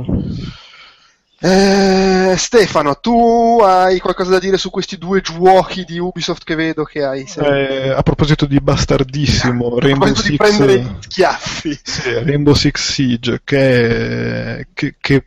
[1.47, 6.83] Eh, Stefano, tu hai qualcosa da dire su questi due giochi di Ubisoft che vedo
[6.83, 7.23] che hai?
[7.37, 11.79] Eh, a proposito di bastardissimo, Rainbow proposito di Six, prendere schiaffi.
[11.83, 15.25] sì, Rainbow Six Siege, che, che- che,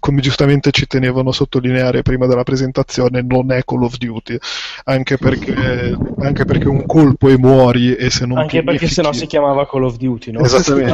[0.00, 4.38] come giustamente ci tenevano a sottolineare prima della presentazione, non è Call of Duty,
[4.84, 9.26] anche perché, anche perché un colpo e muori e se non Anche perché sennò si
[9.26, 10.40] chiamava Call of Duty, no?
[10.40, 10.92] Esattamente.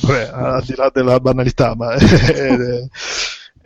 [0.00, 1.94] Vabbè, al di là della banalità, ma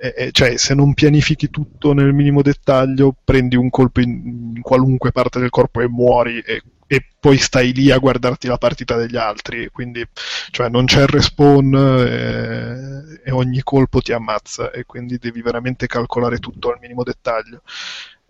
[0.05, 4.61] eh, eh, cioè, se non pianifichi tutto nel minimo dettaglio, prendi un colpo in, in
[4.61, 8.97] qualunque parte del corpo e muori e, e poi stai lì a guardarti la partita
[8.97, 10.07] degli altri, quindi
[10.51, 15.87] cioè, non c'è il respawn eh, e ogni colpo ti ammazza e quindi devi veramente
[15.87, 17.63] calcolare tutto al minimo dettaglio.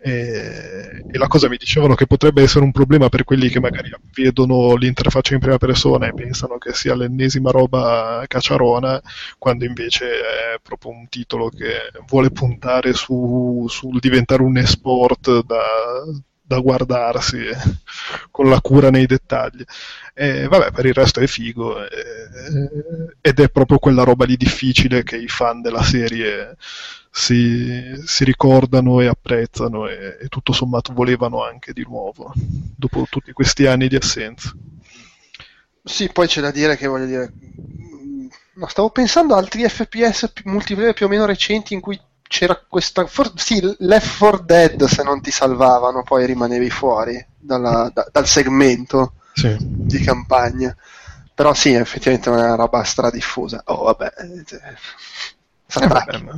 [0.07, 3.91] E, e la cosa mi dicevano che potrebbe essere un problema per quelli che magari
[4.13, 9.01] vedono l'interfaccia in prima persona e pensano che sia l'ennesima roba cacciarona,
[9.39, 15.63] quando invece è proprio un titolo che vuole puntare su, sul diventare un esport da,
[16.39, 17.39] da guardarsi
[18.29, 19.63] con la cura nei dettagli.
[20.13, 21.89] E vabbè, per il resto è figo eh,
[23.21, 26.55] ed è proprio quella roba lì difficile che i fan della serie
[27.17, 32.31] si, si ricordano e apprezzano e, e tutto sommato volevano anche di nuovo
[32.75, 34.53] dopo tutti questi anni di assenza.
[35.83, 37.33] Sì, poi c'è da dire che voglio dire.
[37.41, 42.55] mm, No, stavo pensando a altri FPS multiplayer più o meno recenti in cui c'era
[42.67, 43.05] questa.
[43.05, 48.25] for- sì, Left 4 Dead se non ti salvavano, poi rimanevi fuori dalla- da- dal
[48.27, 49.55] segmento Sì.
[49.59, 50.75] di campagna.
[51.33, 53.61] Però sì, effettivamente è una roba stradiffusa.
[53.65, 54.13] Oh, vabbè.
[55.67, 56.33] Cioè, Eh, vabbè, Sarà- ma-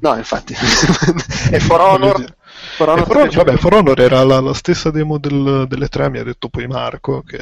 [0.00, 0.54] No, infatti.
[1.50, 2.36] e For Honor.
[2.76, 6.10] For Honor For Honor- vabbè, For Honor era la, la stessa demo del- delle tre,
[6.10, 7.38] mi ha detto poi Marco, che,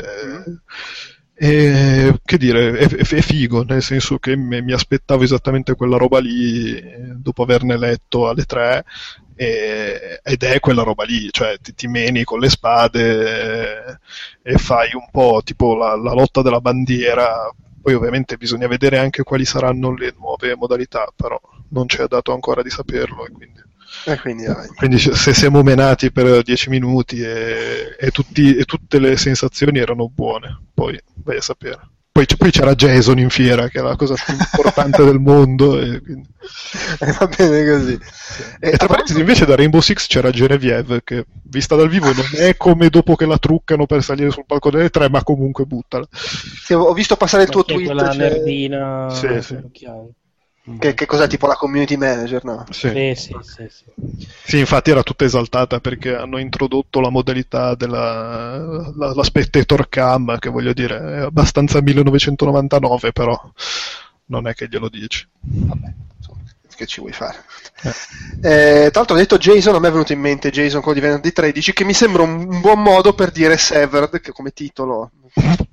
[1.38, 5.96] e, che dire, è, è- è figo, nel senso che mi, mi aspettavo esattamente quella
[5.98, 6.80] roba lì
[7.16, 8.84] dopo averne letto alle tre,
[9.34, 14.00] e- ed è quella roba lì, cioè ti, ti meni con le spade
[14.42, 17.50] e fai un po' tipo la, la lotta della bandiera.
[17.86, 22.32] Poi ovviamente bisogna vedere anche quali saranno le nuove modalità, però non ci è dato
[22.32, 23.62] ancora di saperlo e quindi
[24.04, 24.44] E quindi,
[24.74, 29.78] quindi se se siamo menati per 10 minuti e, e tutti- e tutte le sensazioni
[29.78, 31.90] erano buone, poi vai a sapere.
[32.16, 35.78] Poi, c- poi c'era Jason in fiera, che è la cosa più importante del mondo.
[35.78, 36.26] E, quindi-
[37.00, 37.98] Eh, va bene così.
[38.58, 42.56] e tra parentesi, invece da Rainbow Six c'era Genevieve, che vista dal vivo non è
[42.56, 46.06] come dopo che la truccano per salire sul palco delle tre, ma comunque buttala.
[46.10, 47.94] Sì, ho visto passare il tuo Perché tweet.
[47.94, 49.58] quella cioè, nerdina Sì, sì.
[50.68, 50.78] Occhiali.
[50.78, 52.64] che, che cos'è tipo la community manager, no?
[52.70, 52.88] Sì.
[52.88, 53.84] Sì, sì, sì, sì.
[54.44, 58.56] Sì, infatti era tutta esaltata perché hanno introdotto la modalità della
[58.94, 63.38] la, la spectator cam, che voglio dire è abbastanza 1999, però
[64.26, 65.26] non è che glielo dici.
[65.40, 66.40] Vabbè, insomma,
[66.76, 67.44] che ci vuoi fare?
[68.42, 71.04] Eh, tra l'altro ho detto Jason, a me è venuto in mente Jason quello di
[71.04, 75.10] venerdì 13, che mi sembra un, un buon modo per dire Severed, che come titolo...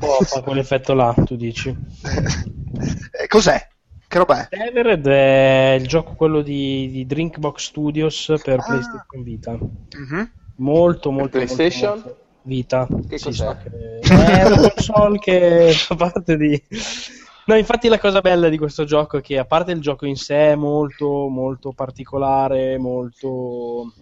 [0.00, 1.68] Oh, fa quell'effetto là, tu dici.
[1.70, 3.66] Eh, cos'è?
[4.08, 4.56] Che roba è?
[4.68, 8.62] Evered è il gioco quello di, di Drinkbox Studios per Ah.
[8.64, 9.52] PlayStation Vita.
[9.52, 10.32] Mhm.
[10.56, 11.90] Molto, molto, PlayStation?
[11.90, 12.88] molto, molto- Vita.
[13.08, 13.44] Che Sì, cos'è?
[13.44, 16.60] so che- È una console che fa parte di...
[17.44, 20.16] No, infatti la cosa bella di questo gioco è che a parte il gioco in
[20.16, 23.92] sé è molto, molto particolare, molto...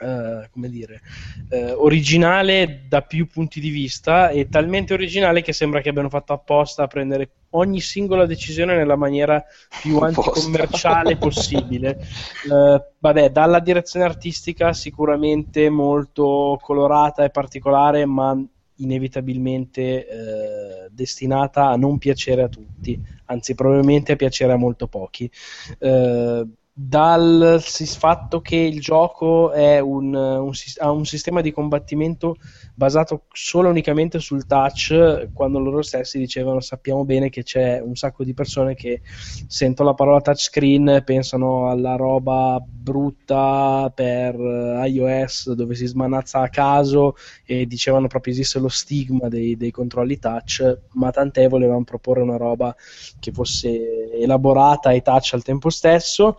[0.00, 1.00] eh, come dire,
[1.48, 6.32] eh, originale da più punti di vista e talmente originale che sembra che abbiano fatto
[6.32, 9.42] apposta a prendere ogni singola decisione nella maniera
[9.80, 11.98] più anticommerciale possibile.
[11.98, 18.38] Eh, vabbè, dalla direzione artistica sicuramente molto colorata e particolare, ma
[18.78, 25.30] inevitabilmente eh, destinata a non piacere a tutti, anzi probabilmente a piacere a molto pochi.
[25.78, 26.46] Eh,
[26.78, 30.50] dal fatto che il gioco un, un
[30.80, 32.36] ha un sistema di combattimento
[32.74, 38.24] basato solo unicamente sul touch, quando loro stessi dicevano sappiamo bene che c'è un sacco
[38.24, 39.00] di persone che
[39.46, 46.50] sentono la parola touchscreen pensano alla roba brutta per eh, iOS dove si smanazza a
[46.50, 47.16] caso
[47.46, 52.36] e dicevano proprio esiste lo stigma dei, dei controlli touch, ma tant'è volevano proporre una
[52.36, 52.76] roba
[53.18, 56.36] che fosse elaborata e touch al tempo stesso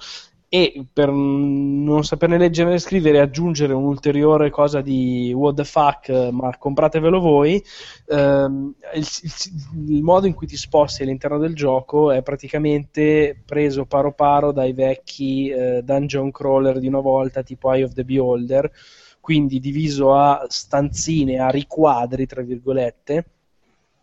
[0.49, 6.55] e per non saperne leggere né scrivere aggiungere un'ulteriore cosa di what the fuck ma
[6.57, 7.61] compratevelo voi.
[8.07, 13.85] Ehm, il, il- il modo in cui ti sposti all'interno del gioco è praticamente preso
[13.85, 18.71] paro paro dai vecchi eh, dungeon crawler di una volta tipo Eye of the Beholder
[19.19, 23.25] quindi diviso a stanzine, a riquadri tra virgolette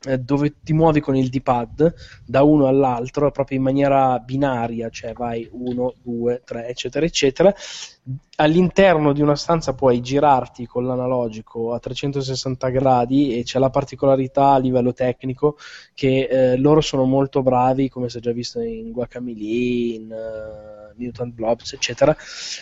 [0.06, 1.94] eh, dove ti muovi con il D-pad
[2.24, 7.54] da uno all'altro proprio in maniera binaria, cioè vai 1, 2, 3, eccetera, eccetera.
[8.36, 14.50] All'interno di una stanza puoi girarti con l'analogico a 360 gradi e c'è la particolarità
[14.50, 15.56] a livello tecnico
[15.94, 20.93] che eh, loro sono molto bravi, come si è già visto in Guacamole, in uh,
[20.96, 22.16] Mutant Blobs, eccetera,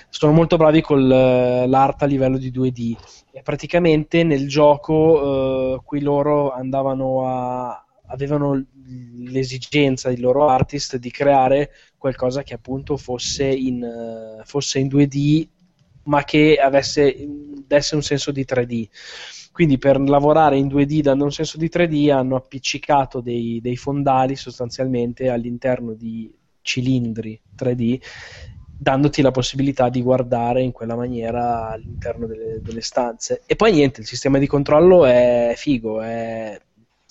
[0.09, 2.96] sono molto bravi con l'art a livello di 2D
[3.32, 8.64] e praticamente nel gioco eh, qui loro andavano a avevano
[9.16, 15.48] l'esigenza il loro artist di creare qualcosa che appunto fosse in, uh, fosse in 2D
[16.04, 17.26] ma che avesse,
[17.66, 18.88] desse un senso di 3D
[19.52, 24.36] quindi per lavorare in 2D dando un senso di 3D hanno appiccicato dei, dei fondali
[24.36, 26.30] sostanzialmente all'interno di
[26.62, 28.01] cilindri 3D
[28.82, 33.43] dandoti la possibilità di guardare in quella maniera all'interno delle, delle, stanze.
[33.47, 36.01] E poi niente, il sistema di controllo è figo.
[36.01, 36.60] È...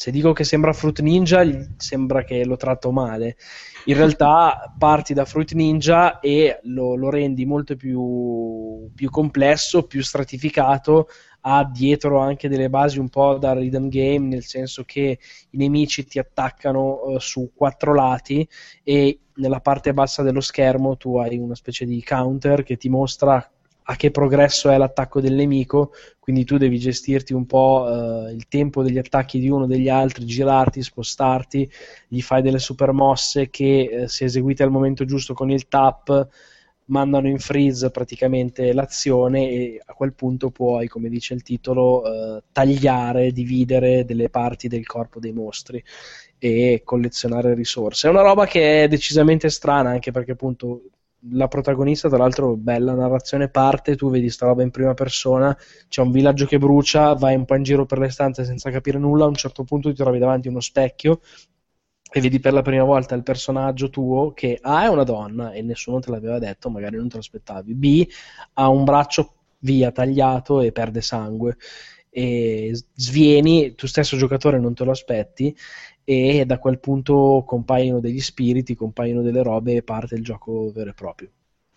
[0.01, 1.43] Se dico che sembra Fruit Ninja,
[1.77, 3.37] sembra che lo tratto male.
[3.85, 10.01] In realtà parti da Fruit Ninja e lo, lo rendi molto più, più complesso, più
[10.01, 11.07] stratificato,
[11.41, 15.19] ha dietro anche delle basi un po' da rhythm game, nel senso che
[15.51, 18.47] i nemici ti attaccano uh, su quattro lati
[18.81, 23.47] e nella parte bassa dello schermo tu hai una specie di counter che ti mostra
[23.83, 28.47] a che progresso è l'attacco del nemico, quindi tu devi gestirti un po' uh, il
[28.47, 31.69] tempo degli attacchi di uno o degli altri, girarti, spostarti,
[32.07, 36.29] gli fai delle super mosse che uh, se eseguite al momento giusto con il tap
[36.85, 42.43] mandano in freeze praticamente l'azione e a quel punto puoi, come dice il titolo, eh,
[42.51, 45.81] tagliare, dividere delle parti del corpo dei mostri
[46.37, 48.07] e collezionare risorse.
[48.07, 50.81] È una roba che è decisamente strana anche perché appunto
[51.29, 55.55] la protagonista, tra l'altro, bella narrazione parte, tu vedi sta roba in prima persona,
[55.87, 58.97] c'è un villaggio che brucia, vai un po' in giro per le stanze senza capire
[58.97, 61.19] nulla, a un certo punto ti trovi davanti uno specchio
[62.13, 65.61] e vedi per la prima volta il personaggio tuo che A è una donna e
[65.61, 68.07] nessuno te l'aveva detto, magari non te lo aspettavi, B
[68.53, 71.55] ha un braccio via tagliato e perde sangue
[72.09, 75.55] e svieni, tu stesso giocatore non te lo aspetti
[76.03, 80.89] e da quel punto compaiono degli spiriti, compaiono delle robe e parte il gioco vero
[80.89, 81.29] e proprio.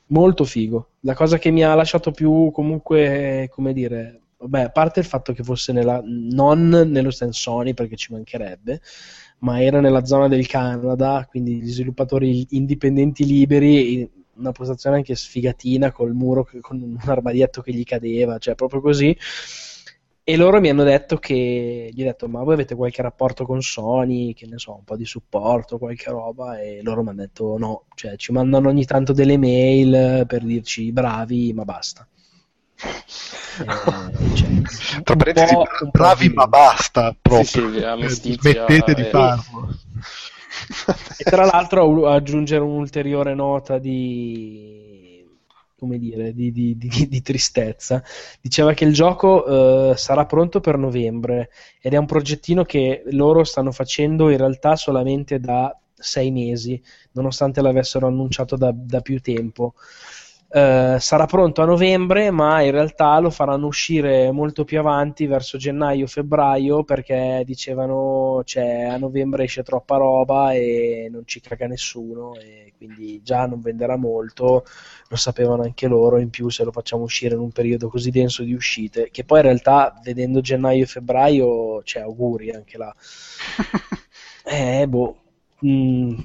[0.06, 0.88] Molto figo.
[1.00, 5.32] La cosa che mi ha lasciato più comunque, come dire, vabbè, a parte il fatto
[5.32, 8.80] che fosse nella, non nello stand Sony perché ci mancherebbe,
[9.38, 15.92] ma era nella zona del Canada, quindi gli sviluppatori indipendenti liberi, una postazione anche sfigatina
[15.92, 19.16] col muro, con un armadietto che gli cadeva, cioè proprio così.
[20.26, 23.60] E loro mi hanno detto che, gli ho detto, ma voi avete qualche rapporto con
[23.60, 27.58] Sony, che ne so, un po' di supporto, qualche roba, e loro mi hanno detto
[27.58, 32.06] no, cioè ci mandano ogni tanto delle mail per dirci bravi, ma basta.
[33.56, 35.54] Eh, cioè, Tra parentesi,
[35.92, 37.44] bravi ma basta proprio.
[38.08, 39.10] Sì, sì, Smettete di eh.
[39.10, 39.68] farlo.
[41.16, 44.94] E tra l'altro aggiungere un'ulteriore nota di,
[45.84, 48.02] come dire, di, di, di, di tristezza.
[48.40, 51.50] Diceva che il gioco eh, sarà pronto per novembre
[51.80, 56.80] ed è un progettino che loro stanno facendo in realtà solamente da sei mesi,
[57.12, 59.74] nonostante l'avessero annunciato da, da più tempo.
[60.54, 65.58] Uh, sarà pronto a novembre, ma in realtà lo faranno uscire molto più avanti, verso
[65.58, 72.72] gennaio-febbraio, perché dicevano cioè, a novembre esce troppa roba e non ci caga nessuno, e
[72.76, 74.64] quindi già non venderà molto,
[75.08, 78.44] lo sapevano anche loro, in più se lo facciamo uscire in un periodo così denso
[78.44, 82.94] di uscite, che poi in realtà vedendo gennaio e febbraio, c'è cioè, auguri anche là.
[84.44, 85.16] eh, boh.
[85.66, 86.18] Mm,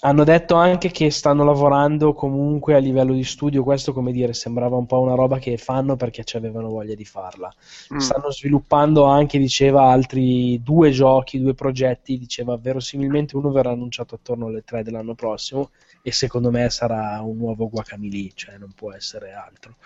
[0.00, 4.76] hanno detto anche che stanno lavorando comunque a livello di studio, questo come dire, sembrava
[4.76, 7.52] un po' una roba che fanno perché ci avevano voglia di farla.
[7.94, 7.96] Mm.
[7.96, 14.46] Stanno sviluppando anche, diceva, altri due giochi, due progetti, diceva verosimilmente uno verrà annunciato attorno
[14.46, 15.70] alle tre dell'anno prossimo
[16.02, 19.76] e secondo me sarà un nuovo Guacamole, cioè non può essere altro.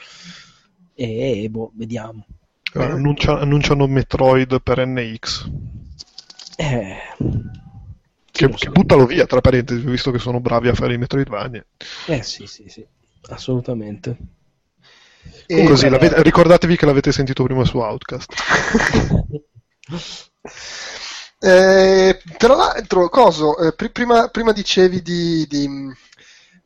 [0.94, 2.26] E boh, vediamo.
[2.74, 5.50] Eh, annuncia, annunciano Metroid per NX.
[6.56, 6.96] Eh
[8.46, 11.64] che, che, buttalo via, tra parentesi, visto che sono bravi a fare i Metroidvania.
[12.06, 12.86] Eh sì, sì, sì,
[13.28, 14.16] assolutamente.
[15.46, 18.32] E Così, eh, ricordatevi che l'avete sentito prima su Outcast.
[21.40, 25.64] eh, tra l'altro, coso, eh, pr- prima, prima, dicevi di, di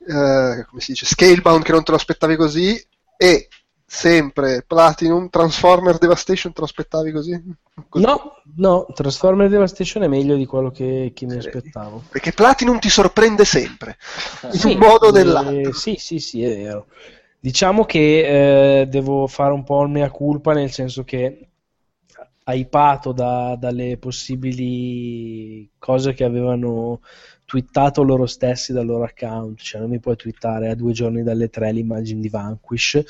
[0.06, 2.80] eh, come si dice, Scalebound che non te lo aspettavi così
[3.16, 3.48] e
[3.86, 7.42] sempre Platinum, Transformer Devastation te lo aspettavi così?
[7.88, 8.04] così?
[8.04, 12.02] No, no, Transformer Devastation è meglio di quello che, che mi aspettavo.
[12.10, 13.96] Perché Platinum ti sorprende sempre,
[14.52, 15.70] in un modo o nell'altro.
[15.70, 16.86] Eh, sì, sì, sì, è vero.
[17.38, 21.48] Diciamo che eh, devo fare un po' il mea culpa, nel senso che
[22.46, 27.00] hypato da- dalle possibili cose che avevano
[27.44, 31.48] twittato loro stessi dal loro account, cioè non mi puoi twittare a due giorni dalle
[31.48, 33.02] tre l'immagine di Vanquish,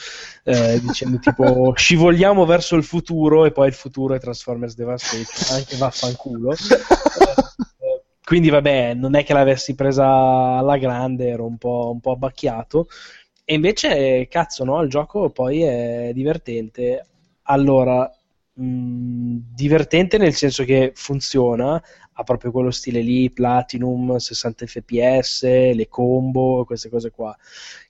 [0.43, 5.77] eh, dicendo tipo scivoliamo verso il futuro e poi il futuro è Transformers Devastation, anche
[5.77, 6.53] vaffanculo.
[6.53, 6.57] Eh,
[8.25, 12.89] quindi vabbè, non è che l'avessi presa alla grande, ero un po', un po' abbacchiato.
[13.45, 17.07] E invece, cazzo, no, il gioco poi è divertente.
[17.43, 18.11] Allora,
[18.55, 21.83] mh, divertente nel senso che funziona,
[22.17, 27.37] ha proprio quello stile lì, Platinum, 60 fps, le combo, queste cose qua.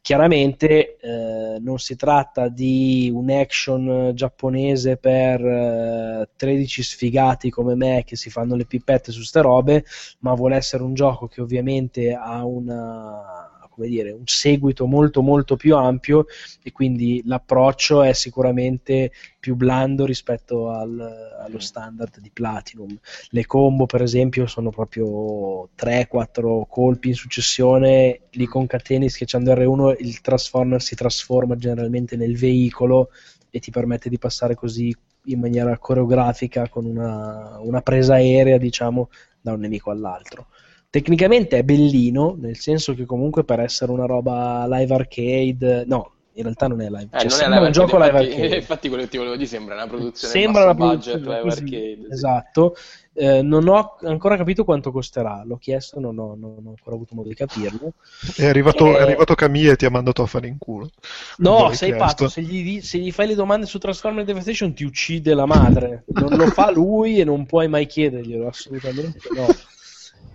[0.00, 8.02] Chiaramente eh, non si tratta di un action giapponese per eh, 13 sfigati come me
[8.04, 9.84] che si fanno le pipette su ste robe,
[10.20, 13.43] ma vuole essere un gioco che ovviamente ha una
[13.74, 16.26] come dire, un seguito molto molto più ampio
[16.62, 19.10] e quindi l'approccio è sicuramente
[19.40, 22.96] più blando rispetto al- allo standard di Platinum.
[23.30, 30.20] Le combo, per esempio, sono proprio 3-4 colpi in successione, li concateni schiacciando R1, il
[30.20, 33.10] Transformer si trasforma generalmente nel veicolo
[33.50, 34.94] e ti permette di passare così
[35.26, 39.08] in maniera coreografica con una, una presa aerea, diciamo,
[39.40, 40.46] da un nemico all'altro.
[40.94, 46.44] Tecnicamente è bellino, nel senso che comunque per essere una roba live arcade, no, in
[46.44, 48.54] realtà non è live, Eh, cioè, non è live un gioco live infatti, arcade.
[48.62, 51.62] infatti quello che ti volevo dire sembra una produzione Sembra una budget produzione live così,
[51.64, 52.14] arcade.
[52.14, 52.76] esatto.
[53.12, 57.16] Eh, non ho ancora capito quanto costerà, l'ho chiesto, non ho, non ho ancora avuto
[57.16, 57.94] modo di capirlo.
[58.36, 60.90] È arrivato, Eh, è arrivato Camille e ti ha mandato a fare in culo.
[61.38, 65.34] No, sei pazzo, se gli, se gli fai le domande su Transformers Devastation ti uccide
[65.34, 66.04] la madre.
[66.06, 69.46] Non lo fa lui e non puoi mai chiederglielo, assolutamente no.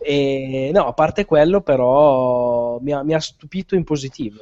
[0.02, 4.42] E, no, a parte quello, però mi ha, mi ha stupito in positivo.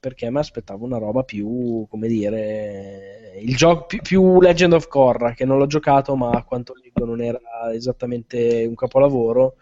[0.00, 5.32] Perché mi aspettavo una roba più, come dire, il gioco più, più Legend of Korra,
[5.32, 7.40] che non l'ho giocato, ma a quanto leggo non era
[7.72, 9.56] esattamente un capolavoro.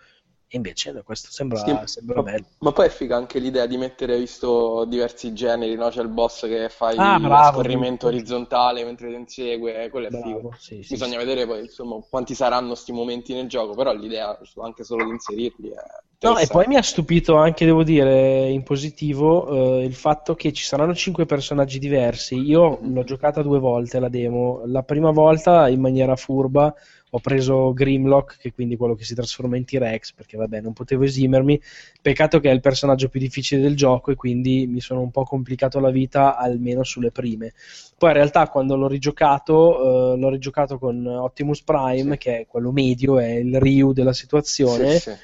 [0.48, 2.46] E invece no, questo sembra, Sì, sembra ma, bello.
[2.58, 5.88] ma poi è figa anche l'idea di mettere, visto diversi generi, no?
[5.88, 8.14] C'è il boss che fa il Ah, bravo, scorrimento sì.
[8.14, 10.38] orizzontale mentre ti insegue, quello è figo.
[10.38, 11.24] Bravo, sì, sì, Bisogna sì.
[11.24, 15.70] vedere poi insomma quanti saranno sti momenti nel gioco, però l'idea anche solo di inserirli
[15.70, 15.74] è
[16.18, 20.52] No, e poi mi ha stupito anche, devo dire, in positivo, eh, il fatto che
[20.52, 22.36] ci saranno cinque personaggi diversi.
[22.40, 24.62] Io l'ho giocata due volte la demo.
[24.66, 26.74] La prima volta, in maniera furba,
[27.16, 30.72] ho preso Grimlock, che è quindi quello che si trasforma in T-Rex, perché vabbè, non
[30.72, 31.60] potevo esimermi.
[32.02, 35.24] Peccato che è il personaggio più difficile del gioco e quindi mi sono un po'
[35.24, 37.54] complicato la vita, almeno sulle prime.
[37.96, 42.18] Poi in realtà quando l'ho rigiocato, eh, l'ho rigiocato con Optimus Prime, Sì.
[42.18, 44.98] che è quello medio, è il Ryu della situazione.
[44.98, 45.16] Sì, sì.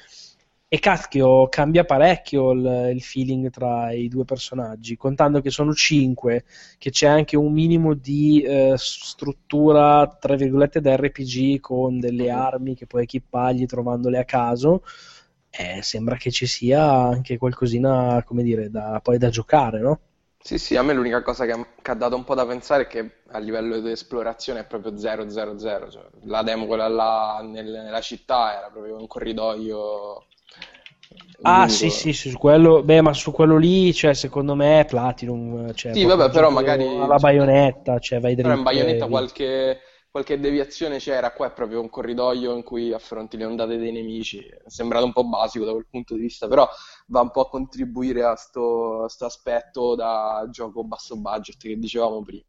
[0.73, 6.45] E cacchio, cambia parecchio il, il feeling tra i due personaggi, contando che sono cinque,
[6.79, 12.29] che c'è anche un minimo di eh, struttura, tra virgolette, da RPG con delle Mhm.
[12.31, 14.81] armi che puoi equipagli trovandole a caso.
[15.55, 19.99] eh, sembra che ci sia anche qualcosina, come dire, da, poi da giocare, no?
[20.37, 22.87] Sì, sì, a me l'unica cosa che, che ha dato un po' da pensare è
[22.87, 28.01] che a livello di esplorazione è proprio 000, cioè la demo quella là nel- nella
[28.01, 30.27] città era proprio un corridoio
[31.45, 31.89] Ah, lungo.
[31.89, 35.91] sì, sì, su quello, beh, ma su quello lì, cioè, secondo me è Platinum, cioè,
[35.91, 39.27] Sì, vabbè, però magari alla baionetta, cioè, vai Però in dritto e Bayonetta via.
[39.33, 39.79] qualche,
[40.11, 44.39] qualche deviazione c'era, qua è proprio un corridoio in cui affronti le ondate dei nemici.
[44.39, 46.67] È sembrato un po' basico da quel punto di vista, però
[47.07, 51.77] va un po' a contribuire a sto, a sto aspetto da gioco basso budget che
[51.77, 52.43] dicevamo prima.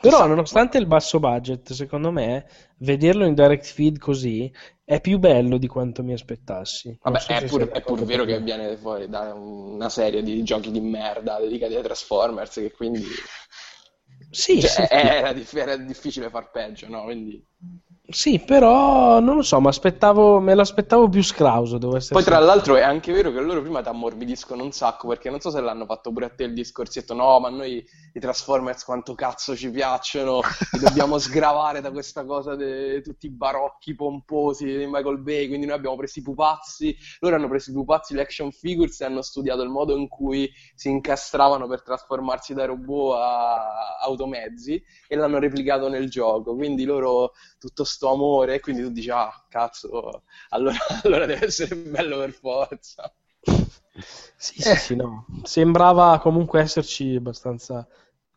[0.00, 2.46] Però, nonostante il basso budget, secondo me,
[2.78, 4.52] vederlo in direct feed così
[4.84, 6.98] è più bello di quanto mi aspettassi.
[7.00, 10.70] Vabbè, so è pur, è pur vero che viene fuori da una serie di giochi
[10.70, 13.04] di merda dedicati ai Transformers, che quindi
[14.30, 15.58] Sì, cioè, sì, sì.
[15.58, 17.02] era difficile far peggio, no?
[17.04, 17.44] Quindi...
[18.08, 22.82] Sì, però non lo so, me l'aspettavo più scrauso, devo essere Poi tra l'altro è
[22.82, 26.10] anche vero che loro prima ti ammorbidiscono un sacco, perché non so se l'hanno fatto
[26.12, 30.40] pure a te il discorsetto, no, ma noi i Transformers quanto cazzo ci piacciono,
[30.72, 35.66] li dobbiamo sgravare da questa cosa di tutti i barocchi pomposi di Michael Bay, quindi
[35.66, 39.22] noi abbiamo preso i pupazzi, loro hanno preso i pupazzi, le action figures e hanno
[39.22, 45.38] studiato il modo in cui si incastravano per trasformarsi da robot a automezzi e l'hanno
[45.38, 47.30] replicato nel gioco, quindi loro
[47.60, 52.32] tutto sto amore, e quindi tu dici, ah, cazzo, allora, allora deve essere bello per
[52.32, 53.12] forza.
[54.36, 55.26] Sì, sì, sì, no.
[55.44, 57.86] Sembrava comunque esserci abbastanza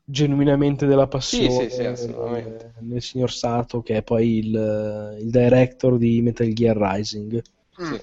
[0.04, 2.74] genuinamente della passione Sì, sì, sì, assolutamente.
[2.76, 7.42] nel, nel signor Sato, che è poi il, il director di Metal Gear Rising.
[7.82, 7.94] Mm.
[7.94, 8.02] Sì.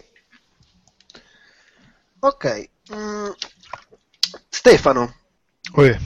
[2.21, 2.71] Ok.
[2.93, 3.31] Mm.
[4.49, 5.15] Stefano,
[5.75, 5.99] Uè,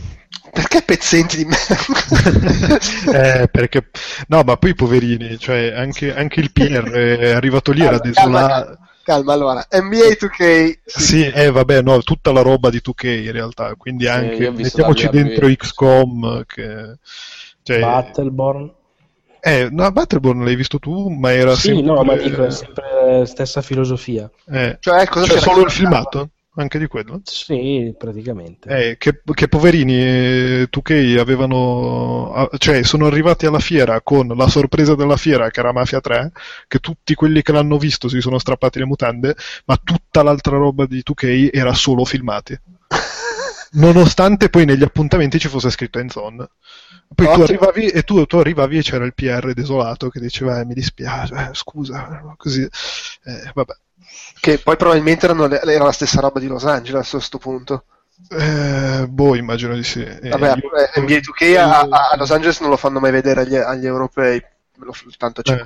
[0.53, 3.41] perché pezzenti di merda?
[3.43, 3.89] eh, perché...
[4.29, 8.79] No, ma poi poverini, cioè anche, anche il PR è arrivato lì, era desolato.
[9.03, 10.79] Calma, allora, NBA 2K...
[10.85, 14.51] Sì, sì eh, vabbè, no, tutta la roba di 2K in realtà, quindi anche...
[14.51, 16.99] mettiamoci dentro XCOM, che...
[17.63, 18.73] Cioè, Battleborn.
[19.41, 21.85] Eh, no, Battleborn l'hai visto tu, ma era sì, sempre...
[21.85, 24.29] no, ma dico, è sempre la stessa filosofia.
[24.51, 24.77] Eh.
[24.81, 26.31] Cioè, cosa cioè, solo il filmato?
[26.59, 27.21] Anche di quello?
[27.25, 28.69] Sì, praticamente.
[28.69, 32.49] Eh, che, che, poverini, eh, tu che avevano...
[32.57, 36.33] Cioè, sono arrivati alla fiera con la sorpresa della fiera, che era Mafia 3,
[36.67, 40.87] che tutti quelli che l'hanno visto si sono strappati le mutande, ma tutta l'altra roba
[40.87, 42.59] di 2K era solo filmati.
[43.73, 46.49] Nonostante poi negli appuntamenti ci fosse scritto in zone.
[47.15, 50.65] Poi tu arrivavi, e tu, tu, arrivavi e c'era il PR desolato che diceva eh,
[50.65, 53.75] mi dispiace, eh, scusa, così, eh, vabbè.
[54.39, 57.85] Che poi probabilmente erano era la stessa roba di Los Angeles a questo punto.
[58.31, 60.03] Eh, boh, immagino di sì.
[60.03, 63.57] Eh, vabbè, io, NBA 2K a, a, Los Angeles non lo fanno mai vedere agli,
[63.57, 64.43] agli europei,
[65.19, 65.55] tanto c'è.
[65.55, 65.65] Eh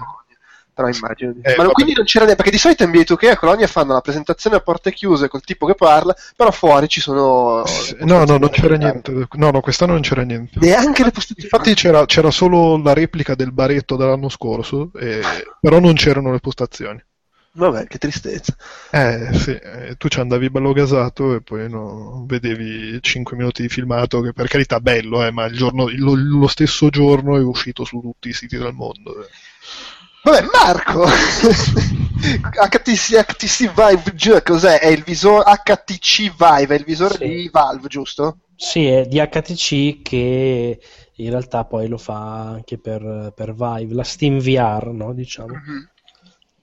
[0.81, 1.35] però immagino.
[1.43, 4.01] Eh, Ma quindi non c'era niente, perché di solito NBA 2K a Colonia fanno la
[4.01, 7.63] presentazione a porte chiuse col tipo che parla, però fuori ci sono...
[8.01, 9.27] No, no, non c'era niente.
[9.33, 10.59] No, no, quest'anno non c'era niente.
[10.61, 11.51] Neanche le postazioni.
[11.51, 15.21] Infatti c'era, c'era, solo la replica del baretto dell'anno scorso, e...
[15.61, 17.03] però non c'erano le postazioni.
[17.53, 18.55] Vabbè, che tristezza.
[18.91, 23.69] Eh, sì, eh, tu ci andavi bello gasato e poi no, vedevi 5 minuti di
[23.69, 27.85] filmato, che per carità bello, eh, ma il giorno, lo, lo, stesso giorno è uscito
[27.85, 29.21] su tutti i siti del mondo.
[29.21, 29.27] Eh.
[30.23, 31.07] Vabbè, Marco!
[31.09, 34.79] HTC, HTC Vive, cos'è?
[34.79, 37.27] È il visore HTC Vive, è il visore sì.
[37.27, 38.39] di Valve, giusto?
[38.55, 40.79] Sì, è di HTC che
[41.17, 45.13] in realtà poi lo fa anche per, per Vive, la Steam VR, no?
[45.15, 45.55] Diciamo.
[45.55, 45.83] Mm-hmm.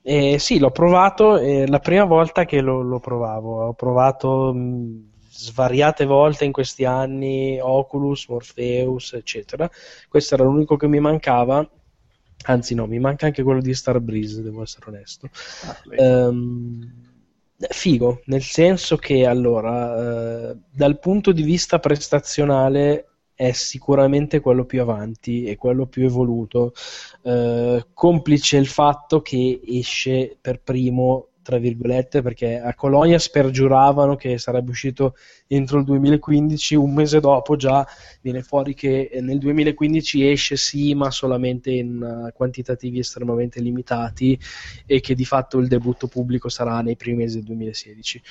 [0.08, 5.10] E sì, l'ho provato, è la prima volta che lo, lo provavo, ho provato mh,
[5.28, 9.68] svariate volte in questi anni Oculus, Morpheus, eccetera.
[10.08, 11.68] Questo era l'unico che mi mancava
[12.44, 15.28] Anzi, no, mi manca anche quello di Star Breeze, devo essere onesto.
[15.98, 16.80] Ah, um,
[17.68, 23.08] figo, nel senso che allora, uh, dal punto di vista prestazionale
[23.38, 26.72] è sicuramente quello più avanti e quello più evoluto,
[27.22, 34.36] uh, complice il fatto che esce per primo tra virgolette, perché a Colonia spergiuravano che
[34.36, 35.14] sarebbe uscito
[35.46, 37.86] entro il 2015, un mese dopo già
[38.20, 44.38] viene fuori che nel 2015 esce sì, ma solamente in uh, quantitativi estremamente limitati
[44.84, 48.22] e che di fatto il debutto pubblico sarà nei primi mesi del 2016.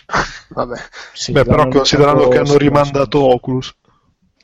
[0.50, 0.78] Vabbè,
[1.14, 3.74] sì, Beh, però considerando che hanno rimandato Oculus.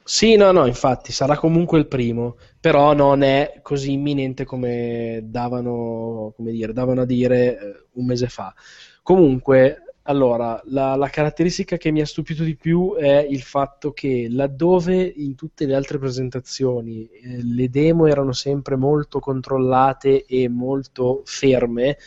[0.05, 6.33] Sì, no, no, infatti sarà comunque il primo, però non è così imminente come davano,
[6.35, 8.53] come dire, davano a dire eh, un mese fa.
[9.01, 14.27] Comunque, allora, la, la, caratteristica che mi ha stupito di più è il fatto che
[14.29, 21.21] laddove in tutte le altre presentazioni eh, le demo erano sempre molto controllate e molto
[21.23, 21.97] ferme,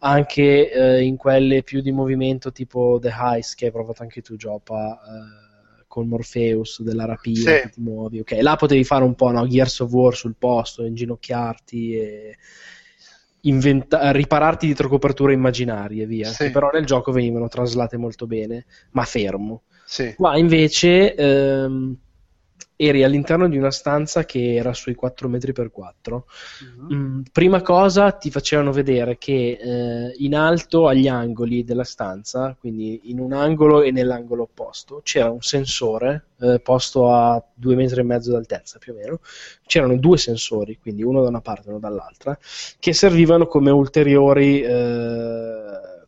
[0.00, 4.36] anche eh, in quelle più di movimento tipo The Heist che hai provato anche tu,
[4.36, 4.98] Giopa.
[5.92, 7.60] Con Morpheus della rapina sì.
[7.60, 10.84] che ti muovi, ok, là potevi fare un po' no, Gears of War sul posto,
[10.84, 12.36] inginocchiarti e
[13.42, 16.44] inventa- ripararti dietro coperture immaginarie, via, sì.
[16.44, 19.64] che però nel gioco venivano traslate molto bene, ma fermo.
[19.84, 20.14] Sì.
[20.14, 21.94] Qua invece ehm,
[22.86, 26.26] eri all'interno di una stanza che era sui 4 metri per 4.
[26.78, 26.94] Uh-huh.
[26.94, 33.02] Mm, prima cosa ti facevano vedere che eh, in alto agli angoli della stanza, quindi
[33.04, 38.04] in un angolo e nell'angolo opposto, c'era un sensore eh, posto a 2 metri e
[38.04, 39.20] mezzo d'altezza più o meno.
[39.64, 42.36] C'erano due sensori, quindi uno da una parte e uno dall'altra,
[42.78, 45.62] che servivano come ulteriori eh,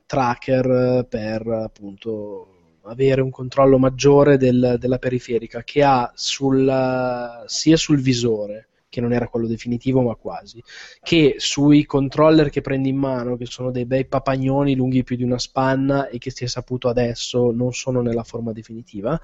[0.07, 2.54] tracker per appunto
[2.87, 9.13] avere un controllo maggiore del, della periferica che ha sul, sia sul visore che non
[9.13, 10.63] era quello definitivo ma quasi,
[11.03, 15.25] che sui controller che prendi in mano, che sono dei bei papagnoni lunghi più di
[15.25, 19.21] una spanna e che si è saputo adesso non sono nella forma definitiva,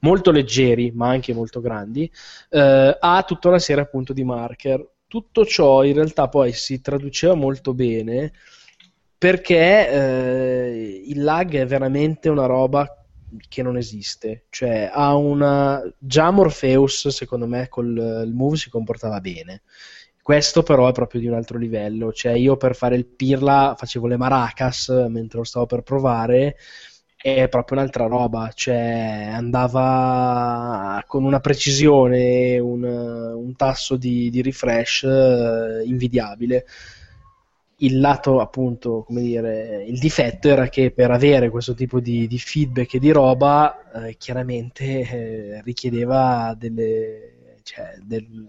[0.00, 2.10] molto leggeri ma anche molto grandi,
[2.50, 4.86] eh, ha tutta una serie appunto di marker.
[5.08, 8.32] Tutto ciò in realtà poi si traduceva molto bene
[9.16, 13.03] perché eh, il lag è veramente una roba
[13.48, 14.44] che non esiste.
[14.50, 15.82] Cioè, ha una.
[15.98, 19.62] Già Morpheus, secondo me, col move si comportava bene.
[20.22, 22.12] Questo però è proprio di un altro livello.
[22.12, 26.56] Cioè, io per fare il pirla facevo le maracas mentre lo stavo per provare.
[27.16, 35.02] È proprio un'altra roba, cioè andava con una precisione, un, un tasso di, di refresh
[35.02, 36.66] uh, invidiabile
[37.78, 42.38] il lato appunto, come dire, il difetto era che per avere questo tipo di, di
[42.38, 48.48] feedback e di roba, eh, chiaramente eh, richiedeva delle, cioè, del,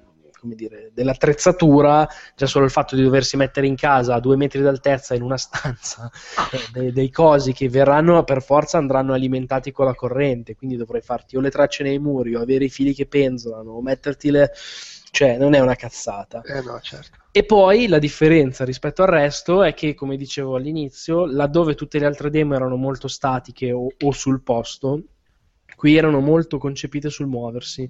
[0.54, 5.16] dire, dell'attrezzatura, già solo il fatto di doversi mettere in casa a due metri d'altezza
[5.16, 6.12] in una stanza,
[6.52, 11.02] eh, dei, dei cosi che verranno per forza andranno alimentati con la corrente, quindi dovrai
[11.02, 14.52] farti o le tracce nei muri o avere i fili che penzolano o metterti le
[15.16, 16.42] cioè non è una cazzata.
[16.42, 17.20] Eh no, certo.
[17.32, 22.06] E poi la differenza rispetto al resto è che, come dicevo all'inizio, laddove tutte le
[22.06, 25.04] altre demo erano molto statiche o, o sul posto,
[25.78, 27.90] qui erano molto concepite sul muoversi.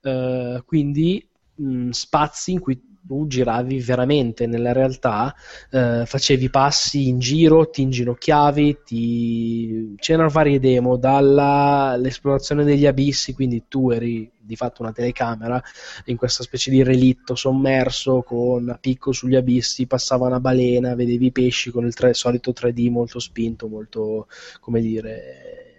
[0.00, 5.34] Uh, quindi mh, spazi in cui tu giravi veramente nella realtà,
[5.70, 9.94] eh, facevi passi in giro, ti inginocchiavi, ti...
[9.96, 15.62] c'erano varie demo, dall'esplorazione degli abissi, quindi tu eri di fatto una telecamera
[16.06, 21.26] in questa specie di relitto sommerso con a picco sugli abissi, passava una balena, vedevi
[21.26, 24.26] i pesci con il tre, solito 3D molto spinto, molto,
[24.60, 25.71] come dire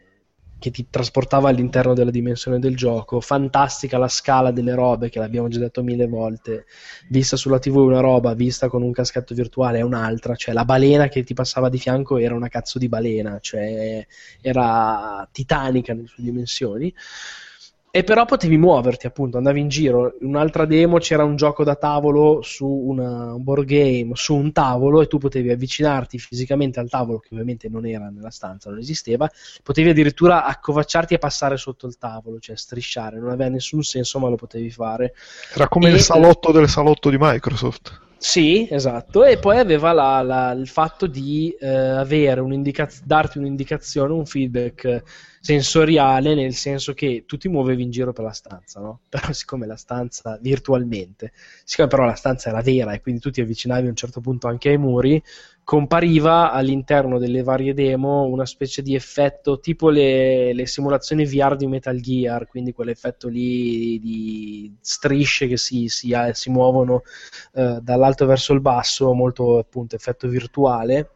[0.64, 3.20] che ti trasportava all'interno della dimensione del gioco.
[3.20, 6.68] Fantastica la scala delle robe, che l'abbiamo già detto mille volte.
[7.10, 10.36] Vista sulla TV è una roba, vista con un caschetto virtuale è un'altra.
[10.36, 14.08] Cioè, la balena che ti passava di fianco era una cazzo di balena, cioè
[14.40, 16.96] era titanica nelle sue dimensioni.
[17.96, 20.16] E però potevi muoverti, appunto, andavi in giro.
[20.22, 24.52] In un'altra demo c'era un gioco da tavolo su una, un board game, su un
[24.52, 28.80] tavolo, e tu potevi avvicinarti fisicamente al tavolo, che ovviamente non era nella stanza, non
[28.80, 29.30] esisteva.
[29.62, 33.20] Potevi addirittura accovacciarti e passare sotto il tavolo, cioè strisciare.
[33.20, 35.14] Non aveva nessun senso, ma lo potevi fare.
[35.54, 38.02] Era come E- il salotto del salotto di Microsoft.
[38.18, 44.14] Sì, esatto, e poi aveva la- la- il fatto di eh, avere un'indicaz- darti un'indicazione,
[44.14, 45.04] un feedback
[45.46, 49.02] sensoriale, nel senso che tu ti muovevi in giro per la stanza, no?
[49.10, 51.34] Però siccome la stanza virtualmente,
[51.66, 54.48] siccome però la stanza era vera e quindi tu ti avvicinavi a un certo punto
[54.48, 55.22] anche ai muri,
[55.66, 61.68] compariva all'interno delle varie demo una specie di effetto tipo le, le simulazioni VR di
[61.68, 67.04] Metal Gear, quindi quell'effetto lì di strisce che si, si- si muovono
[67.54, 71.10] eh, dall'alto verso il basso, molto appunto effetto virtuale,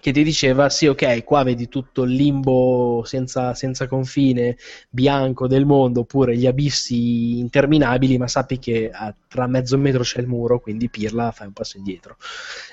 [0.00, 4.56] che ti diceva sì ok, qua vedi tutto il limbo senza, senza confine
[4.90, 10.20] bianco del mondo, oppure gli abissi interminabili, ma sappi che a- tra mezzo metro c'è
[10.20, 12.16] il muro, quindi pirla, fai un passo indietro.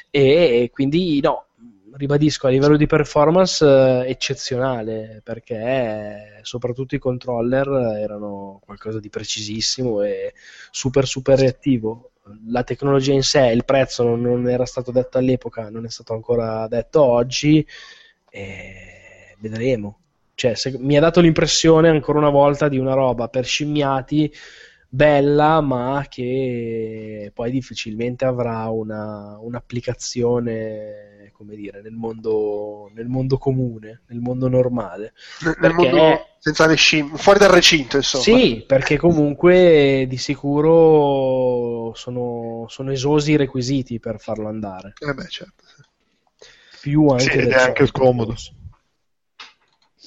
[0.10, 1.48] E quindi no,
[1.94, 7.68] ribadisco a livello di performance eh, eccezionale perché soprattutto i controller
[8.00, 10.34] erano qualcosa di precisissimo e
[10.72, 12.12] super super reattivo.
[12.48, 16.14] La tecnologia in sé, il prezzo non, non era stato detto all'epoca, non è stato
[16.14, 17.66] ancora detto oggi,
[18.30, 20.00] e vedremo.
[20.34, 24.32] Cioè, se- mi ha dato l'impressione ancora una volta di una roba per scimmiati
[24.90, 34.02] bella, ma che poi difficilmente avrà una, un'applicazione, come dire, nel mondo, nel mondo comune,
[34.08, 35.14] nel mondo normale.
[35.44, 38.24] Nel Perché- mondo senza le scimmie, fuori dal recinto, insomma.
[38.24, 44.94] Sì, perché comunque di sicuro sono, sono esosi i requisiti per farlo andare.
[45.00, 45.64] Eh beh, certo.
[46.82, 48.36] Più anche Sì, ed è anche scomodo.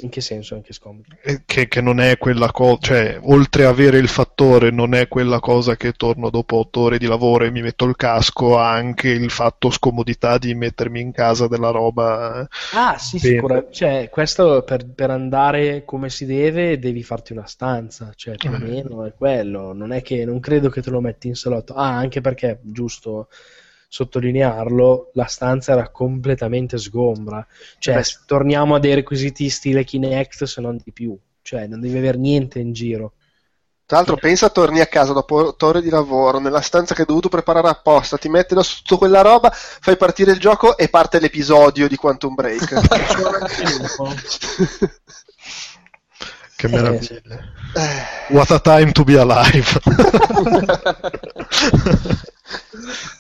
[0.00, 1.18] In che senso anche scomodo?
[1.44, 5.40] Che, che non è quella cosa, cioè, oltre a avere il fattore, non è quella
[5.40, 9.08] cosa che torno dopo otto ore di lavoro e mi metto il casco, ha anche
[9.10, 12.42] il fatto scomodità di mettermi in casa della roba.
[12.42, 12.48] eh.
[12.70, 13.34] Ah, sì, Bene.
[13.34, 13.72] sicuramente.
[13.72, 18.54] Cioè, questo per, per andare come si deve devi farti una stanza, cioè più o
[18.54, 18.58] Eh.
[18.58, 19.72] meno è quello.
[19.72, 21.74] Non è che non credo che te lo metti in salotto.
[21.74, 23.28] Ah, anche perché, giusto
[23.88, 27.44] sottolinearlo, la stanza era completamente sgombra.
[27.78, 28.02] Cioè, Beh.
[28.26, 31.16] torniamo a dei requisiti stile Kinect, se non di più.
[31.42, 33.14] Cioè, non devi avere niente in giro.
[33.86, 37.06] Tra l'altro, pensa, torni a casa dopo otto ore di lavoro, nella stanza che hai
[37.06, 41.18] dovuto preparare apposta, ti metti da sotto quella roba, fai partire il gioco e parte
[41.18, 42.68] l'episodio di Quantum Break.
[46.58, 47.20] Che meraviglia.
[47.22, 49.78] Eh, What a time to be alive.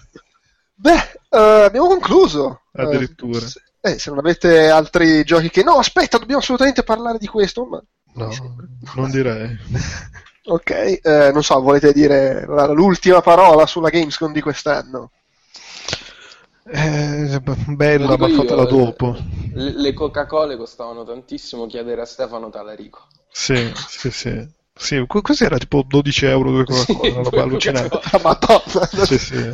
[0.80, 2.62] Beh, eh, abbiamo concluso.
[2.72, 3.40] Addirittura.
[3.40, 5.62] se- eh, se non avete altri giochi che...
[5.62, 7.64] No, aspetta, dobbiamo assolutamente parlare di questo.
[7.64, 7.82] Ma...
[8.14, 8.28] No,
[8.94, 9.56] non direi.
[10.48, 15.10] Ok, eh, non so, volete dire la- l'ultima parola sulla Gamescom di quest'anno?
[16.70, 18.66] Eh, bella, ma io, fatela eh.
[18.66, 19.14] dopo.
[19.54, 23.08] Le le Coca-Cola costavano tantissimo, chiedere a Stefano Talarico.
[23.30, 24.48] Sì, sì, sì.
[24.78, 27.98] Sì, cos'era tipo 12 euro due Coca-Cola, una roba allucinante.
[28.22, 28.86] Madonna.
[29.04, 29.52] Sì, sì.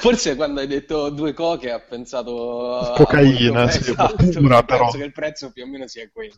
[0.00, 4.62] Forse quando hai detto due coche ha pensato a Cocaina, molto- sì, esatto, pura, penso
[4.64, 4.90] però.
[4.90, 6.34] che il prezzo più o meno sia quello.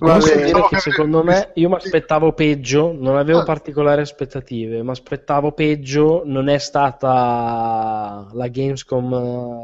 [0.00, 0.44] Va Posso bene.
[0.44, 3.42] dire no, che eh, secondo me io mi aspettavo peggio, non avevo Ah.
[3.42, 9.12] particolari aspettative, mi aspettavo peggio, non è stata la Gamescom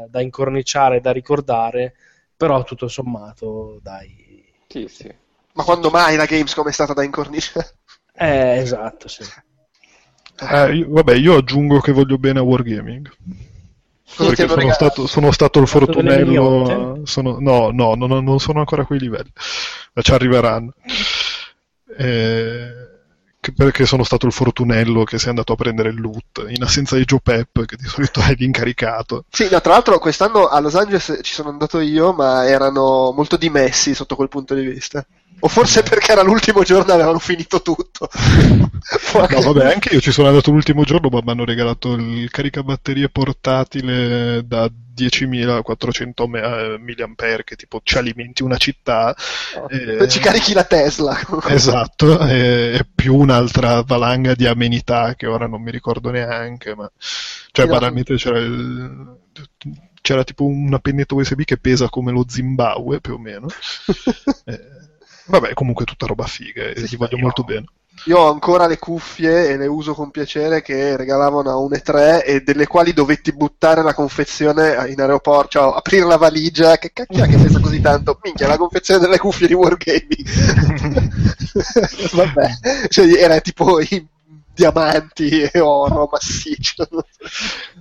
[0.05, 1.95] eh, da incorniciare, da ricordare,
[2.35, 4.43] però tutto sommato, dai.
[4.67, 5.13] Sì, sì.
[5.55, 7.77] Ma quando mai la Gamescom è stata da incorniciare?
[8.17, 9.23] Eh, esatto, sì.
[10.39, 13.09] Eh, io- vabbè, io aggiungo che voglio bene a Wargaming.
[14.17, 17.01] Perché sono stato, sono stato il fortunello.
[17.03, 19.31] sono- no, no, no, no, non sono ancora a quei livelli.
[19.93, 20.73] Ma Ci arriveranno.
[21.97, 22.71] Eh,
[23.53, 26.95] perché sono stato il fortunello che si è andato a prendere il loot in assenza
[26.95, 29.25] di Joe Pep, che di solito è l'incaricato.
[29.29, 33.37] Sì, no, tra l'altro quest'anno a Los Angeles ci sono andato io, ma erano molto
[33.37, 35.05] dimessi sotto quel punto di vista.
[35.39, 38.09] O forse perché era l'ultimo giorno e avevano finito tutto.
[39.15, 43.09] No, vabbè, anche io ci sono andato l'ultimo giorno, ma mi hanno regalato il caricabatterie
[43.09, 49.15] portatile da 10.400 mAh che tipo ci alimenti una città.
[49.69, 51.17] eh, Ci carichi la Tesla.
[51.49, 56.89] Esatto, e, più un'altra valanga di amenità che ora non mi ricordo neanche, ma
[57.51, 59.17] cioè banalmente c'era il-
[60.01, 63.47] c'era tipo una pennetta USB che pesa come lo Zimbabwe più o meno.
[64.47, 64.59] Eh,
[65.27, 67.65] vabbè, comunque tutta roba figa e Sì, gli voglio io- molto bene.
[68.05, 72.23] Io ho ancora le cuffie e le uso con piacere che regalavano a un E3
[72.23, 77.25] e delle quali dovetti buttare la confezione in aeroporto, cioè aprire la valigia, che cacchio
[77.25, 78.19] che pesa così tanto?
[78.21, 80.23] Minchia, la confezione delle cuffie di Wargaming.
[82.13, 82.49] Vabbè,
[82.89, 84.07] cioè, era tipo i
[84.53, 86.87] diamanti e oro massiccio.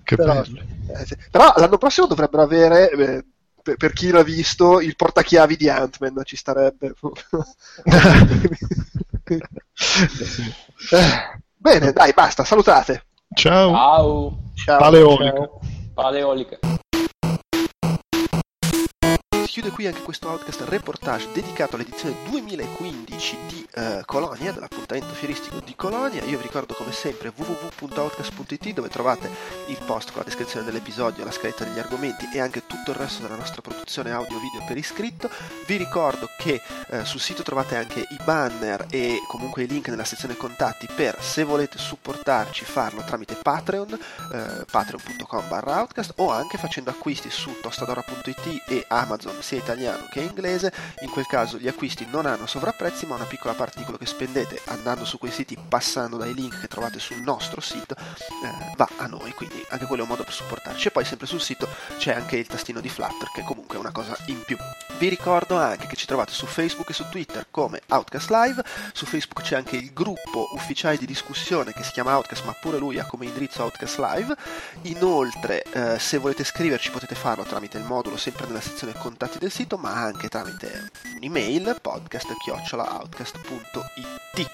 [0.02, 0.60] Che Però, bello.
[0.88, 1.16] eh, sì.
[1.30, 3.24] Però l'anno prossimo dovrebbero avere, eh,
[3.62, 6.94] per, per chi l'ha visto, il portachiavi di Ant-Man, ci starebbe.
[11.56, 13.06] Bene, dai, basta, salutate.
[13.34, 14.78] Ciao, Ciao, Ciao.
[14.78, 15.32] paleolica.
[15.32, 15.60] ciao.
[15.94, 16.58] paleolica.
[19.54, 25.76] Chiude qui anche questo podcast reportage dedicato all'edizione 2015 di eh, Colonia, dell'appuntamento fieristico di
[25.76, 26.24] Colonia.
[26.24, 29.30] Io vi ricordo come sempre www.outcast.it dove trovate
[29.68, 33.22] il post con la descrizione dell'episodio, la scaletta degli argomenti e anche tutto il resto
[33.22, 35.30] della nostra produzione audio-video per iscritto.
[35.66, 40.04] Vi ricordo che eh, sul sito trovate anche i banner e comunque i link nella
[40.04, 43.92] sezione contatti per se volete supportarci farlo tramite Patreon,
[44.32, 50.20] eh, patreon.com barra outcast o anche facendo acquisti su tostadora.it e Amazon sia italiano che
[50.20, 50.72] inglese.
[51.02, 54.06] In quel caso gli acquisti non hanno sovrapprezzi ma una piccola parte di quello che
[54.06, 58.88] spendete andando su quei siti, passando dai link che trovate sul nostro sito, eh, va
[58.96, 60.88] a noi, quindi anche quello è un modo per supportarci.
[60.88, 61.68] E poi sempre sul sito
[61.98, 64.56] c'è anche il tastino di Flutter che comunque è una cosa in più.
[64.98, 69.04] Vi ricordo anche che ci trovate su Facebook e su Twitter come Outcast Live, su
[69.06, 72.98] Facebook c'è anche il gruppo ufficiale di discussione che si chiama Outcast ma pure lui
[72.98, 74.34] ha come indirizzo Outcast Live.
[74.82, 78.92] Inoltre eh, se volete scriverci potete farlo tramite il modulo sempre nella sezione
[79.34, 84.50] contatti del sito ma anche tramite un'email podcast.outcast.it.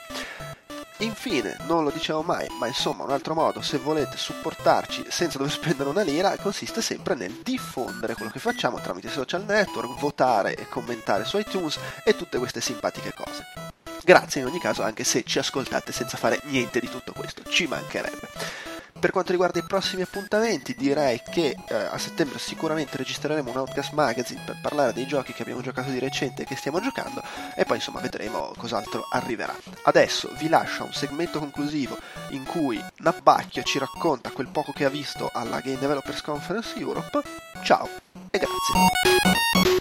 [0.98, 5.52] Infine, non lo diciamo mai, ma insomma un altro modo, se volete supportarci senza dover
[5.52, 10.56] spendere una lira, consiste sempre nel diffondere quello che facciamo tramite i social network, votare
[10.56, 13.46] e commentare su iTunes e tutte queste simpatiche cose.
[14.04, 17.66] Grazie in ogni caso anche se ci ascoltate senza fare niente di tutto questo, ci
[17.66, 18.68] mancherebbe.
[19.00, 23.92] Per quanto riguarda i prossimi appuntamenti, direi che eh, a settembre sicuramente registreremo un Outcast
[23.92, 27.22] Magazine per parlare dei giochi che abbiamo giocato di recente e che stiamo giocando
[27.56, 29.56] e poi insomma vedremo cos'altro arriverà.
[29.84, 31.96] Adesso vi lascio un segmento conclusivo
[32.30, 37.22] in cui Nabbacchio ci racconta quel poco che ha visto alla Game Developers Conference Europe.
[37.62, 37.88] Ciao
[38.30, 39.79] e grazie.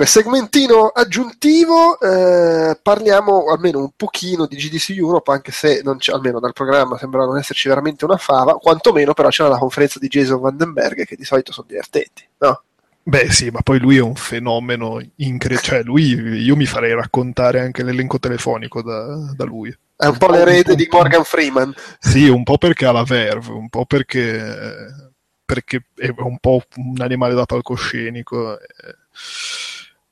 [0.00, 6.14] Per segmentino aggiuntivo eh, parliamo almeno un pochino di GDC Europe, anche se non c'è,
[6.14, 10.08] almeno dal programma sembra non esserci veramente una fava, quantomeno però c'era la conferenza di
[10.08, 12.62] Jason Vandenberg che di solito sono divertenti, no?
[13.02, 17.60] Beh sì, ma poi lui è un fenomeno incredibile, cioè lui, io mi farei raccontare
[17.60, 19.68] anche l'elenco telefonico da, da lui.
[19.96, 21.74] È un po' l'erede di Morgan Freeman.
[21.98, 25.12] Sì, un po' perché ha la verve, un po' perché,
[25.44, 28.58] perché è un po' un animale da palcoscenico.
[28.58, 28.64] E,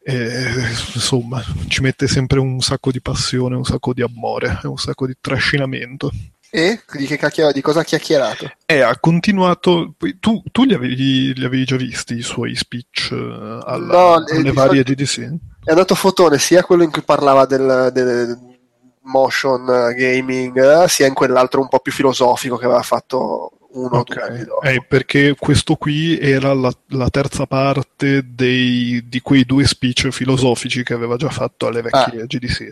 [0.00, 0.16] e,
[0.94, 5.16] insomma, ci mette sempre un sacco di passione, un sacco di amore, un sacco di
[5.20, 6.10] trascinamento.
[6.50, 8.50] E di, di cosa ha chiacchierato?
[8.64, 9.94] E ha continuato.
[10.18, 14.34] Tu, tu li, avevi, li avevi già visti i suoi speech eh, alla, No, eh,
[14.36, 15.18] alle di varie solito- GDC?
[15.64, 18.38] È andato fotone sia quello in cui parlava del, del
[19.02, 23.98] motion gaming, eh, sia in quell'altro un po' più filosofico che aveva fatto uno o
[24.00, 24.62] Ok, due anni dopo.
[24.62, 30.82] eh, perché questo qui era la, la terza parte dei- di quei due speech filosofici
[30.82, 32.70] che aveva già fatto alle vecchie GDC.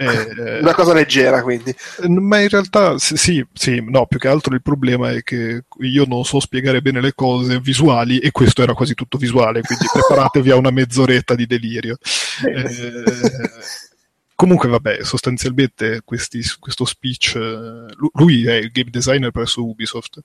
[0.00, 1.74] Eh, Una cosa leggera, quindi.
[2.08, 6.04] ma in realtà sì, sì, sì, no, più che altro il problema è che io
[6.06, 10.50] non so spiegare bene le cose visuali e questo era quasi tutto visuale, quindi preparatevi
[10.50, 11.96] a una mezz'oretta di delirio.
[12.42, 13.89] Eh,
[14.40, 20.20] comunque, vabbè, sostanzialmente questi- questo speech, eh, lu- lui è il game designer presso Ubisoft,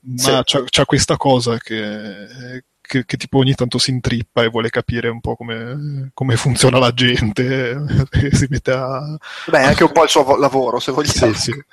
[0.00, 0.62] ma Sì.
[0.70, 5.20] c'ha, questa cosa che, che, che tipo ogni tanto si intrippa e vuole capire un
[5.20, 7.76] po' come, come funziona la gente
[8.10, 11.32] e si mette a, Beh, è anche un po' il suo vo- lavoro, se vogliamo.
[11.34, 11.64] sì, sì.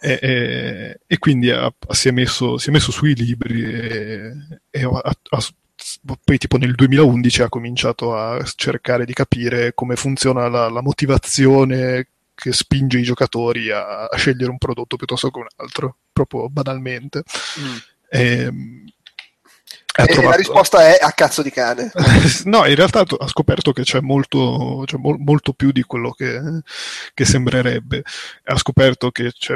[0.00, 4.32] E, e- e quindi ha- si, è messo, si è messo sui libri e,
[4.70, 5.44] e ha- ha-
[6.24, 12.08] poi tipo nel 2011 ha cominciato a cercare di capire come funziona la, la motivazione
[12.34, 17.22] che spinge i giocatori a, a scegliere un prodotto piuttosto che un altro, proprio banalmente.
[17.60, 17.76] Mm.
[18.10, 18.52] E,
[19.98, 21.90] E, e la trovato- risposta è a cazzo di cane.
[22.44, 26.38] no, in realtà ha scoperto che c'è molto, c'è mol- molto più di quello che,
[27.14, 28.02] che sembrerebbe.
[28.44, 29.54] Ha scoperto che c'è,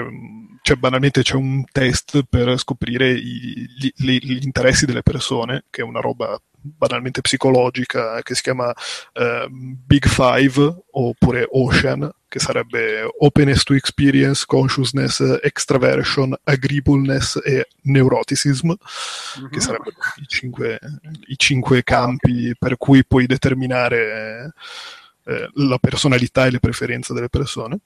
[0.63, 5.83] c'è banalmente c'è un test per scoprire i- gli, gli- gli interessi delle persone, che
[5.83, 8.73] è una roba banalmente psicologica che si chiama
[9.13, 18.73] eh, Big Five oppure Ocean, che sarebbe Openness to Experience, Consciousness, Extraversion, Agreeableness e Neuroticism
[19.51, 20.79] che sarebbero i cinque,
[21.27, 24.55] i cinque campi per cui puoi determinare
[25.25, 27.81] eh, la personalità e le preferenze delle persone.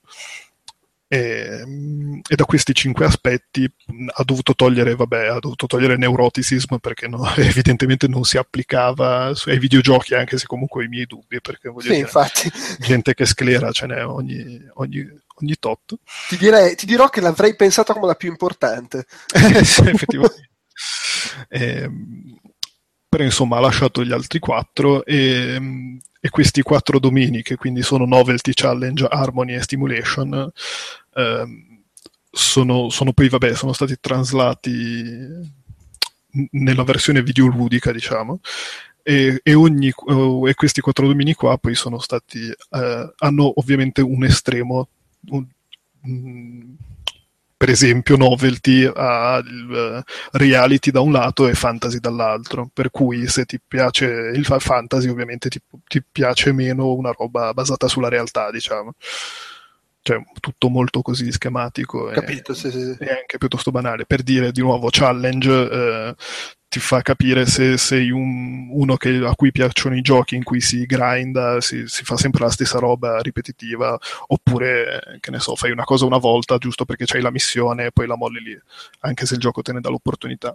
[1.07, 5.97] E, mm, e da questi cinque aspetti mh, ha dovuto togliere, vabbè, ha dovuto togliere
[5.97, 11.07] neuroticism perché no- evidentemente non si applicava ai videogiochi, anche se comunque ho i miei
[11.07, 12.51] dubbi, perché voglio Sì, dire, infatti.
[12.79, 15.07] gente che sclera ce n'è ogni, ogni,
[15.41, 15.95] ogni tot.
[16.29, 19.05] Ti, direi- ti dirò che l'avrei pensata come la più importante.
[19.63, 20.49] Sì, effettivamente.
[21.49, 22.39] Ehm,
[23.15, 28.07] però insomma ha lasciato gli altri quattro e, e questi quattro domini che quindi sono
[28.07, 30.51] Novelty, Challenge, Harmony e Stimulation
[31.15, 31.83] ehm,
[32.29, 35.05] sono, sono poi vabbè sono stati traslati
[36.51, 38.41] nella versione videoludica diciamo.
[39.01, 44.01] E, e ogni, eh, e questi quattro domini qua poi sono stati eh, hanno ovviamente
[44.01, 44.89] un estremo
[45.29, 45.47] un-
[47.65, 52.69] per esempio novelty il eh, reality da un lato e fantasy dall'altro.
[52.71, 57.55] Per cui se ti piace il fa- fantasy ovviamente ti, ti piace meno una roba
[57.55, 58.93] basata sulla realtà diciamo
[60.05, 62.53] cioè tutto molto così schematico e- Capito?
[62.53, 63.03] Sì, sì, sì.
[63.03, 64.05] è anche piuttosto banale.
[64.05, 66.15] Per dire di nuovo, challenge eh,
[66.69, 70.61] ti fa capire se sei un- uno che- a cui piacciono i giochi in cui
[70.61, 75.57] si grinda, si, si fa sempre la stessa roba ripetitiva, oppure, eh, che ne so,
[75.57, 78.59] fai una cosa una volta giusto perché c'hai la missione e poi la molli lì,
[79.01, 80.55] anche se il gioco te ne dà l'opportunità.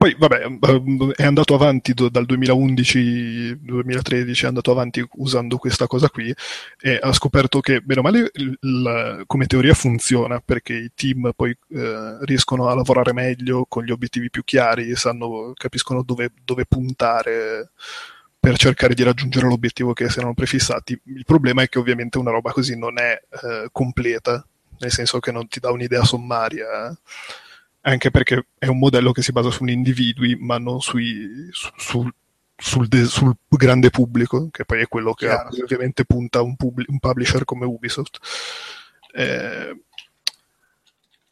[0.00, 6.34] Poi, vabbè, eh, è andato avanti dal 2011-2013, è andato avanti usando questa cosa qui
[6.80, 11.50] e ha scoperto che, bene o male, il- come teoria funziona perché i team poi
[11.50, 17.72] eh, riescono a lavorare meglio con gli obiettivi più chiari, sanno, capiscono dove, dove puntare
[18.40, 20.98] per cercare di raggiungere l'obiettivo che si erano prefissati.
[21.14, 24.42] Il problema è che ovviamente una roba così non è eh, completa,
[24.78, 26.96] nel senso che non ti dà un'idea sommaria
[27.82, 32.12] anche perché è un modello che si basa su individui, ma non sui, su- sul,
[32.56, 35.48] sul de- sul grande pubblico, che poi è quello che Chiaro.
[35.62, 38.18] ovviamente punta un, publi- un publisher come Ubisoft.
[39.14, 39.82] Eh,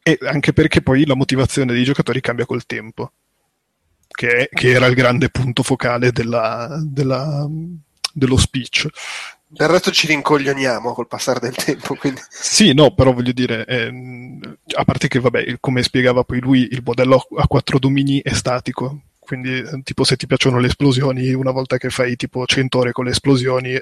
[0.02, 3.12] e anche perché poi la motivazione dei giocatori cambia col tempo,
[4.08, 7.46] che, che era il grande punto focale della- della-
[8.12, 8.88] dello speech.
[9.50, 14.58] Del resto ci rincoglioniamo col passare del tempo, quindi Sì, no, però voglio dire, ehm,
[14.76, 19.04] a parte che, vabbè, come spiegava poi lui, il modello a quattro domini è statico,
[19.18, 22.92] quindi eh, tipo se ti piacciono le esplosioni, una volta che fai tipo 100 ore
[22.92, 23.80] con le esplosioni,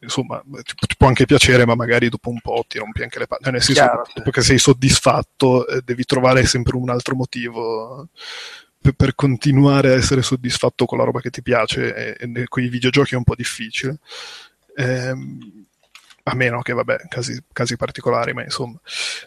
[0.00, 3.26] insomma, ti, ti può anche piacere, ma magari dopo un po' ti rompi anche le
[3.26, 3.50] palle.
[3.52, 4.12] Nel senso, Chiaro, sì.
[4.16, 8.08] dopo che sei soddisfatto, eh, devi trovare sempre un altro motivo
[8.80, 12.62] per, per continuare a essere soddisfatto con la roba che ti piace, e, e con
[12.62, 13.98] i videogiochi è un po' difficile.
[14.76, 15.66] Ehm,
[16.24, 18.78] a meno che, vabbè, casi, casi particolari, ma insomma.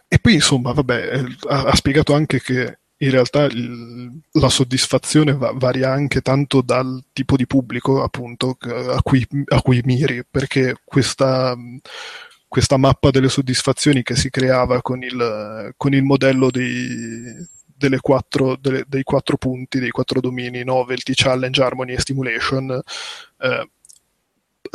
[0.07, 5.33] E poi, insomma, vabbè, eh, ha, ha spiegato anche che in realtà il- la soddisfazione
[5.33, 10.75] va- varia anche tanto dal tipo di pubblico, appunto, a cui, a cui miri, perché
[10.85, 11.55] questa,
[12.47, 17.45] questa mappa delle soddisfazioni che si creava con il, con il modello dei,
[18.01, 22.81] quattro, delle- dei quattro punti, dei quattro domini, novelty, challenge, harmony e stimulation,
[23.39, 23.69] eh,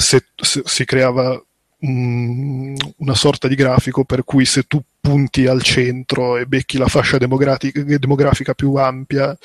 [0.01, 1.41] se, se- si creava
[1.81, 6.89] un, una sorta di grafico per cui se tu punti al centro e becchi la
[6.89, 9.37] fascia demografica, più ampia,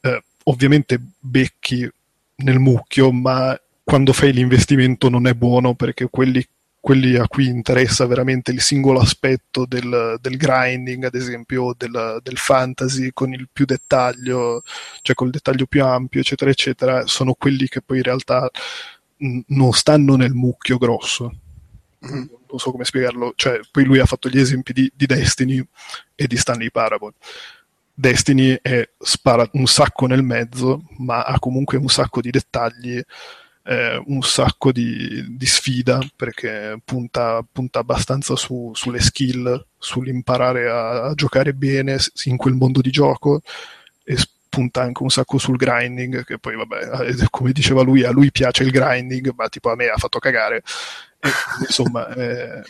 [0.00, 1.88] eh, ovviamente becchi
[2.36, 6.46] nel mucchio, ma quando fai l'investimento non è buono perché quelli,
[6.78, 12.36] quelli a cui interessa veramente il singolo aspetto del, del grinding, ad esempio del, del,
[12.36, 14.62] fantasy con il più dettaglio,
[15.02, 18.48] cioè col dettaglio più ampio, eccetera, eccetera, sono quelli che poi in realtà
[19.46, 21.32] non stanno nel mucchio grosso.
[22.06, 22.24] Mm.
[22.50, 25.64] Non so come spiegarlo, cioè, poi lui ha fatto gli esempi di, di Destiny
[26.14, 27.12] e di Stanley Parable.
[27.94, 33.00] Destiny è, spara un sacco nel mezzo, ma ha comunque un sacco di dettagli,
[33.64, 41.02] eh, un sacco di, di sfida, perché punta, punta abbastanza su, sulle skill, sull'imparare a,
[41.04, 43.42] a, giocare bene in quel mondo di gioco,
[44.50, 48.30] punta anche un sacco sul grinding, che poi vabbè, eh, come diceva lui, a lui
[48.30, 50.62] piace il grinding, ma tipo a me ha fatto cagare.
[51.18, 52.62] E, insomma, eh,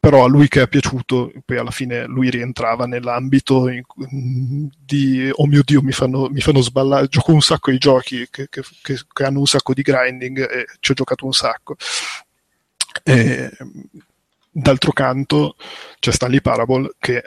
[0.00, 3.82] però a lui che è piaciuto, poi alla fine lui rientrava nell'ambito in,
[4.84, 7.08] di oh mio dio, mi fanno, mi fanno sballare.
[7.08, 10.66] Gioco un sacco di giochi che, che, che, che, hanno un sacco di grinding e
[10.80, 11.76] ci ho giocato un sacco.
[13.02, 13.50] E,
[14.50, 15.56] d'altro canto
[15.98, 17.24] c'è Stanley Parable che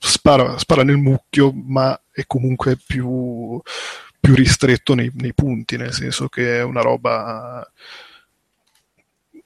[0.00, 3.60] spara, spara nel mucchio, ma è comunque più,
[4.18, 7.70] più ristretto nei, nei punti, nel senso che è una roba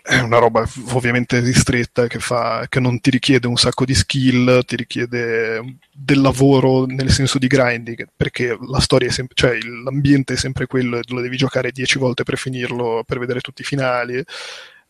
[0.06, 4.62] è una roba ovviamente ristretta che, fa, che non ti richiede un sacco di skill,
[4.66, 10.34] ti richiede del lavoro nel senso di grinding, perché la storia è sempre, cioè l'ambiente
[10.34, 14.22] è sempre quello, lo devi giocare dieci volte per finirlo, per vedere tutti i finali.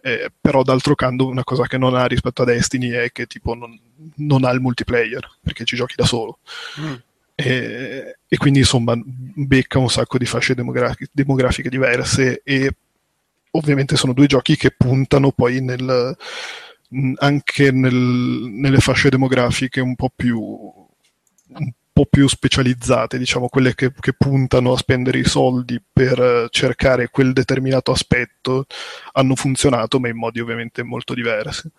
[0.07, 3.55] Eh, però d'altro canto una cosa che non ha rispetto a Destiny è che tipo
[3.55, 3.75] non,
[4.17, 6.41] non ha il multiplayer, perché ci giochi da solo.
[6.79, 6.95] Mm.
[7.35, 12.71] E, e, quindi insomma becca un sacco di fasce demografiche, demografiche diverse e
[13.53, 16.15] ovviamente sono due giochi che puntano poi nel,
[17.17, 20.39] anche nel, nelle fasce demografiche un po' più
[21.95, 27.33] po' più specializzate, diciamo quelle che, che, puntano a spendere i soldi per cercare quel
[27.33, 28.67] determinato aspetto,
[29.13, 31.71] hanno funzionato, ma in modi ovviamente molto diversi.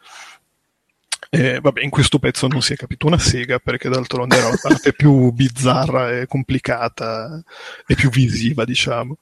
[1.29, 4.59] E, vabbè, in questo pezzo non si è capito una sega perché d'altronde era la
[4.61, 7.43] parte più bizzarra e complicata
[7.85, 9.17] e più visiva, diciamo.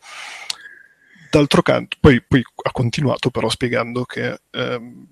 [1.31, 5.07] D'altro canto, poi, poi ha continuato però spiegando che ehm,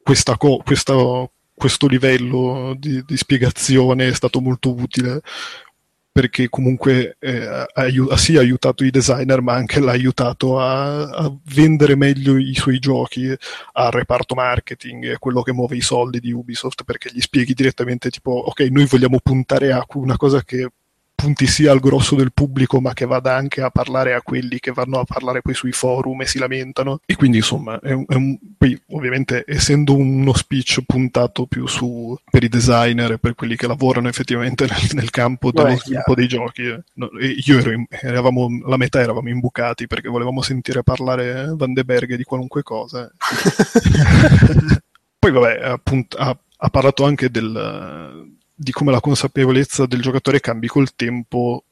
[0.00, 0.94] questa co- questa,
[1.58, 5.20] questo livello di, di, spiegazione è stato molto utile
[6.10, 11.32] perché comunque eh, ha, ha, sì aiutato i designer ma anche l'ha aiutato a, a,
[11.54, 13.32] vendere meglio i suoi giochi
[13.72, 18.30] al reparto marketing quello che muove i soldi di Ubisoft perché gli spieghi direttamente tipo
[18.32, 20.70] ok noi vogliamo puntare a una cosa che
[21.20, 24.70] punti sia al grosso del pubblico ma che vada anche a parlare a quelli che
[24.70, 27.00] vanno a parlare poi sui forum e si lamentano.
[27.04, 32.16] E quindi insomma è un, è un, poi ovviamente essendo uno speech puntato più su
[32.30, 36.28] per i designer e per quelli che lavorano effettivamente nel, nel campo dello sviluppo dei
[36.28, 41.52] giochi eh, no, io ero in, eravamo la metà eravamo imbucati perché volevamo sentire parlare
[41.56, 43.10] Van de Berg di qualunque cosa.
[45.18, 50.66] Poi vabbè appunto, ha, ha parlato anche del di come la consapevolezza del giocatore cambi
[50.66, 51.62] col tempo,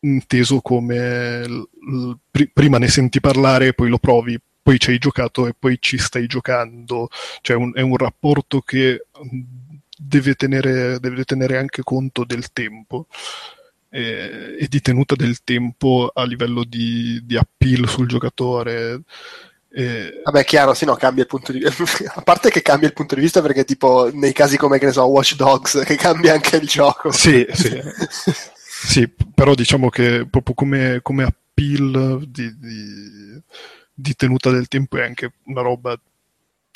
[0.00, 4.98] inteso come l- l- pr- prima ne senti parlare, poi lo provi, poi ci hai
[4.98, 7.08] giocato e poi ci stai giocando.
[7.40, 9.06] Cioè un, è un rapporto che
[9.98, 13.08] deve tenere, deve tenere anche conto del tempo
[13.90, 19.02] e, e, di tenuta del tempo a livello di, di appeal sul giocatore.
[19.70, 20.20] Eh...
[20.24, 21.84] Vabbè, chiaro, sì, no, cambia il punto di vista.
[22.14, 24.92] A parte che cambia il punto di vista perché, tipo, nei casi come, che ne
[24.92, 27.10] so, Watch Dogs, che cambia anche il gioco.
[27.12, 27.80] Sì, sì.
[28.64, 33.40] sì però diciamo che proprio come, come appeal di, di,
[33.94, 35.96] di, tenuta del tempo è anche una roba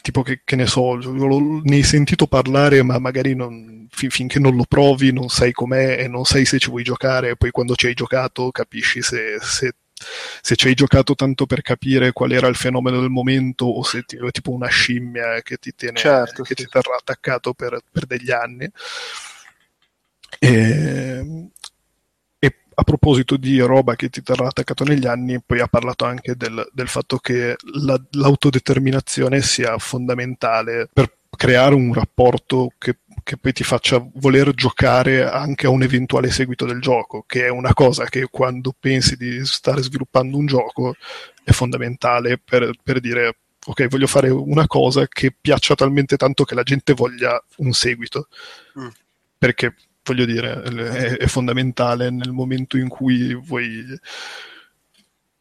[0.01, 4.55] tipo che, che ne so, ne hai sentito parlare, ma magari non, fin, finché non
[4.55, 7.75] lo provi non sai com'è e non sai se ci vuoi giocare, e poi quando
[7.75, 9.73] ci hai giocato capisci se, se
[10.41, 14.03] se ci hai giocato tanto per capire qual era il fenomeno del momento o se
[14.03, 16.65] ti, è tipo una scimmia che ti, tiene, certo, che sì.
[16.65, 18.71] ti terrà attaccato per, per degli anni.
[20.39, 21.51] E,
[22.39, 26.37] e, a proposito di roba che ti terrà attaccato negli anni, poi ha parlato anche
[26.37, 33.53] del, del fatto che la, l'autodeterminazione sia fondamentale per creare un rapporto che che poi
[33.53, 38.05] ti faccia voler giocare anche a un eventuale seguito del gioco, che è una cosa
[38.05, 40.97] che quando pensi di stare sviluppando un gioco
[41.45, 46.55] è fondamentale per, per dire ok, voglio fare una cosa che piaccia talmente tanto che
[46.55, 48.29] la gente voglia un seguito.
[48.79, 48.89] Mm.
[49.39, 49.75] Perché,
[50.05, 53.85] voglio dire, è, è, fondamentale nel momento in cui vuoi,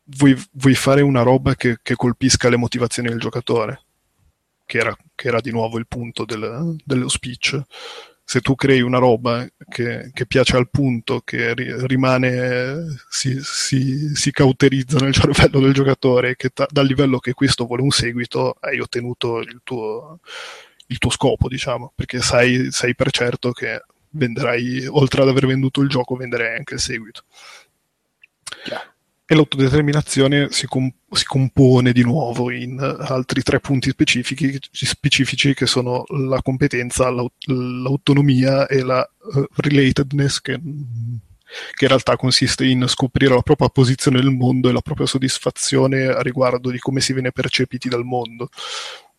[0.05, 3.81] vuoi, vuoi fare una roba che, che colpisca le motivazioni del giocatore
[4.71, 7.61] che era, che era di nuovo il punto del, dello speech.
[8.23, 14.15] Se tu crei una roba che, che piace al punto, che ri, rimane, si, si,
[14.15, 18.55] si, cauterizza nel cervello del giocatore, che ta, dal livello che questo vuole un seguito,
[18.61, 20.21] hai ottenuto il tuo,
[20.87, 25.81] il tuo scopo, diciamo, perché sai, sai per certo che venderai, oltre ad aver venduto
[25.81, 27.23] il gioco, venderai anche il seguito.
[28.63, 28.91] Chiaro
[29.31, 35.65] e l'autodeterminazione si, com- si, compone di nuovo in altri tre punti specifici, specifici che
[35.67, 42.83] sono la competenza, l'aut- l'autonomia e la uh, relatedness che, che, in realtà consiste in
[42.89, 47.13] scoprire la propria posizione nel mondo e la propria soddisfazione a riguardo di come si
[47.13, 48.49] viene percepiti dal mondo.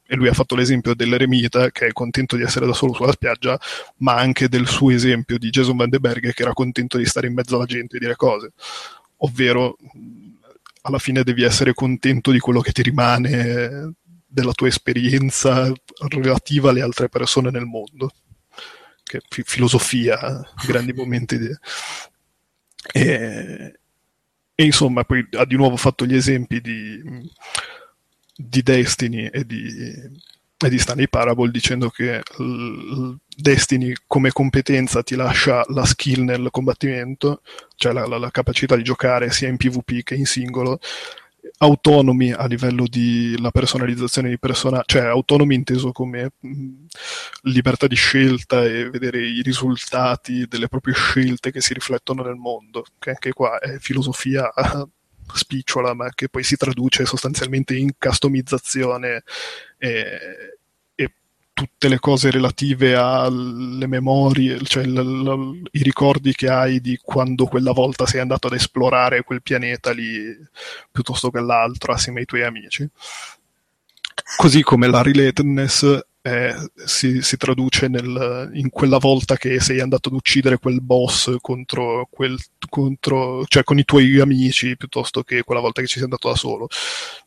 [0.07, 3.59] E lui ha fatto l'esempio dell'eremita che è contento di essere da solo sulla spiaggia,
[3.99, 7.29] ma anche del suo esempio di Jason Van de Berg che era contento di stare
[7.29, 8.53] in mezzo alla gente e dire cose
[9.25, 9.77] ovvero
[10.83, 13.95] alla fine devi essere contento di quello che ti rimane
[14.27, 15.73] della tua esperienza
[16.09, 18.11] relativa alle altre persone nel mondo.
[19.03, 21.49] Che fi- filosofia, grandi momenti di...
[22.93, 23.79] E,
[24.55, 27.01] e, insomma, poi ha di nuovo fatto gli esempi di,
[28.35, 29.67] di Destiny e di,
[30.59, 36.49] e di Stanley Parable dicendo che l- Destiny come competenza ti lascia la skill nel
[36.51, 37.43] combattimento,
[37.83, 40.79] cioè la, la, la, capacità di giocare sia in PvP che in singolo,
[41.59, 46.85] autonomi a livello di la personalizzazione di personaggi, cioè autonomi inteso come mh,
[47.43, 52.85] libertà di scelta e vedere i risultati delle proprie scelte che si riflettono nel mondo,
[53.01, 54.49] che anche qua è filosofia
[55.35, 59.25] spicciola, ma che poi si traduce sostanzialmente in customizzazione
[59.77, 60.59] e
[61.53, 67.47] tutte le cose relative alle memorie, cioè l, l, i ricordi che hai di quando
[67.47, 70.37] quella volta sei andato ad esplorare quel pianeta lì
[70.91, 72.89] piuttosto che l'altro assieme ai tuoi amici.
[74.37, 76.55] Così come la relatedness eh,
[76.85, 82.07] si, si, traduce nel, in quella volta che sei andato ad uccidere quel boss contro
[82.11, 82.39] quel,
[82.69, 86.37] contro, cioè con i tuoi amici piuttosto che quella volta che ci sei andato da
[86.37, 86.69] solo.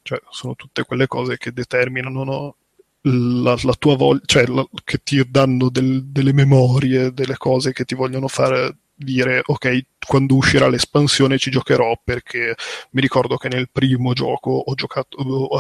[0.01, 2.55] Cioè, sono tutte quelle cose che determinano no,
[3.05, 7.85] la, la, tua voglia, cioè la, che ti danno del, delle memorie, delle cose che
[7.85, 12.55] ti vogliono fare dire ok quando uscirà l'espansione ci giocherò perché
[12.91, 15.17] mi ricordo che nel primo gioco ho giocato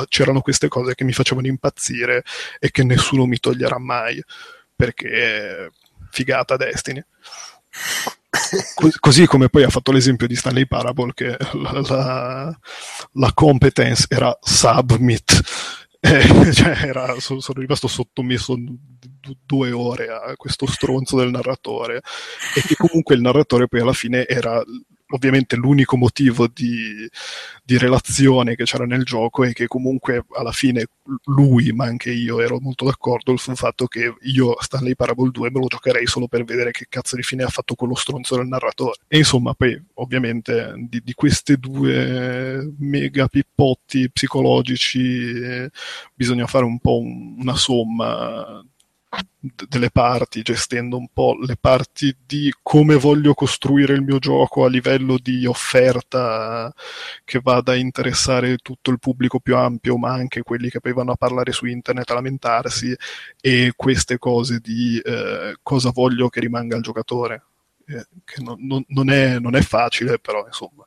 [0.07, 2.23] c'erano queste cose che mi facevano impazzire
[2.59, 4.23] e che nessuno mi toglierà mai
[4.75, 5.71] perché
[6.11, 7.03] figata Destiny.
[8.99, 12.59] Così come poi ha fatto l'esempio di Stanley Parable che la, la,
[13.13, 15.41] la competence era submit
[16.05, 18.55] eh, cioè era, sono, sono, rimasto sottomesso
[19.45, 22.01] due ore a questo stronzo del narratore.
[22.55, 24.61] E che comunque il narratore poi alla fine era
[25.09, 27.07] ovviamente l'unico motivo di,
[27.63, 30.87] di, relazione che c'era nel gioco è che comunque alla fine
[31.25, 35.59] lui, ma anche io, ero molto d'accordo sul fatto che io Stanley Parable 2 me
[35.59, 38.99] lo giocherei solo per vedere che cazzo di fine ha fatto quello stronzo del narratore.
[39.07, 45.69] E insomma, poi ovviamente di, di queste due mega pippotti psicologici eh,
[46.13, 48.63] bisogna fare un po' un, una somma
[49.67, 54.69] delle parti, gestendo un po' le parti di come voglio costruire il mio gioco a
[54.69, 56.73] livello di offerta
[57.23, 61.11] che vada a interessare tutto il pubblico più ampio, ma anche quelli che poi vanno
[61.11, 62.95] a parlare su internet a lamentarsi,
[63.39, 67.43] e queste cose di eh, cosa voglio che rimanga il giocatore.
[67.87, 68.57] Eh, che non,
[68.87, 70.83] non, è, non, è, facile, però insomma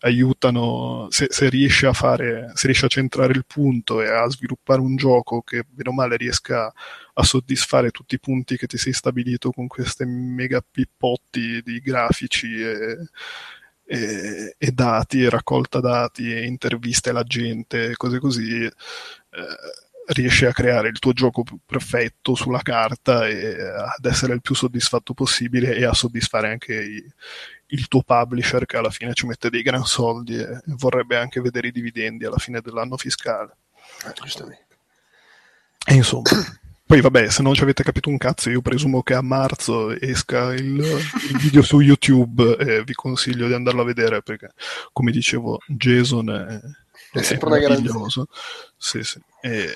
[0.00, 4.80] aiutano se, se, riesci a fare, se riesci a centrare il punto e a sviluppare
[4.80, 6.72] un gioco che bene o male riesca
[7.14, 12.60] a soddisfare tutti i punti che ti sei stabilito con queste mega pippotti di grafici
[12.60, 13.08] e,
[13.84, 18.62] e, e dati, e raccolta dati, e interviste alla gente, cose così.
[18.64, 18.72] Eh,
[20.08, 25.14] riesci a creare il tuo gioco perfetto sulla carta e ad essere il più soddisfatto
[25.14, 27.04] possibile e a soddisfare anche i,
[27.68, 31.68] il tuo publisher che alla fine ci mette dei gran soldi e vorrebbe anche vedere
[31.68, 33.56] i dividendi alla fine dell'anno fiscale.
[34.06, 34.78] Eh, giustamente.
[35.84, 36.30] E insomma.
[36.86, 40.54] Poi vabbè, se non ci avete capito un cazzo, io presumo che a marzo esca
[40.54, 44.50] il, il video su YouTube e vi consiglio di andarlo a vedere perché,
[44.92, 46.60] come dicevo, Jason è,
[47.18, 48.28] è sempre è meraviglioso.
[48.76, 49.20] Sì, sì.
[49.40, 49.68] E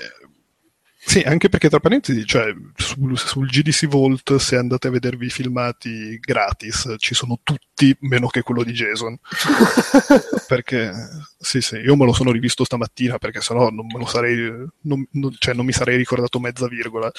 [1.03, 5.31] sì, anche perché tra parentesi, cioè, sul, sul, GDC Vault, se andate a vedervi i
[5.31, 9.19] filmati gratis, ci sono tutti meno che quello di Jason.
[10.47, 10.93] perché,
[11.39, 14.37] sì, sì, io me lo sono rivisto stamattina perché sennò non me lo sarei,
[14.83, 17.11] non, non, cioè, non mi sarei ricordato mezza virgola.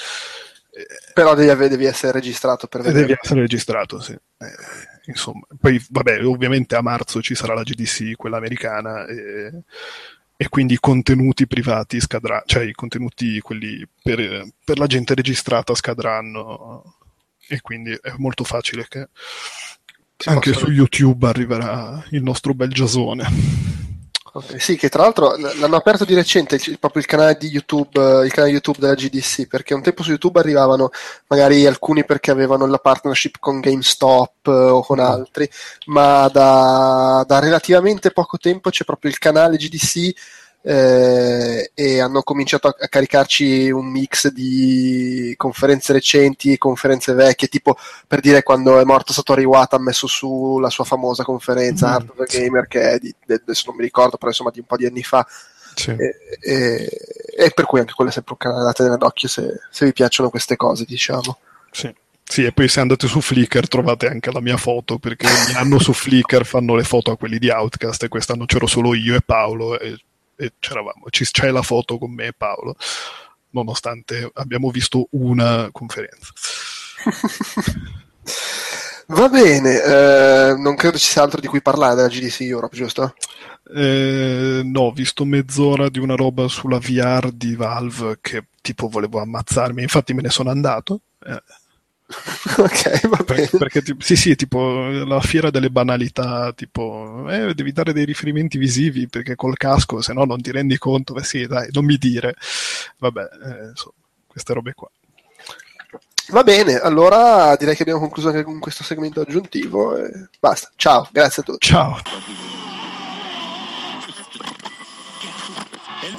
[1.12, 3.00] Però devi, devi essere registrato per vedere.
[3.00, 4.12] Devi essere registrato, sì.
[4.12, 4.54] Eh,
[5.06, 9.64] insomma, poi, vabbè, ovviamente a marzo ci sarà la GDC, quella americana, e
[10.42, 15.72] e quindi i contenuti privati scadranno, cioè i contenuti quelli per, per la gente registrata
[15.72, 16.96] scadranno
[17.46, 19.08] e quindi è molto facile che
[20.16, 23.24] Si anche possono- su YouTube arriverà il nostro bel Giasone.
[24.34, 28.00] Ok, Sì, che tra l'altro l'hanno aperto di recente il- proprio il canale di YouTube,
[28.22, 30.88] eh, il canale YouTube della GDC, perché un tempo su YouTube arrivavano
[31.26, 35.46] magari alcuni perché avevano la partnership con GameStop eh, o con altri,
[35.86, 40.12] ma da, da relativamente poco tempo c'è proprio il canale GDC
[40.62, 47.48] eh, e hanno cominciato a, a caricarci un mix di conferenze recenti e conferenze vecchie,
[47.48, 47.76] tipo
[48.06, 51.92] per dire quando è morto Satoru Iwata ha messo su la sua famosa conferenza Mm,
[51.92, 52.38] Art of the.
[52.38, 54.86] Gamer che è di, de- adesso non mi ricordo, però insomma di un po' di
[54.86, 55.26] anni fa
[55.74, 55.90] Sì.
[55.90, 56.98] e, e-
[57.34, 59.92] e per cui anche quello è sempre un canale da tenere d'occhio se, se vi
[59.92, 61.38] piacciono queste cose, diciamo.
[61.70, 61.92] Sì.
[62.24, 65.78] Sì, e poi se andate su Flickr trovate anche la mia foto, perché ogni anno
[65.78, 69.20] su Flickr fanno le foto a quelli di Outcast e quest'anno c'ero solo io e
[69.20, 69.98] Paolo e,
[70.42, 71.04] e c'eravamo.
[71.08, 72.76] C'è la foto con me e Paolo,
[73.50, 76.32] nonostante abbiamo visto una conferenza.
[79.08, 83.14] Va bene, eh, non credo ci sia altro di cui parlare della GDC Europe, giusto?
[83.74, 89.20] Eh, no, ho visto mezz'ora di una roba sulla VR di Valve che tipo volevo
[89.20, 91.02] ammazzarmi, infatti me ne sono andato.
[91.26, 91.42] eh,
[92.58, 93.48] ok, va bene.
[93.56, 98.58] perché ti- sì, sì, tipo la fiera delle banalità, tipo eh, devi dare dei riferimenti
[98.58, 101.14] visivi perché col casco se no non ti rendi conto.
[101.14, 102.34] Beh, sì, dai, non mi dire.
[102.98, 103.94] Vabbè, eh, insomma,
[104.26, 104.90] queste robe qua.
[106.28, 109.94] Va bene, allora direi che abbiamo concluso anche con questo segmento aggiuntivo.
[110.38, 111.66] Basta, ciao, grazie a tutti.
[111.66, 112.61] Ciao.